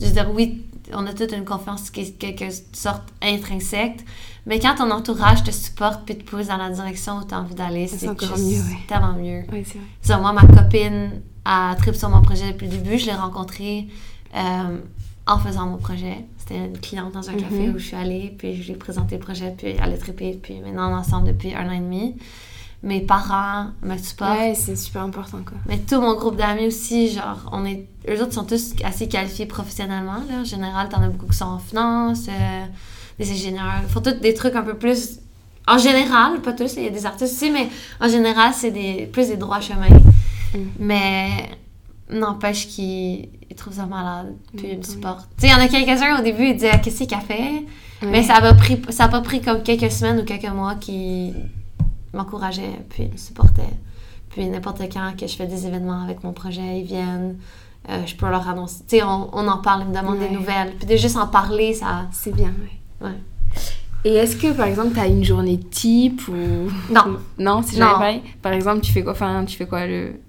Je 0.00 0.06
veux 0.06 0.12
dire, 0.12 0.30
oui, 0.34 0.64
on 0.94 1.06
a 1.06 1.12
toute 1.12 1.32
une 1.32 1.44
confiance 1.44 1.90
qui 1.90 2.00
est 2.00 2.12
quelque 2.12 2.46
sorte 2.72 3.02
intrinsèque, 3.22 4.04
mais 4.46 4.60
quand 4.60 4.74
ton 4.76 4.90
entourage 4.90 5.42
te 5.42 5.50
supporte 5.50 6.04
puis 6.06 6.16
te 6.16 6.24
pousse 6.24 6.46
dans 6.48 6.56
la 6.58 6.70
direction 6.70 7.18
où 7.18 7.24
tu 7.24 7.34
as 7.34 7.40
envie 7.40 7.54
d'aller, 7.54 7.86
C'est 7.86 8.08
encore 8.08 8.38
mieux, 8.38 8.60
ouais. 8.60 8.78
tellement 8.88 9.12
mieux. 9.14 9.42
Ouais, 9.52 9.64
c'est 10.02 10.14
vrai. 10.14 10.20
Moi, 10.22 10.32
ma 10.32 10.46
copine 10.46 11.20
a 11.46 11.74
trip 11.76 11.94
sur 11.94 12.08
mon 12.08 12.20
projet 12.22 12.52
depuis 12.52 12.66
le 12.66 12.72
début. 12.78 12.98
Je 12.98 13.06
l'ai 13.06 13.14
rencontrée 13.14 13.86
euh, 14.34 14.78
en 15.26 15.38
faisant 15.38 15.66
mon 15.66 15.76
projet. 15.76 16.24
C'était 16.38 16.58
une 16.66 16.78
cliente 16.78 17.12
dans 17.12 17.28
un 17.30 17.34
café 17.34 17.66
Mhm. 17.68 17.74
où 17.74 17.78
je 17.78 17.86
suis 17.86 17.96
allée, 17.96 18.34
puis 18.36 18.60
je 18.60 18.66
lui 18.66 18.72
ai 18.72 18.76
présenté 18.76 19.16
le 19.16 19.20
projet, 19.20 19.54
puis 19.56 19.68
elle 19.82 19.92
a 19.92 19.96
trippé, 19.96 20.38
puis 20.40 20.60
maintenant 20.60 20.90
on 20.92 20.96
est 20.96 21.00
ensemble 21.00 21.28
depuis 21.28 21.54
un 21.54 21.68
an 21.68 21.72
et 21.72 21.78
demi. 21.80 22.16
Mes 22.82 23.00
parents 23.00 23.68
me 23.82 23.96
supportent. 23.96 24.38
Ouais, 24.38 24.54
c'est 24.54 24.76
super 24.76 25.02
important, 25.02 25.38
quoi. 25.44 25.56
Mais 25.66 25.78
tout 25.78 26.00
mon 26.00 26.14
groupe 26.14 26.36
d'amis 26.36 26.66
aussi, 26.66 27.08
genre, 27.10 27.48
on 27.50 27.64
est... 27.64 27.86
Eux 28.08 28.22
autres 28.22 28.34
sont 28.34 28.44
tous 28.44 28.74
assez 28.84 29.08
qualifiés 29.08 29.46
professionnellement, 29.46 30.18
là. 30.28 30.40
En 30.42 30.44
général, 30.44 30.88
t'en 30.88 31.00
as 31.02 31.08
beaucoup 31.08 31.26
qui 31.26 31.36
sont 31.36 31.46
en 31.46 31.58
finance, 31.58 32.26
euh, 32.28 32.64
des 33.18 33.30
ingénieurs. 33.32 33.80
Ils 33.82 33.88
font 33.88 34.00
tous 34.02 34.12
des 34.20 34.34
trucs 34.34 34.54
un 34.54 34.62
peu 34.62 34.74
plus... 34.74 35.18
En 35.66 35.78
général, 35.78 36.40
pas 36.42 36.52
tous, 36.52 36.74
il 36.76 36.84
y 36.84 36.86
a 36.86 36.90
des 36.90 37.06
artistes 37.06 37.32
aussi, 37.32 37.50
mais 37.50 37.68
en 38.00 38.08
général, 38.08 38.52
c'est 38.54 38.70
des... 38.70 39.08
plus 39.12 39.28
des 39.28 39.36
droits 39.36 39.60
chemins. 39.60 39.88
Mm. 40.54 40.58
Mais 40.78 41.28
n'empêche 42.10 42.68
qu'ils 42.68 43.28
ils 43.48 43.56
trouvent 43.56 43.74
ça 43.74 43.86
malade, 43.86 44.34
puis 44.56 44.66
ils 44.68 44.72
me 44.72 44.76
mieux. 44.78 44.82
supportent. 44.82 45.28
Tu 45.38 45.46
sais, 45.46 45.48
il 45.48 45.50
y 45.50 45.54
en 45.54 45.64
a 45.64 45.68
quelques-uns 45.68 46.18
au 46.18 46.22
début, 46.22 46.48
ils 46.48 46.54
disaient 46.54 46.80
«Qu'est-ce 46.82 47.04
qu'elle 47.04 47.20
fait? 47.20 47.64
Ouais. 48.02 48.08
Mais 48.10 48.22
ça 48.22 48.34
a 48.34 48.40
pas 48.40 48.54
pris 48.54 48.80
ça 48.90 49.08
pas 49.08 49.20
pris 49.22 49.40
comme 49.40 49.62
quelques 49.62 49.90
semaines 49.90 50.20
ou 50.20 50.24
quelques 50.24 50.50
mois 50.50 50.74
qui 50.74 51.32
m'encourageaient 52.12 52.80
puis 52.90 53.08
me 53.10 53.16
supportaient. 53.16 53.62
Puis 54.30 54.46
n'importe 54.46 54.82
quand 54.92 55.12
que 55.18 55.26
je 55.26 55.34
fais 55.34 55.46
des 55.46 55.66
événements 55.66 56.02
avec 56.02 56.22
mon 56.22 56.32
projet, 56.32 56.80
ils 56.80 56.84
viennent. 56.86 57.38
Euh, 57.88 58.04
je 58.04 58.14
peux 58.16 58.28
leur 58.28 58.46
annoncer. 58.48 58.82
Tu 58.88 58.96
sais, 58.98 59.02
on, 59.04 59.30
on 59.32 59.46
en 59.48 59.58
parle, 59.58 59.82
ils 59.82 59.88
me 59.88 59.94
demandent 59.98 60.18
Ouais. 60.18 60.28
des 60.28 60.34
nouvelles. 60.34 60.74
Puis 60.78 60.86
de 60.88 60.96
juste 60.96 61.16
en 61.16 61.28
parler, 61.28 61.72
ça. 61.72 62.06
C'est 62.12 62.34
bien, 62.34 62.52
ouais. 63.00 63.06
Ouais. 63.08 63.14
Et 64.04 64.14
est-ce 64.14 64.36
que, 64.36 64.52
par 64.52 64.66
exemple, 64.66 64.90
t'as 64.94 65.06
une 65.08 65.24
journée 65.24 65.58
type 65.58 66.20
ou... 66.28 66.68
Non. 66.92 67.18
Non, 67.38 67.62
c'est 67.62 67.76
jamais 67.76 67.90
pareil 67.92 68.22
Par 68.42 68.52
exemple, 68.52 68.80
tu 68.80 68.92
fais 68.92 69.02
quoi 69.02 69.12
Enfin, 69.12 69.44
tu 69.44 69.56
fais 69.56 69.66
quoi 69.66 69.86
le... 69.86 70.20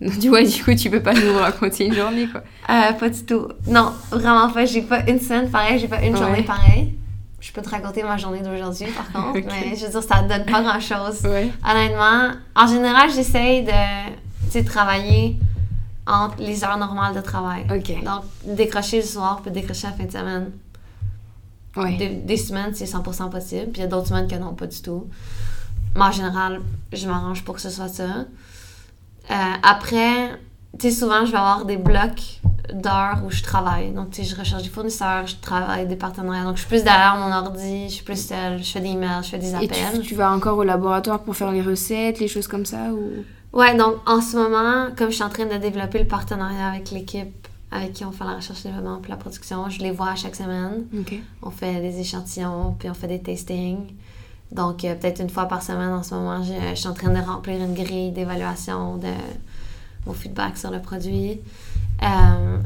Non, 0.00 0.12
tu 0.20 0.28
vois, 0.28 0.42
du 0.44 0.62
coup, 0.62 0.74
tu 0.74 0.90
peux 0.90 1.00
pas 1.02 1.14
nous 1.14 1.36
raconter 1.38 1.86
une 1.86 1.94
journée, 1.94 2.28
quoi. 2.28 2.42
Euh, 2.70 2.92
pas 2.92 3.08
du 3.08 3.24
tout. 3.24 3.48
Non, 3.66 3.92
vraiment 4.10 4.50
pas. 4.50 4.64
J'ai 4.64 4.82
pas 4.82 5.00
une 5.08 5.20
semaine 5.20 5.50
pareille, 5.50 5.78
j'ai 5.78 5.88
pas 5.88 6.00
une 6.02 6.14
Ouais. 6.14 6.20
journée 6.20 6.42
pareille. 6.42 6.94
Je 7.40 7.52
peux 7.52 7.62
te 7.62 7.68
raconter 7.70 8.02
ma 8.02 8.16
journée 8.16 8.40
d'aujourd'hui, 8.40 8.86
par 8.86 9.10
contre. 9.12 9.40
Mais 9.46 9.76
je 9.76 9.84
veux 9.86 9.90
dire, 9.90 10.02
ça 10.02 10.22
donne 10.22 10.44
pas 10.44 10.62
grand-chose. 10.62 11.22
Ouais. 11.24 11.50
Honnêtement, 11.68 12.30
en 12.56 12.66
général, 12.66 13.10
j'essaye 13.10 13.64
de 13.64 14.60
travailler 14.66 15.36
entre 16.06 16.36
les 16.38 16.64
heures 16.64 16.78
normales 16.78 17.14
de 17.14 17.20
travail. 17.20 17.64
Donc, 17.66 18.22
décrocher 18.44 18.96
le 18.98 19.02
soir, 19.06 19.40
puis 19.42 19.50
décrocher 19.52 19.86
la 19.88 19.92
fin 19.92 20.04
de 20.04 20.10
semaine. 20.12 20.50
Ouais. 21.76 21.96
Des, 21.96 22.08
des 22.08 22.36
semaines, 22.36 22.74
c'est 22.74 22.86
100% 22.86 23.30
possible, 23.30 23.70
puis 23.70 23.80
il 23.80 23.80
y 23.80 23.84
a 23.84 23.86
d'autres 23.86 24.08
semaines 24.08 24.26
que 24.26 24.34
non, 24.36 24.54
pas 24.54 24.66
du 24.66 24.80
tout. 24.82 25.06
Mais 25.94 26.02
en 26.02 26.10
général, 26.12 26.60
je 26.92 27.06
m'arrange 27.06 27.44
pour 27.44 27.54
que 27.56 27.60
ce 27.60 27.70
soit 27.70 27.88
ça. 27.88 28.06
Euh, 29.30 29.34
après, 29.62 30.30
tu 30.78 30.90
sais, 30.90 30.90
souvent, 30.90 31.24
je 31.24 31.32
vais 31.32 31.38
avoir 31.38 31.64
des 31.64 31.76
blocs 31.76 32.40
d'heures 32.72 33.22
où 33.26 33.30
je 33.30 33.42
travaille. 33.42 33.92
Donc, 33.92 34.10
tu 34.10 34.22
sais, 34.22 34.28
je 34.28 34.36
recherche 34.38 34.62
des 34.62 34.68
fournisseurs, 34.68 35.26
je 35.26 35.36
travaille 35.36 35.86
des 35.86 35.96
partenariats. 35.96 36.44
Donc, 36.44 36.56
je 36.56 36.60
suis 36.60 36.68
plus 36.68 36.84
derrière 36.84 37.16
mon 37.16 37.32
ordi, 37.34 37.88
je 37.88 37.94
suis 37.94 38.04
plus 38.04 38.28
seule, 38.28 38.62
je 38.62 38.70
fais 38.70 38.80
des 38.80 38.88
emails, 38.88 39.22
je 39.22 39.28
fais 39.30 39.38
des 39.38 39.52
Et 39.52 39.56
appels. 39.56 40.00
tu, 40.00 40.08
tu 40.08 40.14
vas 40.14 40.30
encore 40.32 40.58
au 40.58 40.64
laboratoire 40.64 41.20
pour 41.20 41.34
faire 41.36 41.50
les 41.50 41.62
recettes, 41.62 42.20
les 42.20 42.28
choses 42.28 42.46
comme 42.48 42.66
ça 42.66 42.92
ou... 42.92 43.24
Ouais, 43.52 43.74
donc 43.74 43.94
en 44.06 44.20
ce 44.20 44.36
moment, 44.36 44.88
comme 44.96 45.08
je 45.08 45.14
suis 45.14 45.24
en 45.24 45.30
train 45.30 45.46
de 45.46 45.56
développer 45.56 45.98
le 45.98 46.06
partenariat 46.06 46.68
avec 46.68 46.90
l'équipe 46.90 47.48
avec 47.70 47.92
qui 47.94 48.04
on 48.04 48.12
fait 48.12 48.24
la 48.24 48.36
recherche 48.36 48.62
développement 48.62 48.98
puis 49.02 49.10
la 49.10 49.16
production, 49.16 49.68
je 49.68 49.80
les 49.80 49.90
vois 49.90 50.10
à 50.10 50.16
chaque 50.16 50.34
semaine. 50.36 50.84
On 51.42 51.50
fait 51.50 51.80
des 51.80 52.00
échantillons, 52.00 52.76
puis 52.78 52.88
on 52.90 52.94
fait 52.94 53.08
des 53.08 53.20
tastings. 53.20 53.86
Donc, 54.52 54.84
euh, 54.84 54.94
peut-être 54.94 55.20
une 55.20 55.30
fois 55.30 55.46
par 55.46 55.62
semaine 55.62 55.92
en 55.92 56.02
ce 56.02 56.14
moment, 56.14 56.42
je, 56.42 56.52
je 56.70 56.74
suis 56.74 56.88
en 56.88 56.94
train 56.94 57.10
de 57.10 57.20
remplir 57.20 57.62
une 57.62 57.74
grille 57.74 58.12
d'évaluation 58.12 58.96
de 58.96 59.12
mon 60.06 60.14
feedback 60.14 60.56
sur 60.56 60.70
le 60.70 60.80
produit. 60.80 61.40
Euh, 62.02 62.58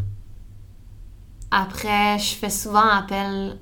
après, 1.50 2.18
je 2.18 2.34
fais 2.34 2.50
souvent 2.50 2.86
appel. 2.88 3.58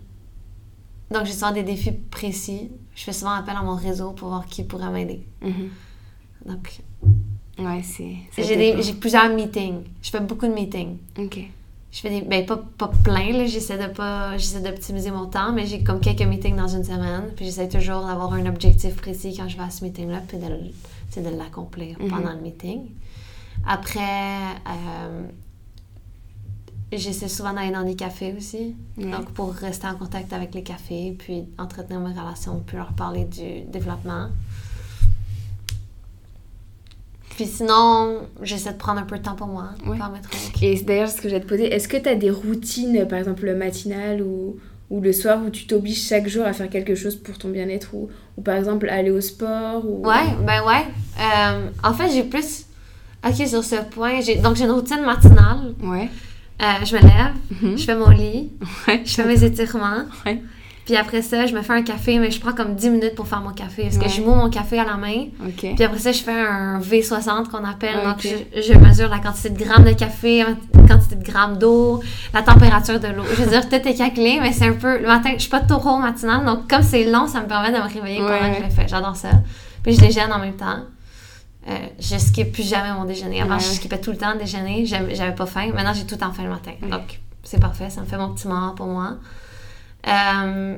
Donc, 1.11 1.25
j'ai 1.25 1.33
souvent 1.33 1.53
des 1.53 1.63
défis 1.63 1.93
précis. 1.93 2.71
Je 2.95 3.05
fais 3.05 3.13
souvent 3.13 3.33
appel 3.33 3.57
à 3.57 3.63
mon 3.63 3.75
réseau 3.75 4.13
pour 4.13 4.29
voir 4.29 4.47
qui 4.47 4.65
pourrait 4.65 4.91
m'aider. 4.91 5.27
Mhm. 5.43 5.71
Donc, 6.47 6.81
Ouais, 7.61 7.83
c'est. 7.83 8.17
J'ai 8.83 8.95
plusieurs 8.95 9.29
meetings. 9.35 9.85
Je 10.03 10.11
fais 10.11 10.21
beaucoup 10.21 10.47
de 10.47 10.53
meetings. 10.53 10.97
Ok. 11.19 11.41
Je 11.93 12.01
fais 12.01 12.11
des. 12.11 12.21
Ben, 12.23 12.47
pas, 12.47 12.57
pas 12.79 12.89
plein, 13.03 13.33
là. 13.33 13.47
J'essaie 13.47 13.77
de 13.77 13.93
pas. 13.93 14.37
J'essaie 14.39 14.61
d'optimiser 14.61 15.11
mon 15.11 15.27
temps, 15.27 15.53
mais 15.53 15.67
j'ai 15.67 15.83
comme 15.83 16.01
quelques 16.01 16.23
meetings 16.23 16.55
dans 16.57 16.69
une 16.69 16.85
semaine. 16.85 17.33
Puis 17.35 17.47
j'essaie 17.47 17.69
toujours 17.69 18.07
d'avoir 18.07 18.33
un 18.35 18.47
objectif 18.47 18.95
précis 18.97 19.35
quand 19.37 19.49
je 19.49 19.57
vais 19.57 19.65
à 19.65 19.71
ce 19.71 19.83
meeting-là, 19.85 20.21
puis 20.29 20.39
de, 20.39 21.23
de 21.29 21.37
l'accomplir 21.37 21.99
Mhm. 21.99 22.09
pendant 22.09 22.33
le 22.33 22.41
meeting. 22.41 22.91
Après, 23.67 23.99
euh, 24.69 25.23
j'essaie 26.93 27.29
souvent 27.29 27.53
d'aller 27.53 27.73
dans 27.73 27.83
des 27.85 27.97
cafés 27.97 28.35
aussi. 28.37 28.75
Donc, 28.97 29.31
pour 29.33 29.53
rester 29.53 29.87
en 29.89 29.97
contact 29.97 30.33
avec 30.33 30.55
les 30.55 30.63
cafés, 30.63 31.15
puis 31.19 31.45
entretenir 31.59 32.01
mes 32.01 32.13
relations, 32.19 32.63
puis 32.67 32.77
leur 32.77 32.93
parler 32.93 33.25
du 33.25 33.63
développement. 33.71 34.29
Puis 37.41 37.49
sinon, 37.49 38.19
j'essaie 38.43 38.73
de 38.73 38.77
prendre 38.77 39.01
un 39.01 39.05
peu 39.05 39.17
de 39.17 39.23
temps 39.23 39.35
pour 39.35 39.47
moi, 39.47 39.71
Ouais. 39.87 39.97
trucs. 40.23 40.63
Et 40.63 40.75
d'ailleurs, 40.83 41.09
ce 41.09 41.23
que 41.23 41.29
j'allais 41.31 41.41
te 41.43 41.49
poser, 41.49 41.73
est-ce 41.73 41.89
que 41.89 41.97
tu 41.97 42.07
as 42.07 42.15
des 42.15 42.29
routines, 42.31 43.07
par 43.09 43.19
exemple 43.19 43.47
le 43.47 43.55
matinal 43.55 44.21
ou, 44.21 44.57
ou 44.91 45.01
le 45.01 45.11
soir, 45.15 45.39
où 45.43 45.49
tu 45.49 45.67
t'obliges 45.67 46.03
chaque 46.07 46.29
jour 46.29 46.45
à 46.45 46.53
faire 46.53 46.69
quelque 46.69 46.95
chose 46.95 47.17
pour 47.17 47.39
ton 47.39 47.49
bien-être 47.49 47.95
ou, 47.95 48.11
ou 48.37 48.43
par 48.43 48.57
exemple 48.57 48.91
aller 48.91 49.11
au 49.11 49.23
sport 49.23 49.87
ou... 49.89 50.07
Ouais, 50.07 50.17
ben 50.47 50.63
ouais. 50.67 50.85
Euh, 51.19 51.69
en 51.83 51.95
fait, 51.95 52.11
j'ai 52.13 52.25
plus. 52.25 52.67
Ok, 53.27 53.47
sur 53.47 53.65
ce 53.65 53.77
point, 53.91 54.21
j'ai 54.21 54.37
donc 54.37 54.57
j'ai 54.57 54.65
une 54.65 54.71
routine 54.73 55.01
matinale. 55.03 55.75
Ouais. 55.83 56.11
Euh, 56.61 56.85
je 56.85 56.95
me 56.95 57.01
lève, 57.01 57.33
Mhm. 57.63 57.79
je 57.79 57.85
fais 57.85 57.97
mon 57.97 58.11
lit, 58.11 58.51
Ouais. 58.87 59.01
je 59.07 59.15
fais 59.15 59.25
mes 59.25 59.43
étirements. 59.45 60.05
Ouais. 60.27 60.43
Puis 60.87 60.97
après 60.97 61.23
ça, 61.23 61.47
je 61.47 61.55
me 61.55 61.63
fais 61.63 61.75
un 61.75 61.83
café, 61.83 62.19
mais 62.19 62.31
je 62.31 62.41
prends 62.41 62.53
comme 62.53 62.75
10 62.75 62.91
minutes 62.91 63.15
pour 63.15 63.29
faire 63.29 63.41
mon 63.41 63.53
café. 63.53 63.85
Parce 63.85 63.97
Ouais. 63.97 64.05
que 64.05 64.11
je 64.11 64.23
moue 64.23 64.35
mon 64.35 64.51
café 64.51 64.79
à 64.79 64.85
la 64.85 64.97
main. 64.97 65.27
Puis 65.57 65.83
après 65.85 65.99
ça, 65.99 66.11
je 66.11 66.23
fais 66.23 66.33
un 66.33 66.81
V60 66.81 67.49
qu'on 67.49 67.65
appelle. 67.65 68.03
Donc, 68.05 68.17
je, 68.23 68.61
je 68.61 68.73
mesure 68.75 69.09
la 69.09 69.19
quantité 69.19 69.51
de 69.51 69.59
grammes 69.63 69.85
de 69.85 69.93
café, 69.93 70.43
la 70.75 70.83
quantité 70.89 71.15
de 71.17 71.23
grammes 71.25 71.59
d'eau, 71.59 72.03
la 72.35 72.43
température 72.43 72.99
de 72.99 73.09
l'eau. 73.09 73.23
Je 73.37 73.43
veux 73.43 73.51
dire, 73.51 73.69
tout 73.69 73.75
est 73.77 73.95
calculé, 73.95 74.39
mais 74.41 74.53
c'est 74.53 74.67
un 74.67 74.73
peu. 74.73 74.99
Le 74.99 75.07
matin, 75.07 75.31
je 75.35 75.41
suis 75.43 75.51
pas 75.51 75.61
trop 75.61 75.99
matinale. 75.99 76.45
Donc, 76.45 76.69
comme 76.69 76.83
c'est 76.83 77.05
long, 77.05 77.27
ça 77.29 77.41
me 77.41 77.47
permet 77.47 77.71
de 77.71 77.77
me 77.77 77.83
réveiller 77.93 78.19
pendant 78.19 78.33
ouais. 78.33 78.51
que 78.53 78.57
je 78.59 78.63
le 78.65 78.71
fais. 78.71 78.89
J'adore 78.89 79.15
ça. 79.17 79.29
Puis 79.85 79.95
je 79.95 80.01
déjeune 80.01 80.33
en 80.33 80.39
même 80.39 80.57
temps. 80.57 80.81
Euh, 81.69 81.73
je 82.01 82.17
skippe 82.17 82.53
plus 82.53 82.67
jamais 82.69 82.93
mon 82.93 83.05
déjeuner. 83.05 83.43
Avant, 83.43 83.55
Ouais, 83.57 83.61
je 83.61 83.67
skippais 83.67 84.01
tout 84.01 84.11
le 84.11 84.17
temps 84.17 84.33
le 84.33 84.39
déjeuner. 84.41 84.87
J'avais 84.87 85.35
pas 85.35 85.47
faim. 85.47 85.71
Maintenant, 85.75 85.93
j'ai 85.93 86.05
tout 86.07 86.15
le 86.15 86.21
temps 86.21 86.33
faim 86.33 86.45
le 86.45 86.51
matin. 86.51 86.73
Donc, 86.91 87.21
c'est 87.45 87.61
parfait. 87.61 87.91
Ça 87.91 88.01
me 88.01 88.07
fait 88.07 88.17
mon 88.17 88.31
petit 88.35 88.49
moment 88.49 88.71
pour 88.75 88.87
moi. 88.87 89.17
Euh, 90.07 90.77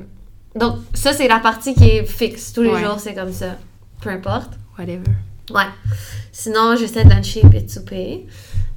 donc, 0.55 0.77
ça, 0.93 1.13
c'est 1.13 1.27
la 1.27 1.39
partie 1.39 1.73
qui 1.73 1.85
est 1.89 2.05
fixe. 2.05 2.53
Tous 2.53 2.61
les 2.63 2.69
Ouais. 2.69 2.83
jours, 2.83 2.99
c'est 2.99 3.13
comme 3.13 3.31
ça. 3.31 3.55
Peu 4.01 4.09
importe. 4.09 4.53
Whatever. 4.77 5.03
Ouais. 5.51 5.67
Sinon, 6.31 6.75
j'essaie 6.77 7.03
de 7.05 7.09
luncher 7.09 7.41
puis 7.49 7.63
de 7.63 7.69
souper. 7.69 8.27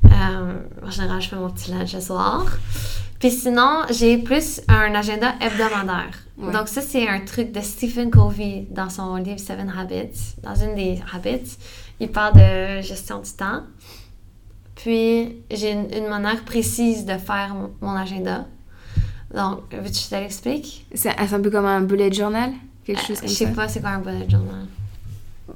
Euh, 0.05 0.55
en 0.85 0.91
général, 0.91 1.21
je 1.21 1.29
fais 1.29 1.37
mon 1.37 1.51
petit 1.51 1.71
lunch 1.71 1.93
le 1.95 2.01
soir. 2.01 2.47
Puis 3.19 3.31
sinon, 3.31 3.83
j'ai 3.91 4.19
plus 4.19 4.61
un 4.69 4.95
agenda 4.95 5.35
hebdomadaire. 5.41 6.11
Ouais. 6.37 6.53
Donc 6.53 6.69
ça, 6.69 6.83
c'est 6.83 7.09
un 7.09 7.21
truc 7.21 7.51
de 7.53 7.61
Stephen 7.61 8.11
Covey 8.11 8.67
dans 8.71 8.91
son 8.91 9.17
livre 9.17 9.41
Seven 9.41 9.73
Habits. 9.77 10.35
Dans 10.43 10.55
une 10.55 10.75
des 10.75 11.01
Habits, 11.15 11.57
il 11.99 12.11
parle 12.11 12.35
de 12.35 12.83
gestion 12.83 13.21
du 13.21 13.31
temps. 13.33 13.63
Puis, 14.75 15.37
j'ai 15.51 15.73
une, 15.73 15.93
une 15.93 16.09
manière 16.09 16.45
précise 16.45 17.07
de 17.07 17.17
faire 17.17 17.55
mon, 17.55 17.71
mon 17.81 17.97
agenda. 17.97 18.45
Donc, 19.35 19.61
veux-tu 19.73 19.91
que 19.93 19.99
je 19.99 20.09
te 20.09 20.15
l'explique? 20.15 20.87
C'est 20.95 21.11
c'est 21.29 21.35
un 21.35 21.41
peu 21.41 21.51
comme 21.51 21.67
un 21.67 21.81
bullet 21.81 22.13
journal 22.13 22.51
Quelque 22.85 23.01
Euh, 23.01 23.05
chose 23.07 23.17
Je 23.17 23.21
comme 23.23 23.29
sais 23.31 23.45
ça 23.47 23.51
pas 23.53 23.69
c'est 23.69 23.81
quoi 23.81 23.91
un 23.91 23.99
bullet 23.99 24.27
journal? 24.29 24.67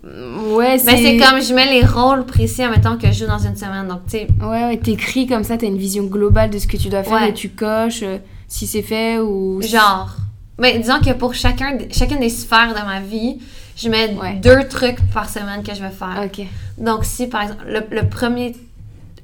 Ouais, 0.03 0.79
Ben, 0.85 0.97
c'est 0.97 1.16
comme 1.18 1.41
je 1.43 1.53
mets 1.53 1.71
les 1.71 1.85
rôles 1.85 2.25
précis, 2.25 2.62
admettons, 2.62 2.97
que 2.97 3.09
je 3.09 3.12
joue 3.25 3.27
dans 3.27 3.39
une 3.39 3.57
semaine. 3.57 3.89
Donc, 3.89 4.03
tu 4.07 4.12
sais, 4.18 4.29
Ouais, 4.41 4.64
ouais, 4.64 4.77
t'écris 4.79 5.27
comme 5.27 5.45
ça, 5.45 5.57
t'as 5.57 5.66
une 5.66 5.77
vision 5.79 6.05
globale 6.05 6.51
de 6.51 6.59
ce 6.59 6.66
que 6.66 6.77
tu 6.77 6.89
dois 6.89 7.03
faire 7.03 7.14
Ouais. 7.14 7.31
et 7.31 7.35
tu 7.35 7.49
coches 7.51 8.03
euh, 8.03 8.18
si 8.49 8.66
c'est 8.66 8.83
fait 8.83 9.18
ou... 9.18 9.61
Genre. 9.62 10.14
Mais 10.59 10.79
disons 10.79 11.01
que 11.01 11.12
pour 11.12 11.35
chacun, 11.35 11.77
chacune 11.91 12.21
des 12.21 12.29
sphères 12.29 12.71
de 12.75 12.85
ma 12.87 13.01
vie, 13.01 13.41
je 13.77 13.89
mets 13.89 14.14
Ouais. 14.21 14.35
deux 14.37 14.68
trucs 14.68 15.01
par 15.12 15.29
semaine 15.29 15.62
que 15.62 15.75
je 15.75 15.81
vais 15.83 15.91
faire. 15.91 16.23
Ok, 16.25 16.47
Donc, 16.79 17.05
si 17.05 17.27
par 17.27 17.43
exemple, 17.43 17.64
le, 17.66 17.81
le 17.91 18.09
premier, 18.09 18.55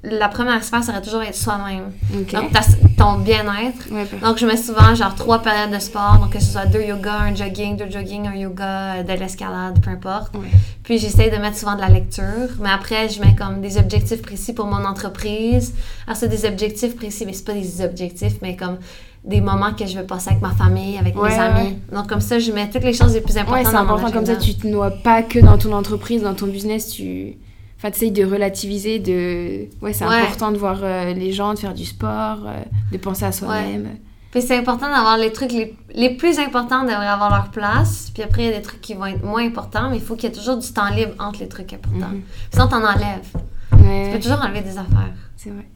la 0.09 0.29
première 0.29 0.63
sphère 0.63 0.85
serait 0.85 1.03
toujours 1.03 1.23
être 1.23 1.35
soi-même. 1.35 1.91
Donc, 2.11 2.53
ton 2.97 3.19
bien-être. 3.19 3.91
Ouais. 3.91 4.07
Donc, 4.23 4.39
je 4.39 4.47
mets 4.47 4.57
souvent 4.57 4.95
genre 4.95 5.15
trois 5.15 5.43
périodes 5.43 5.73
de 5.73 5.79
sport. 5.81 6.19
Donc, 6.21 6.33
que 6.33 6.41
ce 6.41 6.53
soit 6.53 6.67
deux 6.67 6.83
yoga, 6.83 7.13
un 7.13 7.35
jogging, 7.35 7.77
deux 7.77 7.91
jogging, 7.91 8.27
un 8.29 8.37
yoga, 8.37 8.95
euh, 8.95 9.03
de 9.03 9.13
l'escalade, 9.13 9.81
peu 9.83 9.91
importe. 9.91 10.35
Ouais. 10.37 10.47
Puis, 10.85 10.99
j'essaye 10.99 11.31
de 11.31 11.37
mettre 11.37 11.57
souvent 11.57 11.75
de 11.75 11.81
la 11.81 11.89
lecture. 11.89 12.51
Mais 12.61 12.71
après, 12.71 13.09
je 13.09 13.21
mets 13.21 13.35
comme 13.35 13.61
des 13.61 13.79
objectifs 13.79 14.23
précis 14.23 14.53
pour 14.53 14.67
mon 14.67 14.85
entreprise. 14.85 15.75
Alors, 16.07 16.17
c'est 16.17 16.29
des 16.29 16.47
objectifs 16.47 16.95
précis, 16.95 17.27
mais 17.27 17.33
c'est 17.33 17.45
pas 17.45 17.55
des 17.55 17.83
objectifs, 17.85 18.37
mais 18.43 18.55
comme 18.55 18.79
des 19.25 19.41
moments 19.41 19.73
que 19.73 19.87
je 19.87 19.99
veux 19.99 20.07
passer 20.07 20.31
avec 20.31 20.41
ma 20.41 20.53
famille, 20.53 20.99
avec 20.99 21.21
Ouais, 21.21 21.31
mes 21.31 21.39
amis. 21.39 21.79
Donc, 21.93 22.09
comme 22.09 22.21
ça, 22.21 22.39
je 22.39 22.53
mets 22.53 22.71
toutes 22.71 22.85
les 22.85 22.93
choses 22.93 23.15
les 23.15 23.21
plus 23.21 23.37
importantes 23.37 23.73
dans 23.73 23.85
mon 23.85 23.95
important 23.95 24.13
comme 24.13 24.27
ça, 24.27 24.37
tu 24.37 24.55
te 24.55 24.67
noies 24.69 24.93
pas 25.03 25.23
que 25.23 25.41
dans 25.41 25.59
ton 25.59 25.73
entreprise, 25.73 26.23
dans 26.23 26.35
ton 26.35 26.47
business, 26.47 26.91
tu... 26.91 27.37
Enfin, 27.79 27.91
tu 27.91 28.11
de 28.11 28.25
relativiser, 28.25 28.99
de... 28.99 29.67
Ouais, 29.83 29.93
c'est 29.93 30.07
Ouais. 30.07 30.15
important 30.23 30.51
de 30.51 30.57
voir 30.57 30.79
euh, 30.83 31.13
les 31.13 31.33
gens, 31.33 31.53
de 31.55 31.59
faire 31.59 31.75
du 31.75 31.85
sport, 31.85 32.39
euh, 32.47 32.63
de 32.91 32.97
penser 32.99 33.25
à 33.27 33.33
soi-même. 33.33 33.99
Puis 34.31 34.43
c'est 34.43 34.57
important 34.57 34.87
d'avoir 34.89 35.17
les 35.19 35.31
trucs 35.33 35.53
les, 35.53 35.75
les 35.95 36.11
plus 36.17 36.39
importants 36.39 36.83
devraient 36.83 37.07
avoir 37.07 37.31
leur 37.31 37.51
place. 37.51 38.11
Puis 38.13 38.23
après, 38.23 38.43
il 38.45 38.51
y 38.51 38.53
a 38.53 38.57
des 38.57 38.63
trucs 38.63 38.81
qui 38.81 38.95
vont 38.95 39.07
être 39.07 39.23
moins 39.23 39.45
importants, 39.47 39.91
mais 39.91 39.97
il 39.97 40.03
faut 40.03 40.15
qu'il 40.17 40.29
y 40.31 40.33
ait 40.33 40.37
toujours 40.37 40.57
du 40.57 40.73
temps 40.73 40.89
libre 40.91 41.13
entre 41.19 41.41
les 41.41 41.49
trucs 41.49 41.73
importants. 41.73 42.09
Mhm. 42.09 42.23
Sinon, 42.53 42.69
t'en 42.69 42.83
enlèves. 42.85 43.31
Ouais, 43.73 44.07
Tu 44.11 44.17
peux 44.17 44.23
toujours 44.23 44.43
enlever 44.43 44.63
des 44.63 44.77
affaires. 44.79 45.13
c'est 45.37 45.51
vrai. 45.51 45.67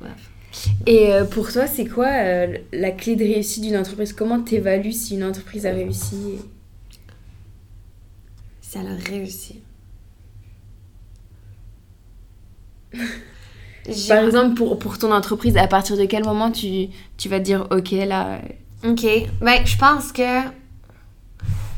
Bref. 0.00 0.30
Et 0.86 1.12
euh, 1.12 1.24
pour 1.24 1.50
toi, 1.52 1.66
c'est 1.66 1.84
quoi 1.86 2.06
euh, 2.06 2.56
la 2.72 2.90
clé 2.90 3.16
de 3.16 3.24
réussite 3.24 3.62
d'une 3.64 3.76
entreprise? 3.76 4.12
Comment 4.14 4.40
t'évalues 4.40 4.92
si 4.92 5.14
une 5.16 5.24
entreprise 5.24 5.66
a 5.66 5.70
réussi? 5.72 6.36
Si 8.62 8.78
elle 8.78 8.86
a 8.86 9.10
réussi. 9.10 9.60
J'ai- 12.85 12.85
Par 14.08 14.18
exemple, 14.18 14.54
pour, 14.54 14.78
pour 14.78 14.98
ton 14.98 15.12
entreprise, 15.12 15.56
à 15.56 15.66
partir 15.66 15.96
de 15.96 16.04
quel 16.04 16.24
moment 16.24 16.50
tu, 16.50 16.88
tu 17.16 17.28
vas 17.28 17.38
te 17.38 17.44
dire, 17.44 17.66
ok, 17.70 17.90
là... 17.92 18.40
OK. 18.84 19.06
Ben, 19.40 19.64
je 19.64 19.76
pense 19.76 20.12
que. 20.12 20.40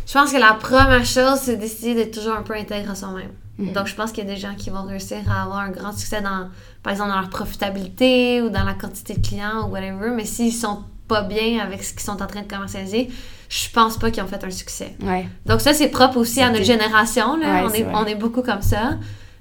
Je 0.07 0.13
pense 0.15 0.33
que 0.33 0.39
la 0.39 0.55
première 0.55 1.05
chose, 1.05 1.39
c'est 1.43 1.57
d'essayer 1.57 1.95
d'être 1.95 2.15
toujours 2.15 2.35
un 2.35 2.43
peu 2.43 2.55
intègre 2.55 2.91
à 2.91 2.95
soi-même. 2.95 3.31
Mhm. 3.59 3.73
Donc, 3.73 3.87
je 3.87 3.95
pense 3.95 4.11
qu'il 4.11 4.27
y 4.27 4.31
a 4.31 4.35
des 4.35 4.41
gens 4.41 4.55
qui 4.57 4.71
vont 4.71 4.85
réussir 4.85 5.19
à 5.31 5.43
avoir 5.43 5.59
un 5.59 5.71
grand 5.71 5.93
succès 5.93 6.23
dans, 6.23 6.49
par 6.83 6.93
exemple, 6.93 7.11
dans 7.11 7.21
leur 7.21 7.29
profitabilité 7.29 8.41
ou 8.41 8.49
dans 8.49 8.65
la 8.65 8.75
quantité 8.75 9.15
de 9.15 9.27
clients 9.27 9.67
ou 9.67 9.73
whatever. 9.73 10.11
Mais 10.15 10.25
s'ils 10.25 10.53
sont 10.53 10.79
pas 11.09 11.23
bien 11.23 11.61
avec 11.61 11.85
ce 11.85 11.93
qu'ils 11.93 12.03
sont 12.03 12.23
en 12.23 12.27
train 12.27 12.43
de 12.43 12.49
commercialiser, 12.49 13.11
je 13.49 13.71
pense 13.71 13.99
pas 13.99 14.11
qu'ils 14.11 14.23
ont 14.23 14.27
fait 14.27 14.43
un 14.45 14.51
succès. 14.51 14.95
Ouais. 15.03 15.29
Donc, 15.45 15.61
ça, 15.61 15.75
c'est 15.75 15.89
propre 15.89 16.17
aussi 16.17 16.41
à 16.41 16.51
notre 16.51 16.65
génération. 16.65 17.37
Là. 17.37 17.65
Ouais, 17.65 17.69
on, 17.69 17.75
est, 17.75 17.87
on 17.95 18.07
est 18.07 18.15
beaucoup 18.15 18.43
comme 18.43 18.63
ça. 18.63 18.99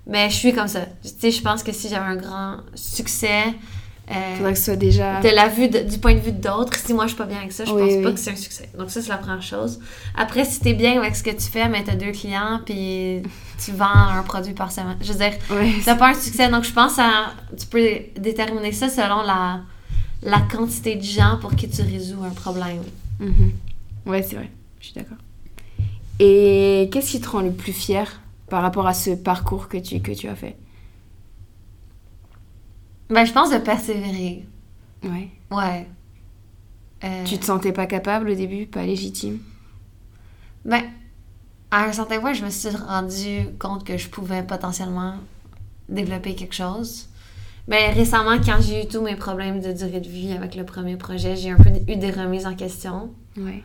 Mais 0.10 0.30
je 0.30 0.36
suis 0.36 0.54
comme 0.54 0.68
ça. 0.68 0.82
Tu 1.04 1.10
sais, 1.20 1.32
je 1.32 1.42
pense 1.42 1.64
que 1.64 1.72
si 1.72 1.90
j'avais 1.90 2.06
un 2.06 2.16
grand 2.16 2.58
succès. 2.76 3.44
euh, 4.10 4.36
Faudrait 4.38 4.54
que 4.54 4.60
ce 4.60 4.66
soit 4.66 4.76
déjà... 4.78 5.20
de 5.20 5.28
la 5.28 5.50
vue 5.50 5.68
de- 5.68 5.80
du 5.80 5.98
point 5.98 6.14
de 6.16 6.20
vue 6.22 6.32
d'autres. 6.32 6.76
Si 6.78 6.94
moi 6.94 7.04
je 7.06 7.10
suis 7.10 7.18
pas 7.18 7.26
bien 7.26 7.40
avec 7.40 7.52
ça, 7.52 7.66
je 7.66 7.72
Oui, 7.74 7.82
pense 7.82 7.92
oui. 7.92 8.04
pas 8.04 8.12
que 8.14 8.20
c'est 8.20 8.32
un 8.32 8.36
succès. 8.38 8.70
Donc 8.78 8.90
ça 8.90 9.02
c'est 9.02 9.10
la 9.10 9.18
première 9.18 9.42
chose. 9.42 9.80
Après 10.16 10.46
si 10.46 10.62
t'es 10.62 10.74
bien 10.74 10.98
avec 10.98 11.14
ce 11.16 11.24
que 11.24 11.32
tu 11.32 11.42
fais, 11.52 11.68
mais 11.68 11.84
t'as 11.84 11.96
deux 11.96 12.12
clients 12.14 12.62
puis 12.66 13.22
tu 13.64 13.72
vends 13.74 13.86
un 14.18 14.24
produit 14.24 14.54
par 14.54 14.72
semaine. 14.72 14.96
Je 15.02 15.12
veux 15.12 15.18
dire, 15.20 15.34
Ouais, 15.52 15.74
c'est 15.84 15.98
pas 15.98 16.12
un 16.12 16.14
succès. 16.14 16.50
Donc 16.50 16.64
je 16.64 16.72
pense 16.72 16.98
à 17.00 17.34
tu 17.60 17.66
peux 17.66 17.86
déterminer 18.18 18.72
ça 18.72 18.88
selon 18.88 19.24
la 19.24 19.60
la 20.24 20.40
quantité 20.40 20.96
de 20.96 21.04
gens 21.04 21.38
pour 21.42 21.54
qui 21.56 21.68
tu 21.70 21.82
résous 21.82 22.24
un 22.24 22.30
problème. 22.30 22.82
Mhm. 23.20 23.52
Ouais, 24.06 24.24
c'est 24.24 24.36
vrai. 24.38 24.50
Je 24.80 24.86
suis 24.86 24.96
d'accord. 24.96 25.18
Et 26.20 26.90
qu'est-ce 26.94 27.12
qui 27.12 27.20
te 27.20 27.28
rend 27.30 27.42
le 27.42 27.52
plus 27.52 27.74
fier? 27.74 28.22
Par 28.50 28.62
rapport 28.62 28.88
à 28.88 28.94
ce 28.94 29.12
parcours 29.12 29.68
que 29.68 29.78
tu, 29.78 30.02
que 30.02 30.12
tu 30.12 30.28
as 30.28 30.36
fait? 30.36 30.56
Ben 33.10 33.26
je 33.26 33.32
pense 33.34 33.52
de 33.52 33.58
persévérer. 33.58 34.46
Ouais. 35.04 35.30
Ouais. 35.52 35.88
Euh, 37.04 37.24
Tu 37.26 37.38
te 37.38 37.46
sentais 37.46 37.72
pas 37.72 37.86
capable 37.86 38.30
au 38.30 38.36
début, 38.36 38.66
pas 38.66 38.84
légitime? 38.84 39.40
Ben, 40.66 40.84
à 41.72 41.86
un 41.86 41.92
certain 41.92 42.20
point, 42.20 42.34
je 42.34 42.44
me 42.44 42.50
suis 42.50 42.70
rendu 42.70 43.48
compte 43.60 43.86
que 43.86 43.98
je 43.98 44.10
pouvais 44.10 44.44
potentiellement 44.44 45.16
développer 45.88 46.36
quelque 46.36 46.56
chose. 46.56 47.08
Mais 47.68 47.92
récemment, 47.92 48.38
quand 48.44 48.60
j'ai 48.62 48.84
eu 48.84 48.88
tous 48.88 49.02
mes 49.02 49.16
problèmes 49.16 49.62
de 49.62 49.72
durée 49.74 50.00
de 50.00 50.08
vie 50.08 50.32
avec 50.32 50.56
le 50.56 50.66
premier 50.66 50.98
projet, 50.98 51.36
j'ai 51.36 51.52
un 51.52 51.58
peu 51.58 51.70
eu 51.70 51.96
des 51.98 52.12
remises 52.12 52.46
en 52.48 52.56
question. 52.56 53.12
Ouais. 53.38 53.64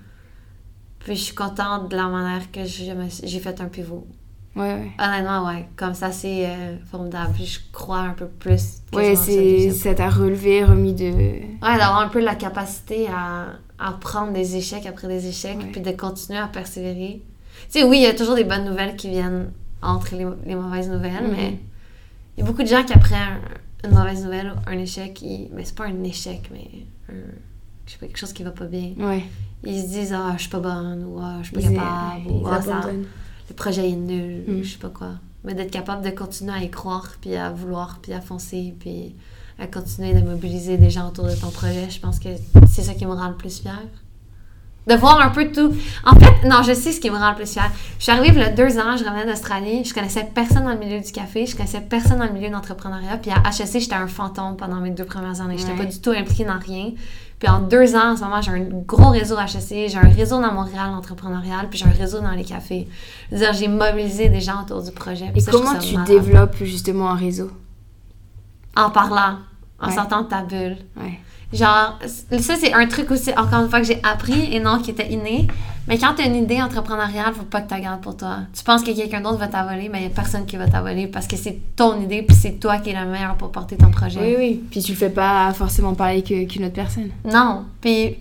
Puis 1.01 1.17
je 1.17 1.23
suis 1.23 1.35
contente 1.35 1.89
de 1.89 1.97
la 1.97 2.09
manière 2.09 2.51
que 2.53 2.65
j'ai 2.65 3.41
fait 3.41 3.61
un 3.61 3.67
pivot. 3.69 4.07
Ouais, 4.55 4.75
ouais. 4.75 4.91
Honnêtement, 4.99 5.47
ouais. 5.47 5.67
Comme 5.77 5.95
ça, 5.95 6.13
c'est 6.13 6.47
euh, 6.47 6.77
formidable. 6.91 7.33
Je 7.43 7.59
crois 7.73 8.01
un 8.01 8.13
peu 8.13 8.27
plus. 8.27 8.83
Ouais, 8.93 9.15
quasiment 9.15 9.73
c'est, 9.75 9.95
t'a 9.95 10.11
relevé, 10.11 10.63
remis 10.65 10.93
de... 10.93 11.05
Ouais, 11.07 11.79
d'avoir 11.79 12.01
un 12.01 12.09
peu 12.09 12.21
la 12.21 12.35
capacité 12.35 13.09
à, 13.09 13.47
à 13.79 13.93
prendre 13.93 14.33
des 14.33 14.57
échecs 14.57 14.85
après 14.87 15.09
des 15.09 15.27
échecs, 15.27 15.59
Ouais. 15.59 15.71
puis 15.73 15.81
de 15.81 15.91
continuer 15.93 16.39
à 16.39 16.49
persévérer. 16.49 17.23
Tu 17.71 17.79
sais, 17.81 17.85
oui, 17.85 17.99
il 17.99 18.03
y 18.03 18.07
a 18.07 18.15
toujours 18.15 18.35
des 18.35 18.45
bonnes 18.45 18.65
nouvelles 18.67 18.97
qui 18.97 19.09
viennent 19.09 19.51
entre 19.81 20.15
les, 20.15 20.27
les 20.47 20.55
mauvaises 20.55 20.89
nouvelles, 20.91 21.25
Mhm. 21.29 21.31
mais 21.37 21.59
Il 22.37 22.41
y 22.41 22.43
a 22.43 22.47
beaucoup 22.47 22.63
de 22.63 22.69
gens 22.69 22.83
qui 22.83 22.93
après 22.95 23.15
un- 23.17 23.89
une 23.89 23.95
mauvaise 23.95 24.23
nouvelle, 24.25 24.53
un 24.67 24.79
échec, 24.79 25.21
ils... 25.23 25.49
mais 25.53 25.65
c'est 25.65 25.75
pas 25.75 25.85
un 25.87 26.03
échec, 26.05 26.49
mais 26.53 26.67
un... 27.11 27.15
je 27.87 27.93
sais 27.93 27.99
pas, 27.99 28.07
quelque 28.07 28.17
chose 28.19 28.33
qui 28.33 28.43
va 28.43 28.51
pas 28.53 28.65
bien. 28.67 28.93
Ouais. 28.99 29.25
Ils 29.65 29.81
se 29.83 29.87
disent 29.89 30.13
ah 30.13 30.33
je 30.37 30.43
suis 30.43 30.51
pas 30.51 30.59
bonne 30.61 31.05
ou 31.05 31.19
ah 31.21 31.39
je 31.43 31.47
suis 31.49 31.55
pas 31.55 31.63
capable 31.63 32.27
ou 32.31 32.47
ah 32.47 32.61
ça. 32.63 32.81
Le 33.53 33.57
projet 33.57 33.89
est 33.89 33.97
nul, 33.97 34.45
Mm. 34.49 34.63
je 34.63 34.73
sais 34.73 34.79
pas 34.79 34.89
quoi. 34.89 35.11
Mais 35.45 35.55
d'être 35.55 35.71
capable 35.71 36.05
de 36.05 36.11
continuer 36.11 36.53
à 36.53 36.63
y 36.63 36.71
croire, 36.71 37.09
puis 37.21 37.37
à 37.37 37.51
vouloir, 37.51 37.99
puis 38.01 38.13
à 38.13 38.21
foncer, 38.21 38.75
puis 38.81 39.15
à 39.59 39.67
continuer 39.67 40.15
de 40.15 40.21
mobiliser 40.21 40.79
des 40.79 40.89
gens 40.91 41.09
autour 41.09 41.27
de 41.27 41.35
ton 41.35 41.51
projet, 41.51 41.89
je 41.91 42.01
pense 42.01 42.19
que 42.19 42.29
c'est 42.69 42.83
ça 42.83 42.95
qui 42.95 43.05
me 43.07 43.13
rend 43.13 43.29
le 43.29 43.35
plus 43.37 43.61
fière. 43.61 43.83
De 44.89 44.95
voir 44.97 45.21
un 45.21 45.29
peu 45.31 45.53
tout. 45.53 45.73
En 46.05 46.19
fait, 46.19 46.49
non, 46.49 46.63
je 46.65 46.73
sais 46.73 46.91
ce 46.91 47.01
qui 47.01 47.09
me 47.09 47.17
rend 47.17 47.31
le 47.31 47.37
plus 47.37 47.53
fière. 47.53 47.71
Je 47.99 48.03
suis 48.03 48.11
arrivée 48.11 48.35
il 48.35 48.41
y 48.41 48.43
a 48.45 48.51
deux 48.51 48.79
ans, 48.79 48.97
je 48.97 49.05
revenais 49.05 49.27
d'Australie, 49.27 49.85
je 49.85 49.95
connaissais 49.95 50.29
personne 50.35 50.65
dans 50.65 50.73
le 50.73 50.79
milieu 50.79 50.99
du 51.01 51.13
café, 51.13 51.47
je 51.47 51.55
connaissais 51.55 51.83
personne 51.83 52.19
dans 52.19 52.27
le 52.27 52.33
milieu 52.33 52.49
de 52.49 52.53
l'entrepreneuriat, 52.53 53.17
puis 53.19 53.31
à 53.31 53.43
HEC, 53.49 53.79
j'étais 53.81 53.95
un 53.95 54.09
fantôme 54.09 54.57
pendant 54.57 54.81
mes 54.81 54.91
deux 54.91 55.05
premières 55.05 55.41
années. 55.41 55.57
J'étais 55.59 55.73
Ouais. 55.73 55.79
pas 55.79 55.85
du 55.85 56.01
tout 56.01 56.11
impliquée 56.11 56.45
dans 56.45 56.59
rien. 56.59 56.91
Puis 57.43 57.51
en 57.51 57.59
deux 57.59 57.97
ans, 57.97 58.13
en 58.13 58.17
ce 58.17 58.23
moment, 58.23 58.41
j'ai 58.41 58.53
un 58.53 58.61
gros 58.87 59.11
réseau 59.11 59.37
HEC, 59.37 59.89
j'ai 59.91 59.97
un 59.97 60.09
réseau 60.09 60.41
dans 60.41 60.53
Montréal 60.53 60.91
entrepreneurial, 60.97 61.69
puis 61.69 61.77
j'ai 61.77 61.87
un 61.87 61.91
réseau 61.91 62.21
dans 62.21 62.31
les 62.31 62.45
cafés. 62.45 62.87
Je 63.33 63.35
veux 63.37 63.43
dire, 63.43 63.53
j'ai 63.53 63.67
mobilisé 63.67 64.29
des 64.29 64.41
gens 64.41 64.63
autour 64.63 64.81
du 64.81 64.93
projet. 64.93 65.33
Et 65.35 65.41
ça, 65.41 65.51
comment 65.51 65.75
tu 65.77 65.97
développes 66.05 66.55
justement 66.63 67.11
un 67.11 67.17
réseau? 67.17 67.51
En 68.77 68.91
parlant, 68.91 69.39
en 69.81 69.89
Ouais. 69.89 69.93
sortant 69.93 70.23
de 70.23 70.29
ta 70.29 70.43
bulle. 70.43 70.77
Ouais. 70.97 71.19
Genre, 71.53 71.99
ça, 72.07 72.55
c'est 72.57 72.73
un 72.73 72.87
truc 72.87 73.11
aussi, 73.11 73.33
encore 73.37 73.65
une 73.65 73.69
fois, 73.69 73.81
que 73.81 73.87
j'ai 73.89 74.01
appris 74.05 74.55
et 74.55 74.61
non 74.61 74.79
qui 74.79 74.93
était 74.93 75.11
inné. 75.11 75.49
Mais 75.89 75.99
quand 75.99 76.15
tu 76.15 76.23
as 76.23 76.27
une 76.27 76.37
idée 76.37 76.63
entrepreneuriale, 76.63 77.35
faut 77.35 77.43
pas 77.43 77.61
que 77.61 77.69
tu 77.69 77.75
la 77.75 77.81
gardes 77.81 78.01
pour 78.01 78.17
toi. 78.17 78.39
Tu 78.53 78.63
penses 78.63 78.83
que 78.83 78.95
quelqu'un 78.95 79.21
d'autre 79.21 79.39
va 79.39 79.49
t'avoler, 79.49 79.89
mais 79.89 79.99
il 79.99 80.07
n'y 80.07 80.13
a 80.13 80.15
personne 80.15 80.47
qui 80.47 80.57
va 80.57 80.69
t'avoler 80.69 81.07
parce 81.07 81.27
que 81.27 81.37
c'est 81.37 81.59
ton 81.75 82.01
idée 82.01 82.23
puis 82.23 82.37
c'est 82.37 82.61
toi 82.61 82.79
qui 82.79 82.91
es 82.91 82.99
le 82.99 83.11
meilleur 83.11 83.37
pour 83.37 83.51
porter 83.51 83.77
ton 83.77 83.91
projet. 83.91 84.21
Oui, 84.21 84.35
oui. 84.39 84.65
Puis 84.71 84.83
tu 84.83 84.93
le 84.93 84.97
fais 84.97 85.11
pas 85.11 85.53
forcément 85.55 85.95
parler 85.95 86.23
qu'une 86.23 86.65
autre 86.65 86.75
personne. 86.75 87.11
Non. 87.25 87.65
Puis 87.81 88.17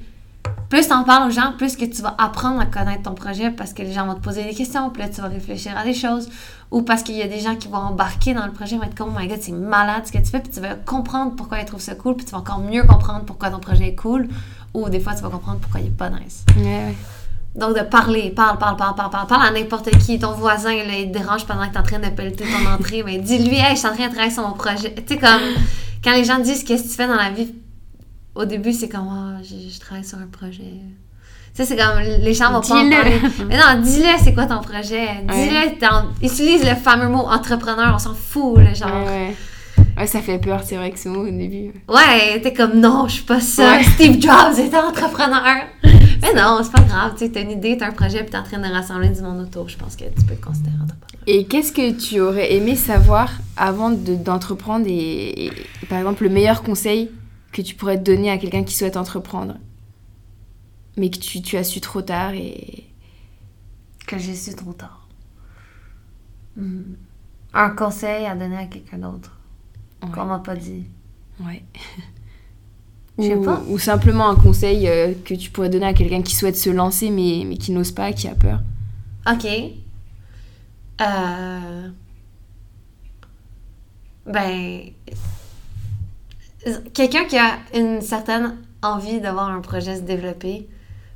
plus 0.70 0.88
t'en 0.88 1.04
parles 1.04 1.28
aux 1.28 1.32
gens, 1.32 1.54
plus 1.58 1.76
que 1.76 1.86
tu 1.86 2.02
vas 2.02 2.16
apprendre 2.18 2.60
à 2.60 2.66
connaître 2.66 3.04
ton 3.04 3.14
projet 3.14 3.52
parce 3.52 3.74
que 3.74 3.84
les 3.84 3.92
gens 3.92 4.08
vont 4.08 4.16
te 4.16 4.22
poser 4.22 4.44
des 4.44 4.54
questions, 4.54 4.90
puis 4.90 5.04
là 5.04 5.10
tu 5.10 5.22
vas 5.22 5.28
réfléchir 5.28 5.78
à 5.78 5.84
des 5.84 5.94
choses. 5.94 6.30
Ou 6.72 6.82
parce 6.82 7.04
qu'il 7.04 7.16
y 7.16 7.22
a 7.22 7.28
des 7.28 7.42
gens 7.42 7.58
qui 7.58 7.68
vont 7.68 7.78
embarquer 7.78 8.34
dans 8.34 8.46
le 8.46 8.54
projet, 8.54 8.78
vont 8.78 8.84
être 8.84 8.96
comme, 8.96 9.14
oh 9.16 9.20
my 9.20 9.28
god, 9.28 9.40
c'est 9.42 9.52
malade 9.52 10.04
ce 10.06 10.12
que 10.14 10.18
tu 10.18 10.28
fais, 10.28 10.40
puis 10.40 10.52
tu 10.52 10.62
vas 10.62 10.76
comprendre 10.76 11.36
pourquoi 11.36 11.60
ils 11.60 11.66
trouvent 11.66 11.82
ça 11.82 11.96
cool, 11.96 12.16
puis 12.16 12.26
tu 12.26 12.32
vas 12.32 12.38
encore 12.38 12.60
mieux 12.60 12.84
comprendre 12.84 13.26
pourquoi 13.26 13.50
ton 13.50 13.60
projet 13.60 13.90
est 13.90 13.96
cool. 13.96 14.30
Ou 14.74 14.88
des 14.88 15.02
fois, 15.02 15.14
tu 15.14 15.22
vas 15.22 15.30
comprendre 15.30 15.60
pourquoi 15.60 15.82
il 15.82 15.88
est 15.88 15.90
pas 15.90 16.10
nice. 16.10 16.46
Ouais, 16.56 16.64
ouais. 16.64 16.96
Donc, 17.54 17.78
de 17.78 17.84
parler, 17.84 18.30
parle, 18.30 18.58
parle, 18.58 18.78
parle, 18.78 18.96
parle, 18.96 19.10
parle, 19.10 19.28
parle 19.28 19.48
à 19.48 19.52
n'importe 19.52 19.90
qui. 20.00 20.18
Ton 20.20 20.32
voisin, 20.32 20.74
là, 20.74 20.98
il 20.98 21.12
te 21.12 21.18
dérange 21.18 21.46
pendant 21.46 21.68
que 21.68 21.74
t'es 21.74 21.80
en 21.80 21.84
train 21.84 22.00
de 22.00 22.10
pelleter 22.10 22.46
ton 22.46 22.72
entrée, 22.80 23.04
mais 23.04 23.18
dis-lui, 23.18 23.58
hey, 23.58 23.72
je 23.72 23.80
suis 23.80 23.88
en 23.88 23.94
train 23.94 24.08
de 24.08 24.12
travailler 24.14 24.34
sur 24.34 24.48
mon 24.48 24.54
projet. 24.54 24.96
Tu 24.96 25.14
sais, 25.14 25.20
comme, 25.20 25.42
quand 26.04 26.14
les 26.14 26.24
gens 26.24 26.40
disent 26.40 26.64
qu'est-ce 26.64 26.84
que 26.84 26.88
tu 26.90 26.96
fais 26.96 27.08
dans 27.08 27.16
la 27.16 27.30
vie, 27.30 27.54
au 28.36 28.46
début, 28.46 28.72
c'est 28.72 28.88
comme, 28.88 29.10
ah, 29.12 29.42
je, 29.44 29.70
je 29.70 29.80
travaille 29.80 30.06
sur 30.06 30.18
un 30.18 30.28
projet. 30.28 30.64
Tu 31.54 31.58
sais, 31.58 31.66
c'est 31.66 31.76
comme, 31.76 32.00
les 32.00 32.34
gens 32.34 32.54
vont 32.54 32.62
pas 32.62 32.86
en 32.86 32.90
parler. 32.90 33.20
Mais 33.50 33.58
non, 33.58 33.82
dis-le, 33.82 34.18
c'est 34.24 34.34
quoi 34.34 34.46
ton 34.46 34.62
projet? 34.62 35.08
Dis-le, 35.28 36.26
utilise 36.26 36.64
le 36.64 36.76
fameux 36.76 37.10
mot 37.10 37.26
entrepreneur, 37.26 37.92
on 37.94 38.00
s'en 38.00 38.14
fout, 38.14 38.60
le 38.60 38.74
genre. 38.74 39.06
Ouais, 39.06 39.28
ouais. 39.28 39.36
Ouais, 39.98 40.08
ça 40.08 40.22
fait 40.22 40.40
peur, 40.40 40.62
c'est 40.64 40.76
vrai 40.78 40.92
que 40.92 41.00
ce 41.00 41.10
mot 41.10 41.28
au 41.28 41.30
début. 41.32 41.74
Ouais, 41.88 42.40
t'es 42.42 42.54
comme 42.54 42.80
non, 42.80 43.08
je 43.08 43.14
suis 43.16 43.24
pas 43.24 43.40
ça. 43.40 43.78
Ouais. 43.78 43.84
Steve 43.84 44.22
Jobs 44.22 44.58
était 44.60 44.78
entrepreneur. 44.78 45.66
Mais 45.84 46.34
non, 46.36 46.60
c'est 46.64 46.72
pas 46.72 46.82
grave. 46.84 47.14
Tu 47.18 47.32
t'as 47.32 47.42
une 47.42 47.52
idée, 47.52 47.78
t'as 47.78 47.88
un 47.88 47.92
projet, 47.92 48.22
puis 48.22 48.30
t'es 48.32 48.38
en 48.38 48.44
train 48.44 48.60
de 48.60 48.72
rassembler 48.72 49.10
du 49.10 49.22
monde 49.22 49.40
autour. 49.42 49.70
Je 49.70 49.78
pense 49.78 49.96
que 49.96 50.04
tu 50.06 50.26
peux 50.26 50.36
te 50.36 50.46
considérer 50.46 50.76
entrepreneur. 50.76 50.98
Et 51.28 51.46
qu'est-ce 51.46 51.72
que 51.72 51.92
tu 51.92 52.20
aurais 52.20 52.54
aimé 52.54 52.76
savoir 52.76 53.32
avant 53.58 53.90
de- 53.92 54.16
d'entreprendre 54.16 54.86
et, 54.88 55.46
et, 55.48 55.52
par 55.90 56.00
exemple, 56.00 56.24
le 56.24 56.30
meilleur 56.30 56.64
conseil 56.64 57.12
que 57.52 57.62
tu 57.62 57.76
pourrais 57.76 57.98
donner 57.98 58.30
à 58.32 58.38
quelqu'un 58.38 58.64
qui 58.64 58.76
souhaite 58.76 58.98
entreprendre 58.98 59.56
mais 60.98 61.10
que 61.10 61.18
tu, 61.20 61.42
tu 61.42 61.56
as 61.58 61.64
su 61.64 61.80
trop 61.80 62.02
tard 62.02 62.34
et... 62.34 62.86
Que 64.06 64.18
j'ai 64.18 64.36
su 64.36 64.54
trop 64.56 64.74
tard. 64.74 65.08
Hmm. 66.58 66.96
Un 67.54 67.70
conseil 67.70 68.26
à 68.26 68.36
donner 68.36 68.58
à 68.58 68.66
quelqu'un 68.66 68.98
d'autre 68.98 69.32
Ouais. 70.02 70.10
qu'on 70.14 70.26
m'a 70.26 70.40
pas 70.40 70.56
dit. 70.56 70.86
Ouais. 71.40 71.64
Je 73.18 73.24
sais 73.24 73.36
ou, 73.36 73.44
pas. 73.44 73.62
ou 73.68 73.78
simplement 73.78 74.30
un 74.30 74.36
conseil 74.36 74.88
euh, 74.88 75.14
que 75.26 75.34
tu 75.34 75.52
pourrais 75.52 75.70
donner 75.70 75.86
à 75.86 75.94
quelqu'un 75.94 76.22
qui 76.22 76.36
souhaite 76.36 76.56
se 76.56 76.70
lancer 76.70 77.10
mais, 77.10 77.44
mais 77.46 77.58
qui 77.58 77.72
n'ose 77.72 77.92
pas, 77.92 78.14
qui 78.14 78.28
a 78.28 78.36
peur. 78.36 78.62
Ok. 79.30 79.46
Euh... 81.02 81.90
Ben. 84.26 84.82
Quelqu'un 86.94 87.26
qui 87.26 87.38
a 87.38 87.58
une 87.74 88.02
certaine 88.02 88.58
envie 88.82 89.20
d'avoir 89.20 89.50
un 89.50 89.62
projet 89.62 89.98
se 89.98 90.02
développer, 90.02 90.68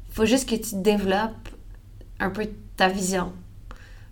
faut 0.09 0.25
juste 0.25 0.49
que 0.49 0.55
tu 0.55 0.81
développes 0.81 1.49
un 2.19 2.29
peu 2.29 2.47
ta 2.77 2.87
vision. 2.87 3.31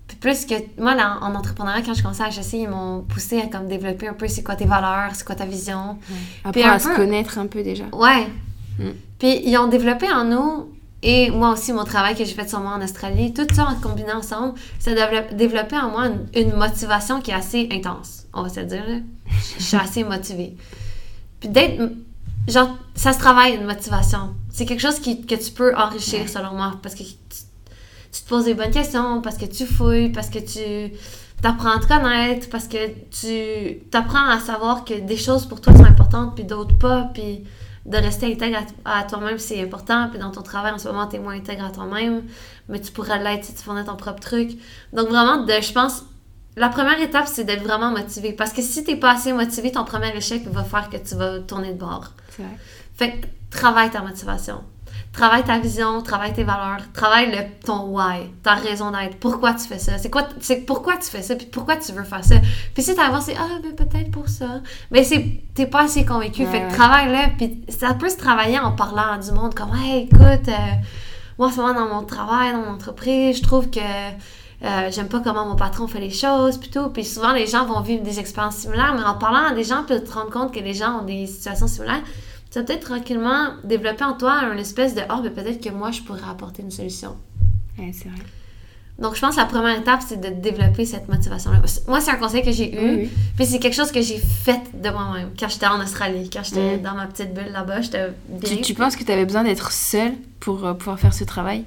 Puis 0.08 0.18
plus 0.18 0.46
que. 0.46 0.56
Moi, 0.82 0.96
là, 0.96 1.18
en 1.22 1.34
entrepreneuriat, 1.36 1.82
quand 1.82 1.94
je 1.94 2.02
commençais 2.04 2.24
à 2.24 2.28
HEC, 2.30 2.54
ils 2.54 2.68
m'ont 2.68 3.02
poussé 3.02 3.40
à 3.42 3.48
comme 3.48 3.68
développer 3.68 4.08
un 4.08 4.14
peu 4.14 4.28
c'est 4.28 4.44
quoi 4.44 4.56
tes 4.56 4.66
valeurs, 4.66 5.12
c'est 5.14 5.26
quoi 5.26 5.36
ta 5.36 5.46
vision. 5.46 5.98
Apprendre 6.44 6.68
un 6.68 6.72
à 6.74 6.80
se 6.80 6.90
connaître 6.96 7.38
un 7.38 7.48
peu 7.48 7.64
déjà. 7.64 7.86
Ouais. 7.94 8.28
Mm. 8.80 8.90
Puis 9.20 9.42
ils 9.46 9.58
ont 9.58 9.68
développé 9.68 10.12
en 10.12 10.26
nous, 10.26 10.70
et 11.02 11.32
moi 11.32 11.52
aussi, 11.52 11.72
mon 11.74 11.84
travail 11.86 12.16
que 12.16 12.26
j'ai 12.26 12.34
fait 12.34 12.50
sur 12.50 12.60
moi 12.60 12.72
en 12.74 12.82
Australie, 12.82 13.34
tout 13.34 13.48
ça 13.54 13.66
en 13.66 13.76
combinant 13.76 14.18
ensemble, 14.18 14.54
ça 14.80 14.92
a 14.92 14.94
dévelop- 14.96 15.34
développé 15.36 15.78
en 15.78 15.90
moi 15.92 16.08
une, 16.08 16.28
une 16.36 16.54
motivation 16.56 17.22
qui 17.22 17.32
est 17.32 17.36
assez 17.36 17.70
intense, 17.72 18.26
on 18.34 18.42
va 18.44 18.50
se 18.50 18.60
dire. 18.62 18.84
là. 18.88 18.98
Je 19.58 19.64
suis 19.64 19.78
assez 19.78 20.04
motivée. 20.04 20.56
Puis 21.40 21.50
d'être. 21.50 21.82
Genre, 22.48 22.78
ça 22.94 23.14
se 23.14 23.20
travaille, 23.20 23.56
une 23.56 23.64
motivation. 23.66 24.34
C'est 24.50 24.66
quelque 24.66 24.82
chose 24.82 25.00
qui, 25.00 25.26
que 25.26 25.36
tu 25.36 25.52
peux 25.52 25.74
enrichir, 25.78 26.22
Ouais. 26.22 26.28
selon 26.28 26.52
moi, 26.54 26.74
parce 26.84 26.94
que 26.94 27.04
tu, 27.04 27.14
tu 28.14 28.22
te 28.22 28.30
poses 28.30 28.46
des 28.46 28.54
bonnes 28.54 28.72
questions, 28.72 29.22
parce 29.22 29.38
que 29.38 29.46
tu 29.46 29.66
fouilles, 29.66 30.10
parce 30.10 30.30
que 30.30 30.40
tu 30.40 30.94
t'apprends 31.42 31.72
à 31.72 31.80
te 31.80 31.88
connaître, 31.88 32.50
parce 32.50 32.68
que 32.68 32.78
tu 33.10 33.80
t'apprends 33.90 34.30
à 34.30 34.40
savoir 34.40 34.86
que 34.86 34.94
des 34.94 35.18
choses 35.18 35.46
pour 35.46 35.60
toi 35.60 35.76
sont 35.76 35.84
importantes, 35.84 36.36
puis 36.36 36.46
d'autres 36.46 36.78
pas, 36.78 37.10
puis 37.14 37.44
de 37.86 37.98
rester 37.98 38.32
intègre 38.32 38.60
à, 38.86 39.00
à 39.00 39.04
toi-même, 39.04 39.38
c'est 39.40 39.62
important. 39.62 40.08
Puis 40.10 40.20
dans 40.20 40.32
ton 40.32 40.42
travail, 40.42 40.72
en 40.72 40.78
ce 40.78 40.88
moment, 40.88 41.08
tu 41.08 41.18
es 41.18 41.20
moins 41.20 41.36
intègre 41.36 41.66
à 41.66 41.70
toi-même, 41.72 42.24
mais 42.70 42.80
tu 42.80 42.92
pourrais 42.92 43.22
l'être 43.22 43.44
si 43.44 43.54
tu 43.54 43.64
fournais 43.64 43.84
ton 43.84 43.96
propre 43.96 44.22
truc. 44.22 44.52
Donc 44.94 45.10
vraiment, 45.10 45.44
de, 45.44 45.52
je 45.62 45.74
pense, 45.74 46.04
la 46.56 46.70
première 46.70 47.02
étape, 47.02 47.28
c'est 47.28 47.44
d'être 47.44 47.64
vraiment 47.64 47.92
motivé. 47.92 48.32
Parce 48.32 48.54
que 48.54 48.62
si 48.62 48.84
t'es 48.84 48.96
pas 48.96 49.14
assez 49.14 49.34
motivé, 49.34 49.72
ton 49.72 49.84
premier 49.84 50.16
échec 50.16 50.48
va 50.48 50.64
faire 50.64 50.90
que 50.90 50.98
tu 50.98 51.16
vas 51.16 51.40
tourner 51.40 51.74
de 51.74 51.80
bord. 51.80 52.12
Vrai. 52.38 52.48
Fait 52.96 53.20
que 53.20 53.28
travaille 53.50 53.90
ta 53.90 54.02
motivation. 54.02 54.62
Travaille 55.14 55.44
ta 55.44 55.60
vision, 55.60 56.02
travaille 56.02 56.34
tes 56.34 56.44
valeurs, 56.44 56.80
travaille 56.92 57.30
le, 57.30 57.38
ton 57.64 57.86
why, 57.86 58.32
ta 58.42 58.56
raison 58.56 58.90
d'être. 58.90 59.18
Pourquoi 59.20 59.54
tu 59.54 59.68
fais 59.68 59.78
ça? 59.78 60.00
C'est 60.00 60.10
quoi, 60.10 60.28
c'est 60.40 60.66
pourquoi 60.66 60.98
tu 60.98 61.08
fais 61.08 61.22
ça? 61.22 61.36
Puis 61.36 61.46
pourquoi 61.46 61.76
tu 61.76 61.92
veux 61.92 62.04
faire 62.04 62.26
ça? 62.26 62.36
Puis 62.74 62.82
si 62.82 62.96
t'as 62.96 63.06
avancé, 63.06 63.36
ah, 63.40 63.60
ben 63.62 63.76
peut-être 63.76 64.10
pour 64.10 64.28
ça. 64.28 64.62
Mais 64.90 65.04
c'est, 65.04 65.24
t'es 65.54 65.68
pas 65.68 65.84
assez 65.84 66.04
convaincu. 66.04 66.42
Ouais, 66.42 66.52
fait 66.52 66.62
que 66.62 66.66
ouais. 66.66 66.76
travaille-le. 66.76 67.38
Puis 67.38 67.62
ça 67.70 67.94
peut 67.94 68.10
se 68.10 68.18
travailler 68.18 68.58
en 68.58 68.72
parlant 68.72 69.14
à 69.14 69.18
du 69.20 69.32
monde 69.32 69.54
comme, 69.54 69.72
hey, 69.76 70.06
écoute, 70.06 70.48
euh, 70.48 70.74
moi, 71.38 71.52
moment, 71.56 71.74
dans 71.76 71.94
mon 71.94 72.04
travail, 72.04 72.52
dans 72.52 72.62
mon 72.62 72.74
entreprise, 72.74 73.38
je 73.38 73.44
trouve 73.44 73.70
que 73.70 73.80
euh, 73.80 74.90
j'aime 74.92 75.10
pas 75.10 75.20
comment 75.20 75.46
mon 75.46 75.56
patron 75.56 75.88
fait 75.88 76.00
les 76.00 76.10
choses, 76.10 76.58
puis 76.58 76.70
tout. 76.70 76.90
Puis 76.90 77.04
souvent, 77.04 77.34
les 77.34 77.48
gens 77.48 77.66
vont 77.66 77.82
vivre 77.82 78.02
des 78.02 78.20
expériences 78.20 78.56
similaires, 78.58 78.96
mais 78.96 79.04
en 79.04 79.16
parlant 79.16 79.52
à 79.52 79.54
des 79.54 79.64
gens, 79.64 79.84
puis 79.86 80.02
te 80.02 80.12
rendre 80.12 80.32
compte 80.32 80.54
que 80.54 80.60
les 80.60 80.74
gens 80.74 81.02
ont 81.02 81.06
des 81.06 81.28
situations 81.28 81.68
similaires, 81.68 82.02
tu 82.54 82.60
vas 82.60 82.66
peut-être 82.66 82.86
tranquillement 82.86 83.48
développer 83.64 84.04
en 84.04 84.14
toi 84.14 84.44
une 84.54 84.60
espèce 84.60 84.94
de 84.96 85.02
«Ah, 85.10 85.20
ben 85.24 85.34
peut-être 85.34 85.60
que 85.62 85.70
moi, 85.70 85.90
je 85.92 86.02
pourrais 86.02 86.22
apporter 86.30 86.62
une 86.62 86.72
solution. 86.72 87.16
Ouais, 87.80 87.92
c'est 87.94 88.08
vrai.» 88.10 88.18
Donc, 89.00 89.16
je 89.16 89.22
pense 89.22 89.34
que 89.36 89.40
la 89.42 89.48
première 89.48 89.80
étape, 89.80 90.02
c'est 90.08 90.22
de 90.22 90.30
développer 90.40 90.86
cette 90.86 91.10
motivation-là. 91.10 91.58
Moi, 91.88 92.00
c'est 92.00 92.12
un 92.12 92.16
conseil 92.18 92.44
que 92.44 92.52
j'ai 92.52 92.72
eu, 92.76 92.96
Oui, 92.98 93.10
puis 93.36 93.46
c'est 93.48 93.58
quelque 93.58 93.74
chose 93.74 93.92
que 93.92 94.02
j'ai 94.04 94.20
fait 94.20 94.62
de 94.76 94.88
moi-même 94.92 95.32
quand 95.38 95.50
j'étais 95.50 95.66
en 95.66 95.82
Australie, 95.82 96.30
quand 96.32 96.44
j'étais 96.44 96.78
Mm. 96.78 96.82
dans 96.84 96.94
ma 96.94 97.08
petite 97.08 97.34
bulle 97.34 97.52
là-bas, 97.52 97.82
j'étais. 97.82 98.10
Tu, 98.46 98.62
tu 98.62 98.74
penses 98.76 98.96
que 98.96 99.04
tu 99.04 99.12
avais 99.12 99.26
besoin 99.26 99.44
d'être 99.44 99.72
seule 99.72 100.14
pour 100.40 100.64
euh, 100.64 100.76
pouvoir 100.76 101.00
faire 101.00 101.14
ce 101.16 101.24
travail? 101.24 101.64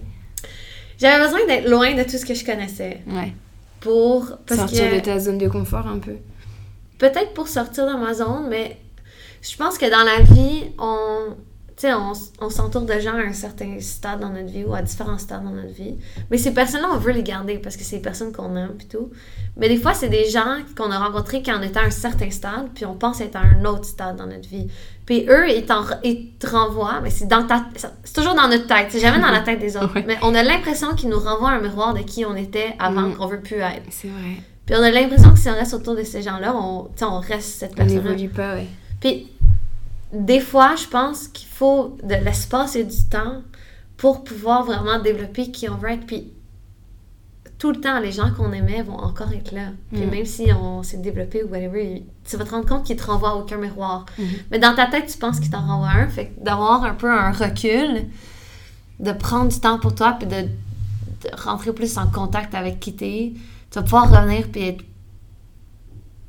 J'avais 1.01 1.22
besoin 1.24 1.45
d'être 1.49 1.68
loin 1.68 1.95
de 1.97 2.05
tout 2.05 2.16
ce 2.16 2.24
que 2.24 2.34
je 2.34 2.45
connaissais 2.45 3.03
Ouais. 3.09 3.34
pour... 3.80 4.30
Parce 4.47 4.61
Sortir 4.61 4.89
que... 4.91 4.95
de 4.95 5.01
ta 5.01 5.18
zone 5.18 5.39
de 5.39 5.49
confort 5.49 5.87
un 5.89 5.99
peu. 5.99 6.14
peut-être 6.99 7.34
pour 7.34 7.49
sortir 7.49 7.87
de 7.93 7.99
ma 7.99 8.14
zone, 8.14 8.47
mais 8.49 8.78
je 9.49 9.57
pense 9.57 9.78
que 9.78 9.88
dans 9.90 10.05
la 10.05 10.20
vie, 10.20 10.64
on, 10.78 11.36
on, 11.84 12.12
on 12.40 12.51
s'entoure 12.51 12.82
de 12.82 12.99
gens 12.99 13.14
à 13.14 13.20
un 13.22 13.32
certain 13.32 13.78
stade 13.80 14.20
dans 14.20 14.30
notre 14.30 14.49
vie 14.49 14.64
ou 14.64 14.74
à 14.74 14.82
différents 14.82 15.18
stades 15.18 15.44
dans 15.44 15.51
notre 15.51 15.72
vie. 15.72 15.94
Mais 16.30 16.38
ces 16.38 16.53
personnes-là, 16.53 16.88
on 16.92 16.97
veut 16.99 17.12
les 17.12 17.22
garder 17.22 17.59
parce 17.59 17.76
que 17.76 17.84
c'est 17.84 17.97
des 17.97 18.03
personnes 18.03 18.32
qu'on 18.32 18.57
aime 18.57 18.74
et 18.80 18.84
tout. 18.86 19.11
Mais 19.57 19.68
des 19.68 19.76
fois, 19.76 19.94
c'est 19.94 20.09
des 20.09 20.28
gens 20.28 20.59
qu'on 20.76 20.90
a 20.90 20.99
rencontrés 20.99 21.42
quand 21.42 21.59
on 21.59 21.62
était 21.62 21.78
à 21.78 21.84
un 21.84 21.90
certain 21.90 22.30
stade, 22.30 22.70
puis 22.74 22.84
on 22.84 22.94
pense 22.94 23.20
être 23.20 23.36
à 23.36 23.40
un 23.40 23.64
autre 23.64 23.84
stade 23.84 24.16
dans 24.16 24.26
notre 24.26 24.49
vie. 24.49 24.66
Puis 25.07 25.26
eux, 25.28 25.49
ils, 25.49 25.64
te 25.64 26.47
renvoient, 26.47 27.01
mais 27.03 27.11
c'est 27.11 27.26
dans 27.28 27.47
ta, 27.47 27.64
c'est 27.76 28.12
toujours 28.12 28.34
dans 28.34 28.49
notre 28.49 28.66
tête, 28.66 28.88
c'est 28.90 29.01
jamais 29.01 29.20
dans 29.20 29.30
la 29.30 29.40
tête 29.40 29.61
des 29.61 29.76
autres. 29.76 29.86
Ouais. 29.94 30.05
Mais 30.07 30.18
on 30.22 30.34
a 30.34 30.42
l'impression 30.42 30.94
qu'ils 30.94 31.09
nous 31.09 31.20
renvoient 31.20 31.51
un 31.51 31.61
miroir 31.61 31.94
de 31.94 32.01
qui 32.01 32.24
on 32.26 32.34
était 32.34 32.74
avant 32.78 33.03
Mm. 33.03 33.14
qu'on 33.14 33.26
veut 33.28 33.40
plus 33.40 33.57
être. 33.59 33.86
C'est 33.90 34.09
vrai. 34.09 34.42
Puis 34.66 34.74
on 34.76 34.82
a 34.82 34.90
l'impression 34.90 35.30
que 35.30 35.38
si 35.38 35.49
on 35.49 35.55
reste 35.55 35.72
autour 35.74 35.94
de 35.94 36.03
ces 36.03 36.22
gens-là, 36.22 36.55
on, 36.57 36.88
on 37.01 37.20
reste 37.20 37.61
cette 37.61 37.72
On 37.72 37.76
personne 37.76 37.97
n'évolue 38.03 38.28
pas, 38.28 38.55
ouais. 38.57 38.66
Puis, 39.01 39.28
des 40.12 40.40
fois, 40.40 40.76
je 40.76 40.86
pense 40.86 41.28
qu'il 41.28 41.48
faut 41.48 41.96
de 42.02 42.14
l'espace 42.14 42.76
et 42.76 42.84
du 42.84 43.04
temps 43.09 43.42
pour 43.96 44.24
pouvoir 44.24 44.64
vraiment 44.64 44.98
développer 45.00 45.50
qui 45.50 45.68
on 45.68 45.76
veut 45.76 45.90
être. 45.90 46.07
Puis, 46.07 46.32
tout 47.59 47.70
le 47.72 47.80
temps, 47.80 47.98
les 48.00 48.12
gens 48.12 48.30
qu'on 48.36 48.52
aimait 48.52 48.82
vont 48.82 48.98
encore 48.98 49.32
être 49.32 49.52
là. 49.52 49.68
Puis, 49.90 50.02
Mm. 50.04 50.11
même 50.11 50.26
si 50.26 50.52
on 50.52 50.82
s'est 50.82 50.98
développé 50.98 51.42
ou 51.42 51.48
whatever, 51.48 52.04
tu 52.24 52.36
vas 52.36 52.44
te 52.44 52.50
rendre 52.50 52.66
compte 52.68 52.84
qu'ils 52.84 52.96
te 52.96 53.07
renvoient 53.07 53.34
aucun 53.36 53.57
miroir. 53.57 54.04
Mhm. 54.18 54.26
Mais 54.50 54.59
dans 54.59 54.74
ta 54.74 54.86
tête, 54.86 55.07
tu 55.07 55.16
penses 55.16 55.40
qu'ils 55.40 55.50
t'en 55.50 55.66
renvoient 55.66 55.88
un. 55.88 56.09
Fait 56.09 56.32
d'avoir 56.38 56.84
un 56.84 56.94
peu 56.94 57.11
un 57.11 57.32
recul, 57.32 58.04
de 59.00 59.12
prendre 59.12 59.48
du 59.50 59.59
temps 59.59 59.78
pour 59.78 59.94
toi, 59.94 60.16
puis 60.18 60.28
de, 60.28 60.42
de 60.42 61.36
rentrer 61.42 61.72
plus 61.72 61.96
en 61.96 62.07
contact 62.09 62.54
avec 62.54 62.78
qui 62.78 62.94
t'es, 62.94 63.32
tu 63.70 63.74
vas 63.78 63.82
pouvoir 63.82 64.11
revenir 64.11 64.48
puis 64.52 64.68
être 64.68 64.84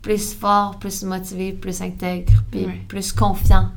plus 0.02 0.34
fort, 0.34 0.78
plus 0.80 1.04
motivé, 1.04 1.52
plus 1.54 1.82
intègre, 1.82 2.32
puis 2.52 2.66
plus 2.88 3.12
confiant 3.12 3.70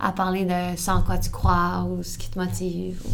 à 0.00 0.12
parler 0.12 0.44
de 0.44 0.76
ce 0.76 0.90
en 0.90 1.02
quoi 1.02 1.18
tu 1.18 1.30
crois 1.30 1.84
ou 1.88 2.02
ce 2.02 2.18
qui 2.18 2.30
te 2.30 2.38
motive. 2.38 3.00
ou- 3.04 3.10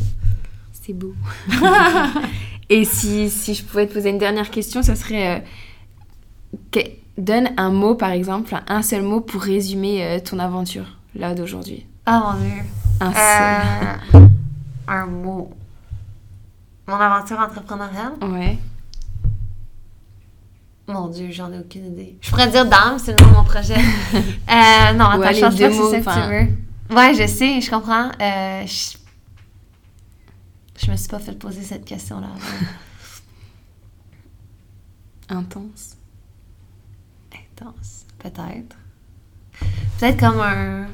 C'est 0.73 0.93
beau. 0.93 1.15
Et 2.69 2.85
si, 2.85 3.31
si 3.31 3.55
je 3.55 3.63
pouvais 3.65 3.87
te 3.87 3.95
poser 3.95 4.11
une 4.11 4.19
dernière 4.19 4.51
question, 4.51 4.83
ce 4.83 4.95
serait... 4.95 5.39
euh, 5.39 5.41
que- 6.71 6.91
donne 7.17 7.51
un 7.57 7.71
mot, 7.71 7.95
par 7.95 8.11
exemple, 8.11 8.55
un 8.69 8.83
seul 8.83 9.03
mot 9.03 9.21
pour 9.21 9.41
résumer 9.43 10.05
euh, 10.05 10.19
ton 10.21 10.39
aventure, 10.39 10.87
là, 11.15 11.35
d'aujourd'hui. 11.35 11.87
Ah 12.07 12.33
mon 12.35 12.41
dieu. 12.41 12.63
Un 13.01 13.13
seul. 13.13 14.21
Euh, 14.23 14.27
un 14.89 15.07
mot. 15.07 15.51
Mon 16.89 16.95
aventure 16.97 17.39
entrepreneuriale? 17.39 18.13
Ouais. 18.23 18.59
Mon 20.87 21.09
dieu, 21.09 21.31
j'en 21.31 21.51
ai 21.53 21.59
aucune 21.59 21.87
idée. 21.87 22.19
Je 22.21 22.29
pourrais 22.31 22.51
dire 22.51 22.67
dame, 22.67 22.99
c'est 22.99 23.19
le 23.19 23.25
nom 23.25 23.31
de 23.31 23.37
mon 23.37 23.45
projet. 23.45 23.75
euh, 24.15 24.93
non, 24.95 25.07
attends, 25.07 25.33
je 25.33 25.41
pense 25.41 25.57
pas 25.57 25.69
que 25.69 25.73
c'est 25.73 25.91
ça 25.91 25.97
que 25.97 26.01
enfin. 26.01 26.15
tu 26.15 26.21
veux. 26.35 26.49
Ouais, 26.97 27.15
je 27.15 27.27
sais, 27.27 27.59
je 27.61 27.71
comprends. 27.71 28.11
Euh, 28.21 28.67
je... 28.67 28.97
je 30.85 30.91
me 30.91 30.97
suis 30.97 31.09
pas 31.09 31.19
fait 31.19 31.39
poser 31.39 31.63
cette 31.63 31.87
question-là. 31.87 32.29
Intense. 35.31 35.97
Intense, 37.33 38.05
peut-être. 38.19 38.77
Peut-être 39.99 40.21
comme 40.21 40.41
un... 40.41 40.87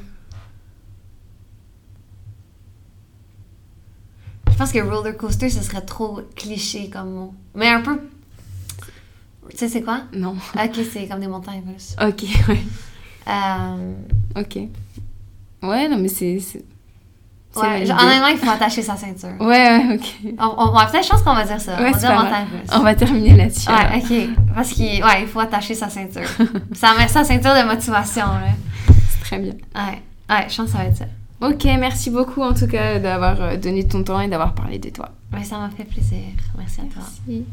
Je 4.49 4.55
pense 4.57 4.71
que 4.71 4.79
roller 4.79 5.17
coaster, 5.17 5.49
ce 5.49 5.61
serait 5.61 5.81
trop 5.81 6.21
cliché 6.35 6.89
comme 6.89 7.11
mot. 7.11 7.35
Mais 7.55 7.67
un 7.67 7.81
peu... 7.81 7.99
Tu 9.51 9.57
sais, 9.57 9.67
c'est 9.67 9.81
quoi? 9.81 10.01
Non. 10.13 10.35
Ok, 10.55 10.79
c'est 10.91 11.07
comme 11.07 11.19
des 11.19 11.27
montagnes 11.27 11.61
russes. 11.67 11.95
Ok, 12.01 12.23
ouais. 12.49 12.59
Euh, 13.27 13.93
Ok. 14.35 14.57
Ouais, 15.63 15.87
non, 15.89 15.97
mais 15.99 16.07
c'est... 16.07 16.37
ouais, 17.55 17.85
genre, 17.85 18.01
honnêtement, 18.01 18.27
il 18.27 18.37
faut 18.37 18.49
attacher 18.49 18.81
sa 18.81 18.95
ceinture. 18.97 19.29
Ouais, 19.39 19.45
ouais, 19.47 19.95
ok. 19.95 20.33
On, 20.39 20.55
on- 20.57 20.75
ouais, 20.75 20.85
peut-être, 20.89 21.03
je 21.05 21.09
pense 21.09 21.21
qu'on 21.21 21.35
va 21.35 21.43
dire 21.45 21.59
ça. 21.61 21.73
Ouais, 21.79 21.89
on 21.89 21.91
va 21.91 21.97
dire 21.99 22.13
montagne 22.15 22.47
russe. 22.51 22.69
On 22.73 22.79
va 22.79 22.95
terminer 22.95 23.35
là-dessus. 23.35 23.69
alors. 23.69 23.91
Ouais, 23.91 24.01
ok. 24.29 24.53
Parce 24.55 24.69
qu'il 24.71 25.03
ouais, 25.03 25.21
il 25.21 25.27
faut 25.27 25.39
attacher 25.41 25.75
sa 25.75 25.89
ceinture. 25.89 26.27
ça 26.73 26.93
met 26.97 27.07
sa 27.09 27.23
ceinture 27.23 27.53
de 27.53 27.67
motivation, 27.67 28.25
là. 28.25 28.47
C'est 28.87 29.19
très 29.21 29.37
bien. 29.39 29.53
Ouais, 29.75 30.01
ouais, 30.29 30.45
je 30.49 30.55
pense 30.57 30.65
que 30.67 30.71
ça 30.71 30.77
va 30.79 30.85
être 30.85 30.97
ça. 30.97 31.05
Ok, 31.41 31.63
merci 31.65 32.09
beaucoup 32.11 32.41
en 32.43 32.53
tout 32.53 32.67
cas 32.67 32.99
d'avoir 32.99 33.41
euh, 33.41 33.57
donné 33.57 33.87
ton 33.87 34.03
temps 34.03 34.19
et 34.21 34.27
d'avoir 34.27 34.53
parlé 34.55 34.77
de 34.79 34.89
toi. 34.89 35.09
Ouais, 35.33 35.43
ça 35.43 35.57
m'a 35.57 35.69
fait 35.71 35.85
plaisir. 35.85 36.19
Merci 36.57 36.81
à 36.81 36.83
toi. 36.83 37.03
Merci. 37.27 37.45